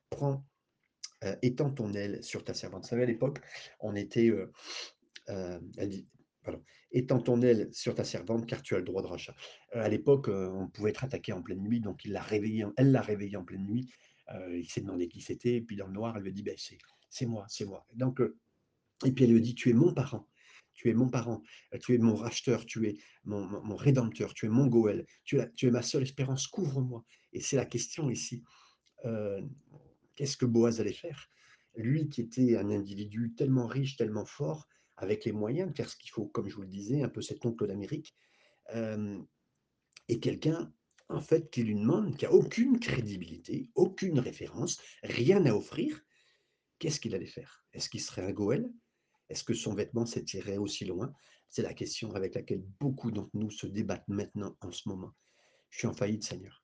Prends, 0.10 0.46
euh, 1.24 1.36
étends 1.42 1.72
ton 1.72 1.94
aile 1.94 2.24
sur 2.24 2.44
ta 2.44 2.54
servante. 2.54 2.84
Vous 2.84 2.90
savez, 2.90 3.04
à 3.04 3.08
l'époque, 3.08 3.40
on 3.80 3.96
était. 3.96 4.30
Euh, 4.30 4.52
euh, 5.30 5.60
elle 5.78 5.90
dit 5.90 6.08
Pardon. 6.44 6.64
Étends 6.92 7.22
ton 7.22 7.42
aile 7.42 7.70
sur 7.74 7.96
ta 7.96 8.04
servante, 8.04 8.46
car 8.46 8.62
tu 8.62 8.76
as 8.76 8.78
le 8.78 8.84
droit 8.86 9.02
de 9.02 9.08
rachat. 9.08 9.36
à 9.72 9.90
l'époque, 9.90 10.28
on 10.28 10.68
pouvait 10.68 10.92
être 10.92 11.04
attaqué 11.04 11.34
en 11.34 11.42
pleine 11.42 11.64
nuit, 11.64 11.80
donc 11.80 12.06
il 12.06 12.12
l'a 12.12 12.22
réveillé, 12.22 12.66
elle 12.78 12.92
l'a 12.92 13.02
réveillé 13.02 13.36
en 13.38 13.44
pleine 13.44 13.66
nuit. 13.66 13.90
Il 14.52 14.70
s'est 14.70 14.82
demandé 14.82 15.08
qui 15.08 15.22
c'était, 15.22 15.62
puis 15.62 15.76
dans 15.76 15.88
le 15.88 15.94
noir, 15.94 16.18
elle 16.18 16.24
lui 16.24 16.34
dit 16.34 16.44
ben, 16.44 16.56
c'est 17.14 17.28
moi, 17.28 17.46
c'est 17.48 17.66
moi. 17.66 17.86
Donc, 17.94 18.20
euh, 18.20 18.36
et 19.06 19.12
puis 19.12 19.26
elle 19.26 19.34
lui 19.34 19.42
dit, 19.42 19.54
tu 19.54 19.70
es 19.70 19.74
mon 19.74 19.94
parent, 19.94 20.28
tu 20.74 20.90
es 20.90 20.94
mon 20.94 21.10
parent, 21.10 21.44
euh, 21.74 21.78
tu 21.78 21.94
es 21.94 22.00
mon 22.00 22.16
racheteur, 22.16 22.66
tu 22.66 22.88
es 22.88 22.98
mon, 23.24 23.76
rédempteur, 23.76 24.34
tu 24.34 24.48
es 24.48 24.50
mon 24.50 24.66
Goël, 24.66 25.06
tu 25.24 25.38
es, 25.38 25.52
tu 25.54 25.68
es 25.68 25.72
ma 25.72 25.84
seule 25.84 26.04
espérance, 26.04 26.48
couvre-moi. 26.48 27.06
Et 27.32 27.40
c'est 27.40 27.56
la 27.56 27.66
question 27.66 28.10
ici. 28.10 28.44
Euh, 29.06 29.42
qu'est-ce 30.16 30.38
que 30.38 30.46
Boaz 30.46 30.82
allait 30.82 30.94
faire? 30.94 31.30
Lui 31.76 32.10
qui 32.10 32.22
était 32.22 32.58
un 32.58 32.70
individu 32.72 33.34
tellement 33.36 33.68
riche, 33.68 33.96
tellement 33.96 34.26
fort, 34.26 34.68
avec 34.98 35.26
les 35.26 35.32
moyens 35.34 35.70
de 35.70 35.76
faire 35.76 35.90
ce 35.90 35.98
qu'il 35.98 36.10
faut, 36.10 36.26
comme 36.26 36.50
je 36.50 36.56
vous 36.56 36.62
le 36.64 36.68
disais, 36.68 37.04
un 37.04 37.10
peu 37.10 37.22
cet 37.22 37.46
oncle 37.46 37.68
d'Amérique, 37.68 38.16
et 40.08 40.20
quelqu'un 40.20 40.74
en 41.10 41.22
fait 41.22 41.50
qui 41.52 41.64
lui 41.64 41.76
demande, 41.76 42.16
qui 42.16 42.26
a 42.26 42.34
aucune 42.34 42.80
crédibilité, 42.80 43.70
aucune 43.76 44.20
référence, 44.20 44.82
rien 45.04 45.46
à 45.46 45.54
offrir, 45.54 46.02
qu'est-ce 46.80 47.00
qu'il 47.00 47.16
allait 47.16 47.26
faire? 47.26 47.66
Est-ce 47.74 47.90
qu'il 47.90 48.02
serait 48.02 48.26
un 48.26 48.32
Goël? 48.32 48.70
Est-ce 49.30 49.44
que 49.44 49.54
son 49.54 49.74
vêtement 49.74 50.06
s'étirerait 50.06 50.58
aussi 50.58 50.86
loin? 50.86 51.14
C'est 51.50 51.62
la 51.62 51.74
question 51.74 52.14
avec 52.16 52.36
laquelle 52.36 52.64
beaucoup 52.80 53.12
d'entre 53.12 53.36
nous 53.36 53.52
se 53.52 53.68
débattent 53.68 54.08
maintenant, 54.08 54.58
en 54.62 54.72
ce 54.72 54.90
moment. 54.90 55.14
Je 55.70 55.80
suis 55.80 55.88
en 55.88 55.94
faillite, 55.94 56.24
Seigneur. 56.24 56.64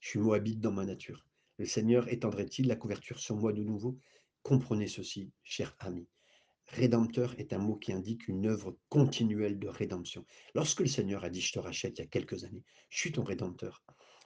Je 0.00 0.10
suis 0.10 0.18
moabite 0.18 0.60
dans 0.60 0.72
ma 0.72 0.84
nature. 0.84 1.26
Le 1.58 1.66
Seigneur 1.66 2.08
étendrait-il 2.08 2.66
la 2.68 2.76
couverture 2.76 3.18
sur 3.18 3.36
moi 3.36 3.52
de 3.52 3.62
nouveau? 3.62 3.98
Comprenez 4.42 4.88
ceci, 4.88 5.32
cher 5.42 5.74
ami. 5.78 6.06
Rédempteur 6.68 7.34
est 7.38 7.52
un 7.52 7.58
mot 7.58 7.76
qui 7.76 7.92
indique 7.92 8.28
une 8.28 8.46
œuvre 8.46 8.76
continuelle 8.88 9.58
de 9.58 9.68
rédemption. 9.68 10.24
Lorsque 10.54 10.80
le 10.80 10.86
Seigneur 10.86 11.24
a 11.24 11.30
dit 11.30 11.40
Je 11.40 11.52
te 11.52 11.58
rachète 11.58 11.98
il 11.98 12.02
y 12.02 12.04
a 12.04 12.08
quelques 12.08 12.44
années, 12.44 12.64
je 12.88 12.98
suis 12.98 13.12
ton 13.12 13.24
rédempteur, 13.24 13.84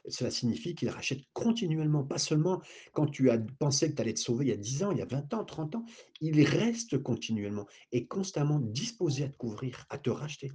cela 0.09 0.31
signifie 0.31 0.75
qu'il 0.75 0.89
rachète 0.89 1.21
continuellement, 1.33 2.05
pas 2.05 2.19
seulement 2.19 2.63
quand 2.93 3.07
tu 3.07 3.31
as 3.31 3.39
pensé 3.59 3.91
que 3.91 3.97
tu 3.97 4.03
allais 4.03 4.15
te 4.15 4.21
sauver 4.21 4.47
il 4.47 4.49
y 4.49 4.53
a 4.53 4.57
10 4.57 4.85
ans, 4.85 4.91
il 4.93 4.99
y 4.99 5.03
a 5.03 5.07
20 5.07 5.35
ans, 5.35 5.45
30 5.45 5.77
ans, 5.77 5.85
il 6.21 6.43
reste 6.45 7.03
continuellement 7.03 7.67
et 7.93 8.07
constamment 8.07 8.59
disposé 8.61 9.25
à 9.25 9.29
te 9.29 9.37
couvrir, 9.37 9.87
à 9.91 9.99
te 9.99 10.11
racheter 10.11 10.51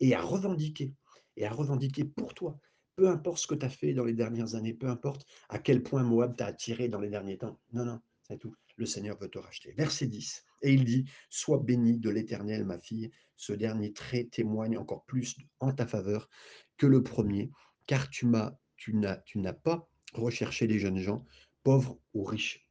et 0.00 0.14
à 0.14 0.22
revendiquer, 0.22 0.94
et 1.36 1.46
à 1.46 1.50
revendiquer 1.50 2.04
pour 2.04 2.34
toi, 2.34 2.58
peu 2.96 3.08
importe 3.08 3.38
ce 3.38 3.46
que 3.46 3.54
tu 3.54 3.64
as 3.64 3.70
fait 3.70 3.94
dans 3.94 4.04
les 4.04 4.12
dernières 4.12 4.54
années, 4.54 4.74
peu 4.74 4.88
importe 4.88 5.26
à 5.48 5.58
quel 5.58 5.82
point 5.82 6.02
Moab 6.02 6.36
t'a 6.36 6.46
attiré 6.46 6.88
dans 6.88 7.00
les 7.00 7.08
derniers 7.08 7.38
temps. 7.38 7.58
Non, 7.72 7.84
non, 7.84 8.00
c'est 8.32 8.38
tout. 8.38 8.54
Le 8.76 8.86
Seigneur 8.86 9.18
veut 9.18 9.28
te 9.28 9.38
racheter. 9.38 9.72
Verset 9.72 10.06
10. 10.06 10.44
Et 10.62 10.72
il 10.72 10.84
dit, 10.84 11.04
Sois 11.30 11.58
bénie 11.58 11.98
de 11.98 12.10
l'Éternel, 12.10 12.64
ma 12.64 12.78
fille. 12.78 13.10
Ce 13.36 13.52
dernier 13.52 13.92
trait 13.92 14.24
témoigne 14.24 14.78
encore 14.78 15.04
plus 15.04 15.36
en 15.60 15.72
ta 15.72 15.86
faveur 15.86 16.28
que 16.78 16.86
le 16.86 17.02
premier, 17.02 17.50
car 17.86 18.08
tu 18.08 18.26
m'as, 18.26 18.56
tu 18.76 18.94
n'as, 18.94 19.16
tu 19.18 19.38
n'as 19.38 19.52
pas 19.52 19.88
recherché 20.14 20.66
les 20.66 20.78
jeunes 20.78 20.98
gens, 20.98 21.24
pauvres 21.62 21.98
ou 22.14 22.24
riches. 22.24 22.66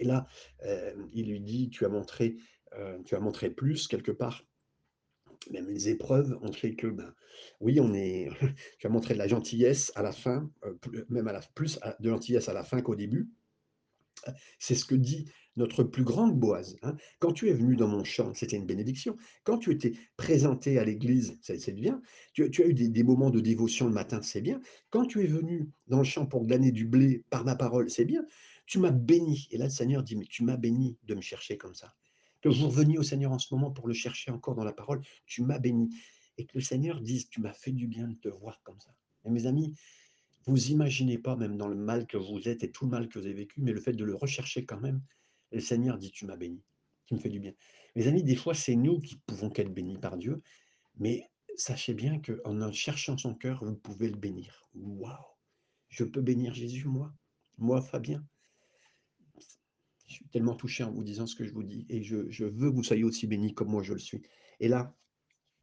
Et 0.00 0.04
là, 0.04 0.26
euh, 0.64 0.94
il 1.12 1.28
lui 1.28 1.40
dit, 1.40 1.70
tu 1.70 1.84
as 1.84 1.88
montré, 1.88 2.36
euh, 2.74 3.00
tu 3.04 3.14
as 3.14 3.20
montré 3.20 3.50
plus 3.50 3.86
quelque 3.86 4.12
part 4.12 4.44
même 5.50 5.68
les 5.68 5.88
épreuves 5.88 6.38
ont 6.42 6.52
fait 6.52 6.74
que, 6.74 6.86
ben, 6.86 7.14
oui, 7.60 7.80
on 7.80 7.92
est 7.94 8.30
tu 8.78 8.86
as 8.86 8.90
montré 8.90 9.14
de 9.14 9.18
la 9.18 9.28
gentillesse 9.28 9.92
à 9.94 10.02
la 10.02 10.12
fin, 10.12 10.50
plus 10.80 11.04
même 11.08 11.28
à 11.28 11.32
la 11.32 11.40
plus 11.54 11.78
de 12.00 12.08
gentillesse 12.08 12.48
à 12.48 12.52
la 12.52 12.64
fin 12.64 12.80
qu'au 12.80 12.94
début. 12.94 13.28
C'est 14.58 14.74
ce 14.74 14.84
que 14.84 14.94
dit 14.94 15.26
notre 15.56 15.84
plus 15.84 16.02
grande 16.02 16.38
Boaz, 16.38 16.76
hein. 16.82 16.96
Quand 17.20 17.32
tu 17.32 17.48
es 17.48 17.52
venu 17.52 17.76
dans 17.76 17.86
mon 17.86 18.02
champ, 18.02 18.34
c'était 18.34 18.56
une 18.56 18.66
bénédiction. 18.66 19.16
Quand 19.44 19.58
tu 19.58 19.70
étais 19.70 19.92
présenté 20.16 20.78
à 20.78 20.84
l'église, 20.84 21.38
c'est 21.42 21.72
bien. 21.72 22.02
Tu 22.32 22.50
tu 22.50 22.62
as 22.62 22.66
eu 22.66 22.74
des 22.74 22.88
des 22.88 23.04
moments 23.04 23.30
de 23.30 23.40
dévotion 23.40 23.86
le 23.86 23.92
matin, 23.92 24.20
c'est 24.22 24.40
bien. 24.40 24.60
Quand 24.90 25.06
tu 25.06 25.22
es 25.22 25.26
venu 25.26 25.70
dans 25.86 25.98
le 25.98 26.04
champ 26.04 26.26
pour 26.26 26.44
glaner 26.44 26.72
du 26.72 26.86
blé 26.86 27.22
par 27.30 27.44
ma 27.44 27.54
parole, 27.54 27.88
c'est 27.88 28.04
bien. 28.04 28.24
Tu 28.66 28.78
m'as 28.78 28.90
béni 28.90 29.46
et 29.50 29.58
là, 29.58 29.66
le 29.66 29.70
Seigneur 29.70 30.02
dit: 30.02 30.16
«Mais 30.16 30.26
tu 30.26 30.42
m'as 30.42 30.56
béni 30.56 30.96
de 31.04 31.14
me 31.14 31.20
chercher 31.20 31.56
comme 31.56 31.74
ça». 31.74 31.94
Que 32.40 32.48
vous 32.48 32.68
reveniez 32.68 32.98
au 32.98 33.02
Seigneur 33.02 33.32
en 33.32 33.38
ce 33.38 33.54
moment 33.54 33.70
pour 33.70 33.88
le 33.88 33.94
chercher 33.94 34.30
encore 34.30 34.54
dans 34.54 34.64
la 34.64 34.72
parole, 34.72 35.02
tu 35.26 35.42
m'as 35.42 35.58
béni. 35.58 35.88
Et 36.36 36.46
que 36.46 36.52
le 36.54 36.62
Seigneur 36.62 37.00
dise, 37.00 37.28
tu 37.28 37.40
m'as 37.40 37.52
fait 37.52 37.72
du 37.72 37.86
bien 37.86 38.08
de 38.08 38.14
te 38.14 38.28
voir 38.28 38.60
comme 38.64 38.80
ça. 38.80 38.90
Et 39.24 39.30
mes 39.30 39.46
amis, 39.46 39.72
vous 40.46 40.70
imaginez 40.70 41.18
pas, 41.18 41.36
même 41.36 41.56
dans 41.56 41.68
le 41.68 41.74
mal 41.74 42.06
que 42.06 42.16
vous 42.16 42.48
êtes 42.48 42.64
et 42.64 42.70
tout 42.70 42.84
le 42.84 42.90
mal 42.90 43.08
que 43.08 43.18
vous 43.18 43.24
avez 43.26 43.34
vécu, 43.34 43.60
mais 43.60 43.72
le 43.72 43.80
fait 43.80 43.92
de 43.92 44.04
le 44.04 44.14
rechercher 44.14 44.64
quand 44.64 44.80
même, 44.80 45.02
le 45.52 45.60
Seigneur 45.60 45.98
dit, 45.98 46.10
tu 46.10 46.26
m'as 46.26 46.36
béni, 46.36 46.62
tu 47.06 47.14
me 47.14 47.18
fais 47.18 47.28
du 47.28 47.40
bien. 47.40 47.52
Mes 47.96 48.06
amis, 48.06 48.22
des 48.22 48.36
fois, 48.36 48.54
c'est 48.54 48.74
nous 48.74 49.00
qui 49.00 49.16
pouvons 49.26 49.50
qu'être 49.50 49.72
bénis 49.72 49.98
par 49.98 50.16
Dieu, 50.16 50.42
mais 50.98 51.30
sachez 51.56 51.94
bien 51.94 52.20
qu'en 52.20 52.72
cherchant 52.72 53.16
son 53.16 53.34
cœur, 53.34 53.64
vous 53.64 53.76
pouvez 53.76 54.08
le 54.08 54.16
bénir. 54.16 54.68
Waouh! 54.74 55.14
Je 55.88 56.04
peux 56.04 56.22
bénir 56.22 56.54
Jésus, 56.54 56.86
moi? 56.86 57.12
Moi, 57.58 57.80
Fabien? 57.80 58.24
Je 60.06 60.14
suis 60.14 60.28
tellement 60.28 60.54
touché 60.54 60.84
en 60.84 60.90
vous 60.90 61.04
disant 61.04 61.26
ce 61.26 61.34
que 61.34 61.44
je 61.44 61.52
vous 61.52 61.62
dis 61.62 61.86
et 61.88 62.02
je, 62.02 62.28
je 62.30 62.44
veux 62.44 62.70
que 62.70 62.76
vous 62.76 62.82
soyez 62.82 63.04
aussi 63.04 63.26
bénis 63.26 63.54
comme 63.54 63.68
moi 63.68 63.82
je 63.82 63.92
le 63.92 63.98
suis. 63.98 64.22
Et 64.60 64.68
là, 64.68 64.94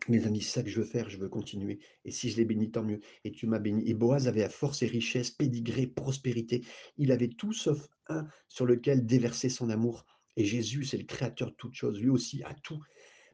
mes 0.07 0.25
amis, 0.25 0.41
c'est 0.41 0.51
ça 0.51 0.63
que 0.63 0.69
je 0.69 0.79
veux 0.79 0.85
faire, 0.85 1.09
je 1.09 1.17
veux 1.17 1.29
continuer. 1.29 1.79
Et 2.05 2.11
si 2.11 2.29
je 2.29 2.37
l'ai 2.37 2.45
béni, 2.45 2.71
tant 2.71 2.83
mieux. 2.83 3.01
Et 3.23 3.31
tu 3.31 3.45
m'as 3.45 3.59
béni. 3.59 3.87
Et 3.87 3.93
Boaz 3.93 4.27
avait 4.27 4.43
à 4.43 4.49
force 4.49 4.81
et 4.81 4.87
richesse, 4.87 5.31
pédigré, 5.31 5.85
prospérité. 5.87 6.63
Il 6.97 7.11
avait 7.11 7.29
tout 7.29 7.53
sauf 7.53 7.87
un 8.07 8.27
sur 8.47 8.65
lequel 8.65 9.05
déverser 9.05 9.49
son 9.49 9.69
amour. 9.69 10.05
Et 10.37 10.45
Jésus, 10.45 10.85
c'est 10.85 10.97
le 10.97 11.05
créateur 11.05 11.51
de 11.51 11.55
toutes 11.55 11.75
choses. 11.75 11.99
Lui 11.99 12.09
aussi 12.09 12.41
a 12.43 12.53
tout. 12.63 12.79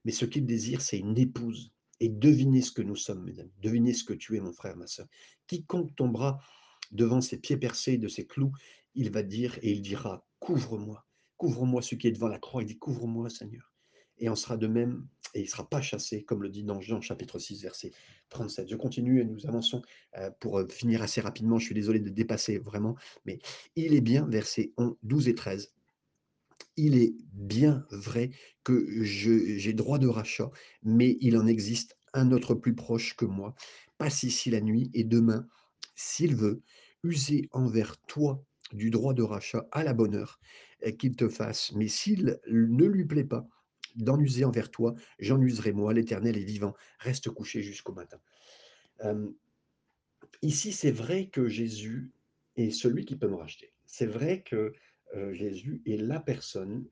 Mais 0.03 0.11
ce 0.11 0.25
qu'il 0.25 0.45
désire, 0.45 0.81
c'est 0.81 0.97
une 0.97 1.17
épouse. 1.17 1.71
Et 1.99 2.09
devinez 2.09 2.61
ce 2.61 2.71
que 2.71 2.81
nous 2.81 2.95
sommes, 2.95 3.23
mes 3.23 3.39
amis. 3.39 3.53
Devinez 3.61 3.93
ce 3.93 4.03
que 4.03 4.13
tu 4.13 4.35
es, 4.35 4.39
mon 4.39 4.51
frère, 4.51 4.75
ma 4.75 4.87
soeur. 4.87 5.07
Quiconque 5.47 5.95
tombera 5.95 6.39
devant 6.91 7.21
ses 7.21 7.37
pieds 7.37 7.57
percés 7.57 7.97
de 7.97 8.07
ses 8.07 8.25
clous, 8.25 8.51
il 8.95 9.11
va 9.11 9.23
dire 9.23 9.57
et 9.61 9.71
il 9.71 9.81
dira 9.81 10.25
Couvre-moi, 10.39 11.05
couvre-moi 11.37 11.81
ce 11.81 11.95
qui 11.95 12.07
est 12.07 12.11
devant 12.11 12.27
la 12.27 12.39
croix. 12.39 12.61
Il 12.63 12.67
dit 12.67 12.77
Couvre-moi, 12.77 13.29
Seigneur. 13.29 13.71
Et 14.19 14.33
sera 14.35 14.57
de 14.57 14.67
même, 14.67 15.07
et 15.33 15.39
il 15.39 15.43
ne 15.43 15.49
sera 15.49 15.69
pas 15.69 15.81
chassé, 15.81 16.23
comme 16.23 16.41
le 16.41 16.49
dit 16.49 16.63
dans 16.63 16.81
Jean 16.81 17.01
chapitre 17.01 17.39
6, 17.39 17.61
verset 17.61 17.91
37. 18.29 18.69
Je 18.69 18.75
continue 18.75 19.21
et 19.21 19.25
nous 19.25 19.45
avançons 19.45 19.81
euh, 20.17 20.31
pour 20.39 20.59
euh, 20.59 20.67
finir 20.67 21.01
assez 21.01 21.21
rapidement. 21.21 21.59
Je 21.59 21.65
suis 21.65 21.75
désolé 21.75 21.99
de 21.99 22.09
dépasser 22.09 22.57
vraiment, 22.57 22.95
mais 23.25 23.39
il 23.75 23.93
est 23.93 24.01
bien, 24.01 24.25
versets 24.27 24.73
12 25.03 25.27
et 25.27 25.35
13 25.35 25.71
il 26.77 26.97
est 26.97 27.15
bien 27.33 27.85
vrai 27.91 28.31
que 28.63 28.85
j'ai 29.03 29.73
droit 29.73 29.97
de 29.97 30.07
rachat, 30.07 30.51
mais 30.83 31.17
il 31.21 31.37
en 31.37 31.47
existe 31.47 31.97
un 32.13 32.31
autre 32.31 32.53
plus 32.53 32.75
proche 32.75 33.15
que 33.15 33.25
moi. 33.25 33.55
Passe 33.97 34.23
ici 34.23 34.51
la 34.51 34.61
nuit 34.61 34.89
et 34.93 35.03
demain, 35.03 35.47
s'il 35.95 36.35
veut, 36.35 36.61
user 37.03 37.49
envers 37.51 37.97
toi 38.05 38.43
du 38.73 38.91
droit 38.91 39.13
de 39.13 39.23
rachat 39.23 39.67
à 39.71 39.83
la 39.83 39.93
bonne 39.93 40.15
heure 40.15 40.39
euh, 40.85 40.91
qu'il 40.91 41.15
te 41.15 41.29
fasse. 41.29 41.71
Mais 41.73 41.87
s'il 41.87 42.39
ne 42.47 42.85
lui 42.85 43.05
plaît 43.05 43.23
pas 43.23 43.47
d'en 43.97 44.19
user 44.19 44.45
envers 44.45 44.71
toi, 44.71 44.95
j'en 45.19 45.41
userai 45.41 45.73
moi, 45.73 45.93
l'Éternel 45.93 46.37
est 46.37 46.43
vivant. 46.43 46.75
Reste 46.99 47.29
couché 47.29 47.61
jusqu'au 47.61 47.93
matin. 47.93 48.19
Ici, 50.41 50.71
c'est 50.71 50.91
vrai 50.91 51.27
que 51.27 51.47
Jésus 51.47 52.11
est 52.55 52.71
celui 52.71 53.05
qui 53.05 53.15
peut 53.15 53.27
me 53.27 53.35
racheter. 53.35 53.73
C'est 53.85 54.05
vrai 54.05 54.41
que 54.41 54.73
Jésus 55.31 55.81
est 55.85 55.97
la 55.97 56.19
personne 56.19 56.87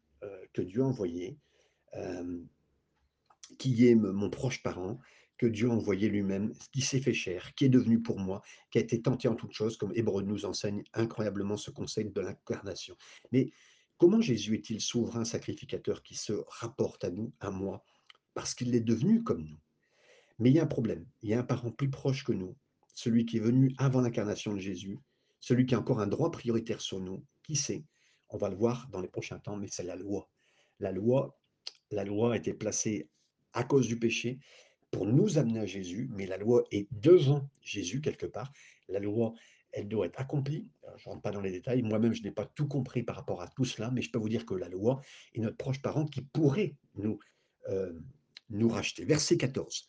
que 0.54 0.62
Dieu 0.62 0.82
a 0.82 0.86
envoyée, 0.86 1.38
qui 3.58 3.88
est 3.88 3.96
mon 3.96 4.30
proche 4.30 4.64
parent, 4.64 5.00
que 5.38 5.46
Dieu 5.46 5.70
a 5.70 5.74
envoyé 5.74 6.08
lui-même, 6.08 6.54
qui 6.72 6.82
s'est 6.82 7.02
fait 7.02 7.14
chair, 7.14 7.54
qui 7.56 7.66
est 7.66 7.70
devenu 7.70 8.02
pour 8.02 8.20
moi, 8.20 8.42
qui 8.72 8.78
a 8.78 8.82
été 8.82 9.02
tenté 9.02 9.28
en 9.28 9.36
toutes 9.36 9.52
choses, 9.52 9.76
comme 9.76 9.92
Hébreu 9.94 10.24
nous 10.24 10.46
enseigne 10.46 10.84
incroyablement 10.94 11.58
ce 11.58 11.72
conseil 11.72 12.10
de 12.10 12.22
l'incarnation. 12.22 12.96
Mais 13.34 13.52
comment 13.98 14.22
Jésus 14.22 14.56
est-il 14.56 14.82
souverain 14.82 15.26
sacrificateur 15.26 16.04
qui 16.04 16.16
se 16.16 16.34
rapporte 16.48 17.04
à 17.04 17.10
nous, 17.10 17.34
à 17.40 17.52
moi, 17.52 17.84
parce 18.34 18.54
qu'il 18.54 18.74
est 18.76 18.82
devenu 18.82 19.24
comme 19.24 19.44
nous? 19.44 19.60
Mais 20.40 20.50
il 20.50 20.56
y 20.56 20.60
a 20.60 20.64
un 20.64 20.68
problème, 20.68 21.06
il 21.22 21.30
y 21.30 21.34
a 21.34 21.40
un 21.40 21.44
parent 21.44 21.72
plus 21.72 21.90
proche 21.90 22.24
que 22.24 22.34
nous, 22.34 22.56
celui 22.94 23.26
qui 23.26 23.38
est 23.38 23.42
venu 23.42 23.74
avant 23.78 24.02
l'incarnation 24.02 24.54
de 24.54 24.60
Jésus, 24.60 25.00
celui 25.40 25.66
qui 25.66 25.76
a 25.76 25.80
encore 25.80 26.00
un 26.00 26.08
droit 26.08 26.32
prioritaire 26.32 26.82
sur 26.82 27.00
nous, 27.00 27.24
qui 27.44 27.56
sait? 27.56 27.86
On 28.30 28.38
va 28.38 28.50
le 28.50 28.56
voir 28.56 28.90
dans 28.92 29.02
les 29.02 29.08
prochains 29.08 29.40
temps, 29.40 29.56
mais 29.56 29.68
c'est 29.68 29.84
la 29.84 29.96
loi. 29.96 30.30
La 30.80 30.92
loi, 30.92 31.38
la 31.92 32.04
loi 32.04 32.34
a 32.34 32.38
été 32.38 32.54
placée 32.54 33.10
à 33.54 33.64
cause 33.64 33.88
du 33.88 33.98
péché, 33.98 34.40
pour 34.92 35.06
nous 35.06 35.38
amener 35.38 35.60
à 35.60 35.66
Jésus, 35.66 36.10
mais 36.12 36.26
la 36.26 36.38
loi 36.38 36.64
est 36.72 36.88
devant 36.92 37.50
Jésus 37.62 38.00
quelque 38.02 38.26
part. 38.26 38.52
La 38.88 39.00
loi, 39.00 39.34
elle 39.76 39.90
doit 39.90 40.06
être 40.06 40.20
accomplie. 40.20 40.68
Je 40.98 41.08
ne 41.08 41.12
rentre 41.12 41.22
pas 41.22 41.32
dans 41.32 41.42
les 41.42 41.52
détails. 41.52 41.84
Moi-même, 41.84 42.14
je 42.14 42.24
n'ai 42.24 42.32
pas 42.32 42.46
tout 42.46 42.68
compris 42.68 43.04
par 43.04 43.18
rapport 43.18 43.42
à 43.42 43.48
tout 43.50 43.66
cela, 43.66 43.92
mais 43.92 44.02
je 44.02 44.10
peux 44.10 44.18
vous 44.18 44.30
dire 44.30 44.46
que 44.46 44.54
la 44.56 44.70
loi 44.70 45.02
est 45.34 45.42
notre 45.42 45.58
proche 45.58 45.82
parent 45.82 46.06
qui 46.06 46.22
pourrait 46.22 46.76
nous, 46.96 47.20
euh, 47.70 47.94
nous 48.50 48.70
racheter. 48.70 49.04
Verset 49.04 49.38
14. 49.38 49.88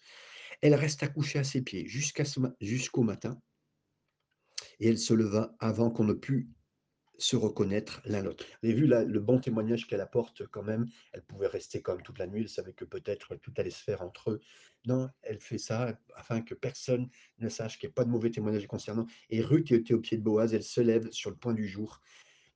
Elle 0.60 0.74
reste 0.74 1.02
accouchée 1.02 1.38
à 1.38 1.44
ses 1.44 1.62
pieds 1.62 1.86
jusqu'au 1.86 3.02
matin, 3.02 3.40
et 4.80 4.88
elle 4.88 4.98
se 4.98 5.14
leva 5.14 5.54
avant 5.60 5.90
qu'on 5.90 6.04
ne 6.04 6.14
pût 6.14 6.48
se 7.18 7.36
reconnaître 7.36 8.02
l'un 8.04 8.22
l'autre. 8.22 8.44
Vous 8.62 8.68
avez 8.68 8.78
vu 8.78 8.86
le 8.86 9.20
bon 9.20 9.38
témoignage 9.38 9.86
qu'elle 9.86 10.00
apporte 10.00 10.46
quand 10.46 10.62
même. 10.62 10.86
Elle 11.12 11.22
pouvait 11.22 11.46
rester 11.46 11.80
comme 11.80 12.02
toute 12.02 12.18
la 12.18 12.26
nuit, 12.26 12.42
elle 12.42 12.48
savait 12.48 12.72
que 12.72 12.84
peut-être 12.84 13.36
tout 13.36 13.52
allait 13.56 13.70
se 13.70 13.82
faire 13.82 14.02
entre 14.02 14.32
eux. 14.32 14.40
Non, 14.86 15.08
elle 15.22 15.40
fait 15.40 15.58
ça 15.58 15.98
afin 16.14 16.42
que 16.42 16.54
personne 16.54 17.08
ne 17.38 17.48
sache 17.48 17.78
qu'il 17.78 17.88
n'y 17.88 17.90
ait 17.90 17.94
pas 17.94 18.04
de 18.04 18.10
mauvais 18.10 18.30
témoignage 18.30 18.66
concernant. 18.66 19.06
Et 19.30 19.40
Ruth 19.40 19.72
était 19.72 19.94
au 19.94 20.00
pied 20.00 20.16
de 20.16 20.22
Boaz, 20.22 20.54
elle 20.54 20.62
se 20.62 20.80
lève 20.80 21.10
sur 21.10 21.30
le 21.30 21.36
point 21.36 21.54
du 21.54 21.66
jour. 21.66 22.00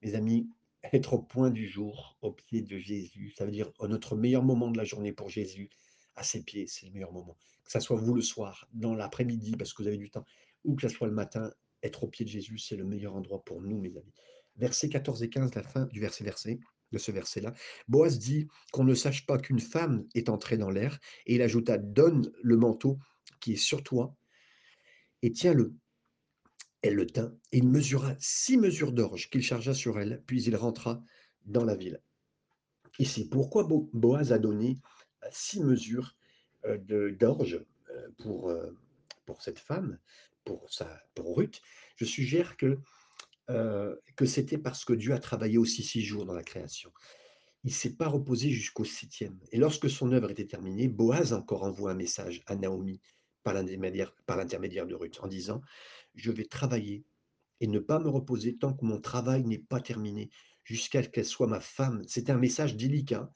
Mes 0.03 0.15
amis, 0.15 0.49
être 0.93 1.15
au 1.15 1.23
point 1.23 1.51
du 1.51 1.69
jour, 1.69 2.19
au 2.23 2.33
pied 2.33 2.63
de 2.63 2.79
Jésus, 2.79 3.33
ça 3.37 3.45
veut 3.45 3.51
dire 3.51 3.71
notre 3.83 4.17
meilleur 4.17 4.43
moment 4.43 4.71
de 4.71 4.79
la 4.79 4.85
journée 4.85 5.13
pour 5.13 5.29
Jésus, 5.29 5.71
à 6.17 6.23
ses 6.23 6.43
pieds, 6.43 6.67
c'est 6.67 6.87
le 6.87 6.93
meilleur 6.93 7.13
moment. 7.13 7.37
Que 7.65 7.73
ce 7.73 7.81
soit 7.81 7.97
vous 7.97 8.15
le 8.15 8.23
soir, 8.23 8.69
dans 8.73 8.95
l'après-midi, 8.95 9.53
parce 9.57 9.73
que 9.73 9.83
vous 9.83 9.89
avez 9.89 9.99
du 9.99 10.11
temps, 10.11 10.25
ou 10.65 10.75
que 10.75 10.83
ce 10.83 10.89
soit 10.89 11.07
le 11.07 11.15
matin, 11.15 11.51
être 11.83 12.05
au 12.05 12.09
pied 12.09 12.25
de 12.25 12.31
Jésus, 12.31 12.59
c'est 12.59 12.77
le 12.77 12.85
meilleur 12.85 13.15
endroit 13.15 13.43
pour 13.45 13.61
nous, 13.63 13.79
mes 13.79 13.97
amis 13.97 14.13
versets 14.61 14.89
14 14.89 15.23
et 15.23 15.31
15, 15.31 15.55
la 15.55 15.63
fin 15.63 15.87
du 15.87 16.01
verset 16.01 16.25
versé, 16.25 16.61
de 16.93 16.99
ce 16.99 17.11
verset-là. 17.11 17.55
Boaz 17.89 18.19
dit 18.19 18.49
qu'on 18.73 18.85
ne 18.85 18.95
sache 18.95 19.27
pas 19.27 19.39
qu'une 19.39 19.61
femme 19.61 20.07
est 20.15 20.29
entrée 20.29 20.57
dans 20.57 20.71
l'air, 20.71 20.99
et 21.27 21.35
il 21.35 21.43
ajouta 21.43 21.79
Donne 21.79 22.31
le 22.43 22.57
manteau 22.57 22.99
qui 23.41 23.55
est 23.55 23.57
sur 23.57 23.83
toi 23.83 24.15
et 25.23 25.33
tiens-le. 25.33 25.75
Elle 26.83 26.95
le 26.95 27.07
tint, 27.07 27.35
et 27.53 27.59
il 27.59 27.69
mesura 27.69 28.15
six 28.19 28.57
mesures 28.57 28.93
d'orge 28.93 29.29
qu'il 29.29 29.43
chargea 29.43 29.75
sur 29.75 30.01
elle, 30.01 30.23
puis 30.27 30.43
il 30.43 30.57
rentra 30.57 31.03
dans 31.45 31.65
la 31.65 31.77
ville. 31.77 32.01
Ici, 32.99 33.29
pourquoi 33.29 33.69
Boaz 33.93 34.33
a 34.33 34.39
donné 34.39 34.79
euh, 35.25 35.29
six 35.31 35.61
mesures 35.61 36.17
euh, 36.65 36.79
d'orge 37.13 37.63
euh, 37.91 38.09
pour, 38.19 38.53
pour 39.27 39.43
cette 39.43 39.59
femme, 39.59 39.99
pour, 40.45 40.73
sa, 40.73 41.03
pour 41.15 41.37
Ruth 41.37 41.61
Je 41.97 42.07
suggère 42.07 42.57
que 42.57 42.79
euh, 43.51 43.97
que 44.17 44.27
c'était 44.27 44.59
parce 44.59 44.85
que 44.85 44.93
Dieu 44.93 45.13
a 45.13 45.19
travaillé 45.19 45.59
aussi 45.59 45.83
six 45.83 46.03
jours 46.03 46.25
dans 46.25 46.35
la 46.35 46.43
création. 46.43 46.91
Il 47.65 47.71
ne 47.71 47.75
s'est 47.75 47.97
pas 47.97 48.09
reposé 48.09 48.51
jusqu'au 48.51 48.85
septième. 48.85 49.39
Et 49.53 49.59
lorsque 49.59 49.91
son 49.91 50.13
œuvre 50.13 50.31
était 50.31 50.47
terminée, 50.47 50.89
Boaz 50.89 51.33
encore 51.33 51.65
envoie 51.65 51.91
un 51.91 51.95
message 51.95 52.43
à 52.47 52.57
Naomi 52.57 53.01
par 53.43 53.55
l'intermédiaire 53.55 54.87
de 54.87 54.95
Ruth 54.95 55.19
en 55.23 55.27
disant, 55.27 55.61
je 56.15 56.31
vais 56.31 56.45
travailler 56.45 57.05
et 57.61 57.67
ne 57.67 57.79
pas 57.79 57.99
me 57.99 58.09
reposer 58.09 58.57
tant 58.57 58.73
que 58.73 58.85
mon 58.85 59.01
travail 59.01 59.45
n'est 59.45 59.59
pas 59.59 59.81
terminé, 59.81 60.31
jusqu'à 60.65 61.03
ce 61.03 61.09
qu'elle 61.09 61.27
soit 61.27 61.47
ma 61.47 61.61
femme. 61.61 62.03
C'était 62.07 62.33
un 62.33 62.39
message 62.39 62.77
délicat 62.77 63.31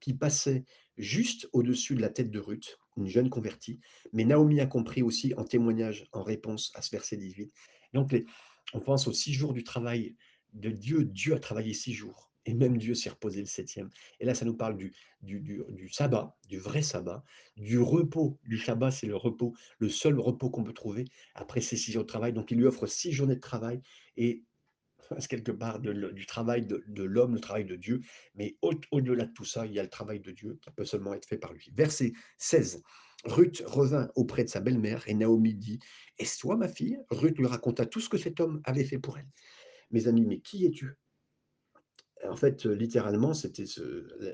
qui 0.00 0.14
passait 0.14 0.64
juste 0.96 1.48
au-dessus 1.52 1.94
de 1.94 2.00
la 2.00 2.08
tête 2.08 2.30
de 2.30 2.38
Ruth 2.38 2.78
une 2.96 3.08
jeune 3.08 3.28
convertie, 3.28 3.78
mais 4.12 4.24
Naomi 4.24 4.60
a 4.60 4.66
compris 4.66 5.02
aussi 5.02 5.34
en 5.36 5.44
témoignage, 5.44 6.06
en 6.12 6.22
réponse 6.22 6.72
à 6.74 6.82
ce 6.82 6.90
verset 6.90 7.16
18. 7.18 7.52
Donc 7.92 8.12
les 8.12 8.24
on 8.72 8.80
pense 8.80 9.06
aux 9.06 9.12
6 9.12 9.32
jours 9.32 9.52
du 9.52 9.64
travail 9.64 10.16
de 10.52 10.70
Dieu. 10.70 11.04
Dieu 11.04 11.34
a 11.34 11.38
travaillé 11.38 11.72
6 11.74 11.92
jours 11.92 12.30
et 12.46 12.54
même 12.54 12.78
Dieu 12.78 12.94
s'est 12.94 13.10
reposé 13.10 13.40
le 13.40 13.46
septième. 13.46 13.90
Et 14.20 14.24
là, 14.24 14.34
ça 14.34 14.44
nous 14.44 14.56
parle 14.56 14.76
du 14.76 14.92
sabbat, 15.90 16.36
du 16.48 16.58
vrai 16.58 16.82
sabbat, 16.82 17.24
du 17.56 17.78
repos. 17.78 18.38
Du 18.44 18.58
sabbat, 18.58 18.90
c'est 18.90 19.06
le 19.06 19.16
repos, 19.16 19.54
le 19.78 19.88
seul 19.88 20.18
repos 20.20 20.50
qu'on 20.50 20.64
peut 20.64 20.72
trouver 20.72 21.06
après 21.34 21.60
ces 21.60 21.76
6 21.76 21.92
jours 21.92 22.02
de 22.04 22.08
travail. 22.08 22.32
Donc 22.32 22.50
il 22.50 22.58
lui 22.58 22.66
offre 22.66 22.86
6 22.86 23.12
journées 23.12 23.36
de 23.36 23.40
travail 23.40 23.80
et 24.16 24.44
quelque 25.28 25.52
part 25.52 25.80
du 25.80 26.26
travail 26.26 26.66
de 26.66 26.84
de 26.86 27.02
l'homme, 27.02 27.34
le 27.34 27.40
travail 27.40 27.64
de 27.64 27.76
Dieu, 27.76 28.00
mais 28.34 28.56
au 28.62 28.72
au-delà 28.90 29.26
de 29.26 29.32
tout 29.32 29.44
ça, 29.44 29.66
il 29.66 29.72
y 29.72 29.78
a 29.78 29.82
le 29.82 29.90
travail 29.90 30.20
de 30.20 30.30
Dieu 30.30 30.58
qui 30.62 30.70
peut 30.70 30.84
seulement 30.84 31.14
être 31.14 31.26
fait 31.26 31.38
par 31.38 31.52
lui. 31.52 31.70
Verset 31.74 32.12
16. 32.38 32.82
Ruth 33.26 33.62
revint 33.66 34.08
auprès 34.14 34.44
de 34.44 34.48
sa 34.48 34.60
belle-mère 34.60 35.08
et 35.08 35.14
Naomi 35.14 35.54
dit: 35.54 35.78
«Est-ce 36.18 36.38
toi 36.40 36.56
ma 36.56 36.68
fille?» 36.68 36.98
Ruth 37.10 37.38
lui 37.38 37.46
raconta 37.46 37.86
tout 37.86 38.00
ce 38.00 38.08
que 38.08 38.18
cet 38.18 38.40
homme 38.40 38.60
avait 38.64 38.84
fait 38.84 38.98
pour 38.98 39.18
elle. 39.18 39.28
Mes 39.90 40.08
amis, 40.08 40.26
mais 40.26 40.40
qui 40.40 40.66
es-tu? 40.66 40.96
En 42.24 42.36
fait, 42.36 42.66
heu, 42.66 42.72
littéralement, 42.72 43.34
c'était 43.34 43.64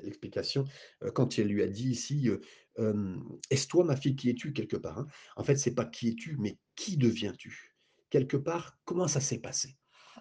l'explication, 0.03 0.65
heu, 1.03 1.11
quand 1.11 1.37
elle 1.37 1.47
lui 1.47 1.63
a 1.63 1.67
dit 1.67 1.89
ici, 1.89 2.27
heu, 2.29 2.41
hem: 2.77 3.23
«Est-ce 3.49 3.67
toi 3.67 3.83
ma 3.83 3.95
fille? 3.95 4.15
Qui 4.15 4.29
es-tu?» 4.29 4.53
quelque 4.53 4.77
part, 4.77 4.99
hein. 4.99 5.07
En 5.35 5.43
fait, 5.43 5.57
c'est 5.57 5.75
pas 5.75 5.85
qui 5.85 6.09
es-tu, 6.09 6.37
mais 6.39 6.57
qui 6.75 6.97
deviens-tu? 6.97 7.75
Quelque 8.09 8.37
part, 8.37 8.79
comment 8.85 9.07
ça 9.07 9.19
s'est 9.21 9.39
passé? 9.39 9.77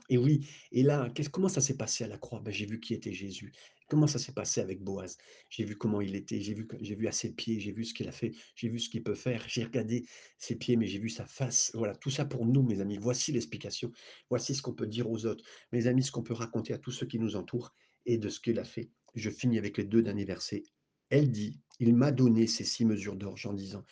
Et 0.09 0.19
oui, 0.19 0.47
et 0.73 0.83
là, 0.83 1.13
comment 1.31 1.49
ça 1.49 1.61
s'est 1.61 1.77
passé 1.77 2.05
à 2.05 2.09
la 2.09 2.19
croix? 2.19 2.41
Ben, 2.41 2.53
j'ai 2.53 2.67
vu 2.67 2.81
qui 2.81 2.95
était 2.95 3.13
Jésus. 3.13 3.53
Comment 3.89 4.07
ça 4.07 4.19
s'est 4.19 4.33
passé 4.33 4.61
avec 4.61 4.83
Boaz? 4.83 5.19
J'ai 5.51 5.65
vu 5.65 5.77
comment 5.77 6.01
il 6.01 6.15
était, 6.15 6.41
j'ai 6.41 6.55
vu 6.55 6.67
j'ai 6.81 6.95
vu 6.95 7.07
à 7.09 7.13
ses 7.13 7.35
pieds, 7.35 7.61
j'ai 7.61 7.73
vu 7.73 7.85
ce 7.85 7.93
qu'il 7.93 8.09
a 8.09 8.13
fait, 8.13 8.33
j'ai 8.55 8.69
vu 8.69 8.79
ce 8.79 8.89
qu'il 8.89 9.03
peut 9.03 9.15
faire, 9.15 9.45
j'ai 9.49 9.65
regardé 9.65 10.07
ses 10.39 10.57
pieds, 10.57 10.77
mais 10.77 10.87
j'ai 10.87 10.99
vu 10.99 11.11
sa 11.11 11.27
face. 11.27 11.71
Voilà, 11.75 11.95
tout 11.95 12.11
ça 12.11 12.25
pour 12.25 12.47
nous, 12.47 12.63
mes 12.63 12.81
amis. 12.81 12.97
Voici 12.99 13.33
l'explication. 13.33 13.93
Voici 14.31 14.55
ce 14.55 14.63
qu'on 14.63 14.73
peut 14.73 14.87
dire 14.87 15.11
aux 15.11 15.27
autres. 15.27 15.45
Mes 15.73 15.87
amis, 15.87 16.03
ce 16.03 16.11
qu'on 16.11 16.23
peut 16.23 16.35
raconter 16.35 16.73
à 16.73 16.79
tous 16.79 16.91
ceux 16.91 17.07
qui 17.07 17.19
nous 17.19 17.37
entourent 17.37 17.75
et 18.07 18.17
de 18.17 18.29
ce 18.29 18.41
qu'il 18.41 18.59
a 18.59 18.65
fait. 18.65 18.91
Je 19.15 19.29
finis 19.31 19.59
avec 19.59 19.77
les 19.77 19.85
2 19.85 20.03
derniers 20.03 20.25
versets. 20.25 20.63
Elle 21.11 21.31
dit: 21.31 21.61
«Il 21.79 21.95
m'a 21.95 22.13
donné 22.13 22.47
ces 22.47 22.65
6 22.65 22.87
mesures 22.87 23.17
d'orge 23.17 23.45
en 23.47 23.53
disant: 23.53 23.85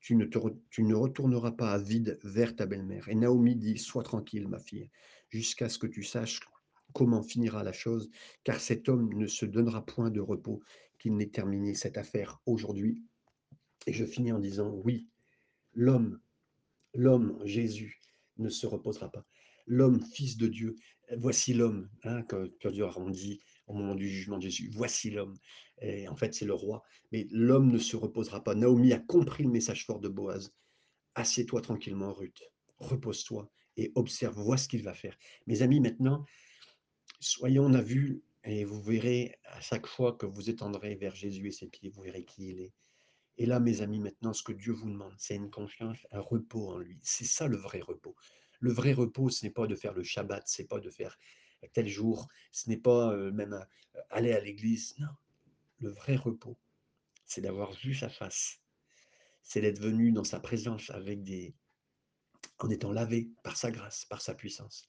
tu 0.00 0.14
ne, 0.14 0.24
te 0.26 0.38
tu 0.70 0.82
ne 0.82 0.94
retourneras 0.94 1.52
pas 1.52 1.72
à 1.72 1.78
vide 1.78 2.18
vers 2.22 2.54
ta 2.54 2.66
belle-mère. 2.66 3.08
Et 3.08 3.14
Naomi 3.14 3.56
dit, 3.56 3.78
Sois 3.78 4.02
tranquille, 4.02 4.46
ma 4.46 4.58
fille, 4.58 4.90
jusqu'à 5.30 5.68
ce 5.68 5.78
que 5.78 5.86
tu 5.86 6.02
saches 6.02 6.40
comment 6.92 7.22
finira 7.22 7.62
la 7.62 7.72
chose, 7.72 8.10
car 8.44 8.60
cet 8.60 8.88
homme 8.88 9.12
ne 9.14 9.26
se 9.26 9.46
donnera 9.46 9.84
point 9.84 10.10
de 10.10 10.20
repos 10.20 10.62
qu'il 10.98 11.16
n'ait 11.16 11.28
terminé 11.28 11.74
cette 11.74 11.98
affaire 11.98 12.40
aujourd'hui. 12.46 13.04
Et 13.86 13.92
je 13.92 14.04
finis 14.04 14.32
en 14.32 14.38
disant, 14.38 14.70
oui, 14.84 15.08
l'homme, 15.74 16.20
l'homme, 16.94 17.38
Jésus, 17.44 18.00
ne 18.38 18.48
se 18.48 18.66
reposera 18.66 19.10
pas. 19.10 19.24
L'homme, 19.66 20.02
fils 20.02 20.36
de 20.36 20.46
Dieu, 20.46 20.76
voici 21.16 21.52
l'homme, 21.54 21.88
hein, 22.04 22.22
que, 22.22 22.50
a 22.64 23.10
dit 23.10 23.40
au 23.66 23.74
moment 23.74 23.94
du 23.94 24.08
jugement 24.08 24.38
de 24.38 24.42
Jésus, 24.42 24.70
voici 24.72 25.10
l'homme. 25.10 25.36
Et 25.80 26.08
en 26.08 26.16
fait, 26.16 26.34
c'est 26.34 26.46
le 26.46 26.54
roi. 26.54 26.82
Mais 27.12 27.26
l'homme 27.30 27.70
ne 27.70 27.78
se 27.78 27.96
reposera 27.96 28.42
pas. 28.42 28.54
Naomi 28.54 28.92
a 28.92 28.98
compris 28.98 29.44
le 29.44 29.50
message 29.50 29.84
fort 29.84 30.00
de 30.00 30.08
Boaz. 30.08 30.54
Assieds-toi 31.14 31.60
tranquillement, 31.60 32.12
Ruth. 32.12 32.42
Repose-toi 32.78 33.50
et 33.78 33.92
observe, 33.94 34.34
vois 34.34 34.58
ce 34.58 34.68
qu'il 34.68 34.82
va 34.82 34.92
faire. 34.92 35.16
Mes 35.46 35.62
amis, 35.62 35.80
maintenant, 35.80 36.26
soyons, 37.20 37.64
on 37.64 37.74
a 37.74 37.80
vu, 37.80 38.22
et 38.44 38.64
vous 38.64 38.82
verrez 38.82 39.38
à 39.44 39.60
chaque 39.60 39.86
fois 39.86 40.12
que 40.12 40.26
vous 40.26 40.50
étendrez 40.50 40.96
vers 40.96 41.14
Jésus 41.14 41.48
et 41.48 41.52
ses 41.52 41.68
pieds, 41.68 41.88
vous 41.88 42.02
verrez 42.02 42.24
qui 42.24 42.50
il 42.50 42.60
est. 42.60 42.72
Et 43.36 43.46
là, 43.46 43.60
mes 43.60 43.80
amis, 43.80 44.00
maintenant, 44.00 44.32
ce 44.32 44.42
que 44.42 44.52
Dieu 44.52 44.72
vous 44.72 44.90
demande, 44.90 45.14
c'est 45.16 45.36
une 45.36 45.50
confiance, 45.50 45.96
un 46.10 46.20
repos 46.20 46.70
en 46.70 46.78
lui. 46.78 46.98
C'est 47.02 47.24
ça 47.24 47.46
le 47.46 47.56
vrai 47.56 47.80
repos. 47.80 48.16
Le 48.58 48.72
vrai 48.72 48.92
repos, 48.92 49.30
ce 49.30 49.46
n'est 49.46 49.52
pas 49.52 49.68
de 49.68 49.76
faire 49.76 49.94
le 49.94 50.02
Shabbat, 50.02 50.42
c'est 50.46 50.66
pas 50.66 50.80
de 50.80 50.90
faire 50.90 51.16
tel 51.72 51.88
jour, 51.88 52.28
ce 52.50 52.68
n'est 52.68 52.76
pas 52.76 53.12
euh, 53.12 53.30
même 53.32 53.52
euh, 53.52 54.00
aller 54.10 54.32
à 54.32 54.40
l'église. 54.40 54.96
Non, 54.98 55.08
le 55.78 55.90
vrai 55.90 56.16
repos, 56.16 56.58
c'est 57.26 57.40
d'avoir 57.40 57.72
vu 57.72 57.94
sa 57.94 58.08
face, 58.08 58.60
c'est 59.42 59.60
d'être 59.60 59.80
venu 59.80 60.10
dans 60.10 60.24
sa 60.24 60.40
présence 60.40 60.90
avec 60.90 61.22
des, 61.22 61.54
en 62.58 62.70
étant 62.70 62.92
lavé 62.92 63.30
par 63.42 63.56
sa 63.56 63.70
grâce, 63.70 64.04
par 64.04 64.20
sa 64.20 64.34
puissance, 64.34 64.88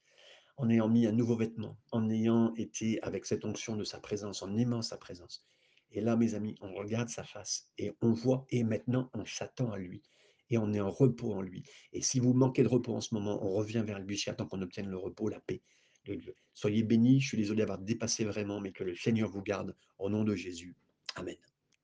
en 0.58 0.70
ayant 0.70 0.90
mis 0.90 1.08
un 1.08 1.12
nouveau 1.12 1.36
vêtement, 1.36 1.78
en 1.92 2.10
ayant 2.10 2.54
été 2.56 3.02
avec 3.02 3.26
cette 3.26 3.46
onction 3.46 3.76
de 3.76 3.84
sa 3.84 4.00
présence, 4.00 4.42
en 4.42 4.56
aimant 4.58 4.82
sa 4.82 4.98
présence. 4.98 5.46
Et 5.92 6.02
là, 6.02 6.16
mes 6.16 6.36
amis, 6.36 6.56
on 6.62 6.74
regarde 6.74 7.10
sa 7.10 7.24
face 7.24 7.70
et 7.78 7.92
on 8.02 8.12
voit, 8.12 8.46
et 8.50 8.64
maintenant 8.64 9.10
on 9.14 9.26
s'attend 9.26 9.72
à 9.72 9.78
lui. 9.78 10.04
Et 10.52 10.58
on 10.58 10.74
est 10.74 10.80
en 10.80 10.90
repos 10.90 11.34
en 11.34 11.42
lui. 11.42 11.64
Et 11.94 12.02
si 12.02 12.20
vous 12.20 12.34
manquez 12.34 12.64
de 12.64 12.68
repos 12.68 12.96
en 12.96 13.02
ce 13.02 13.14
moment, 13.14 13.44
on 13.46 13.54
revient 13.54 13.84
vers 13.86 14.00
lui 14.00 14.18
temps 14.18 14.48
qu'on 14.48 14.62
obtienne 14.62 14.90
le 14.90 14.98
repos, 14.98 15.30
la 15.30 15.40
paix 15.40 15.62
de 16.06 16.16
Dieu. 16.16 16.36
Soyez 16.54 16.84
bénis, 16.84 17.22
je 17.22 17.28
suis 17.28 17.38
désolé 17.38 17.60
d'avoir 17.60 17.78
dépassé 17.78 18.26
vraiment, 18.26 18.60
mais 18.60 18.72
que 18.72 18.84
le 18.84 18.96
Seigneur 18.96 19.30
vous 19.30 19.44
garde 19.44 19.76
au 20.00 20.10
nom 20.10 20.24
de 20.24 20.36
Jésus. 20.36 20.76
Amen. 21.16 21.38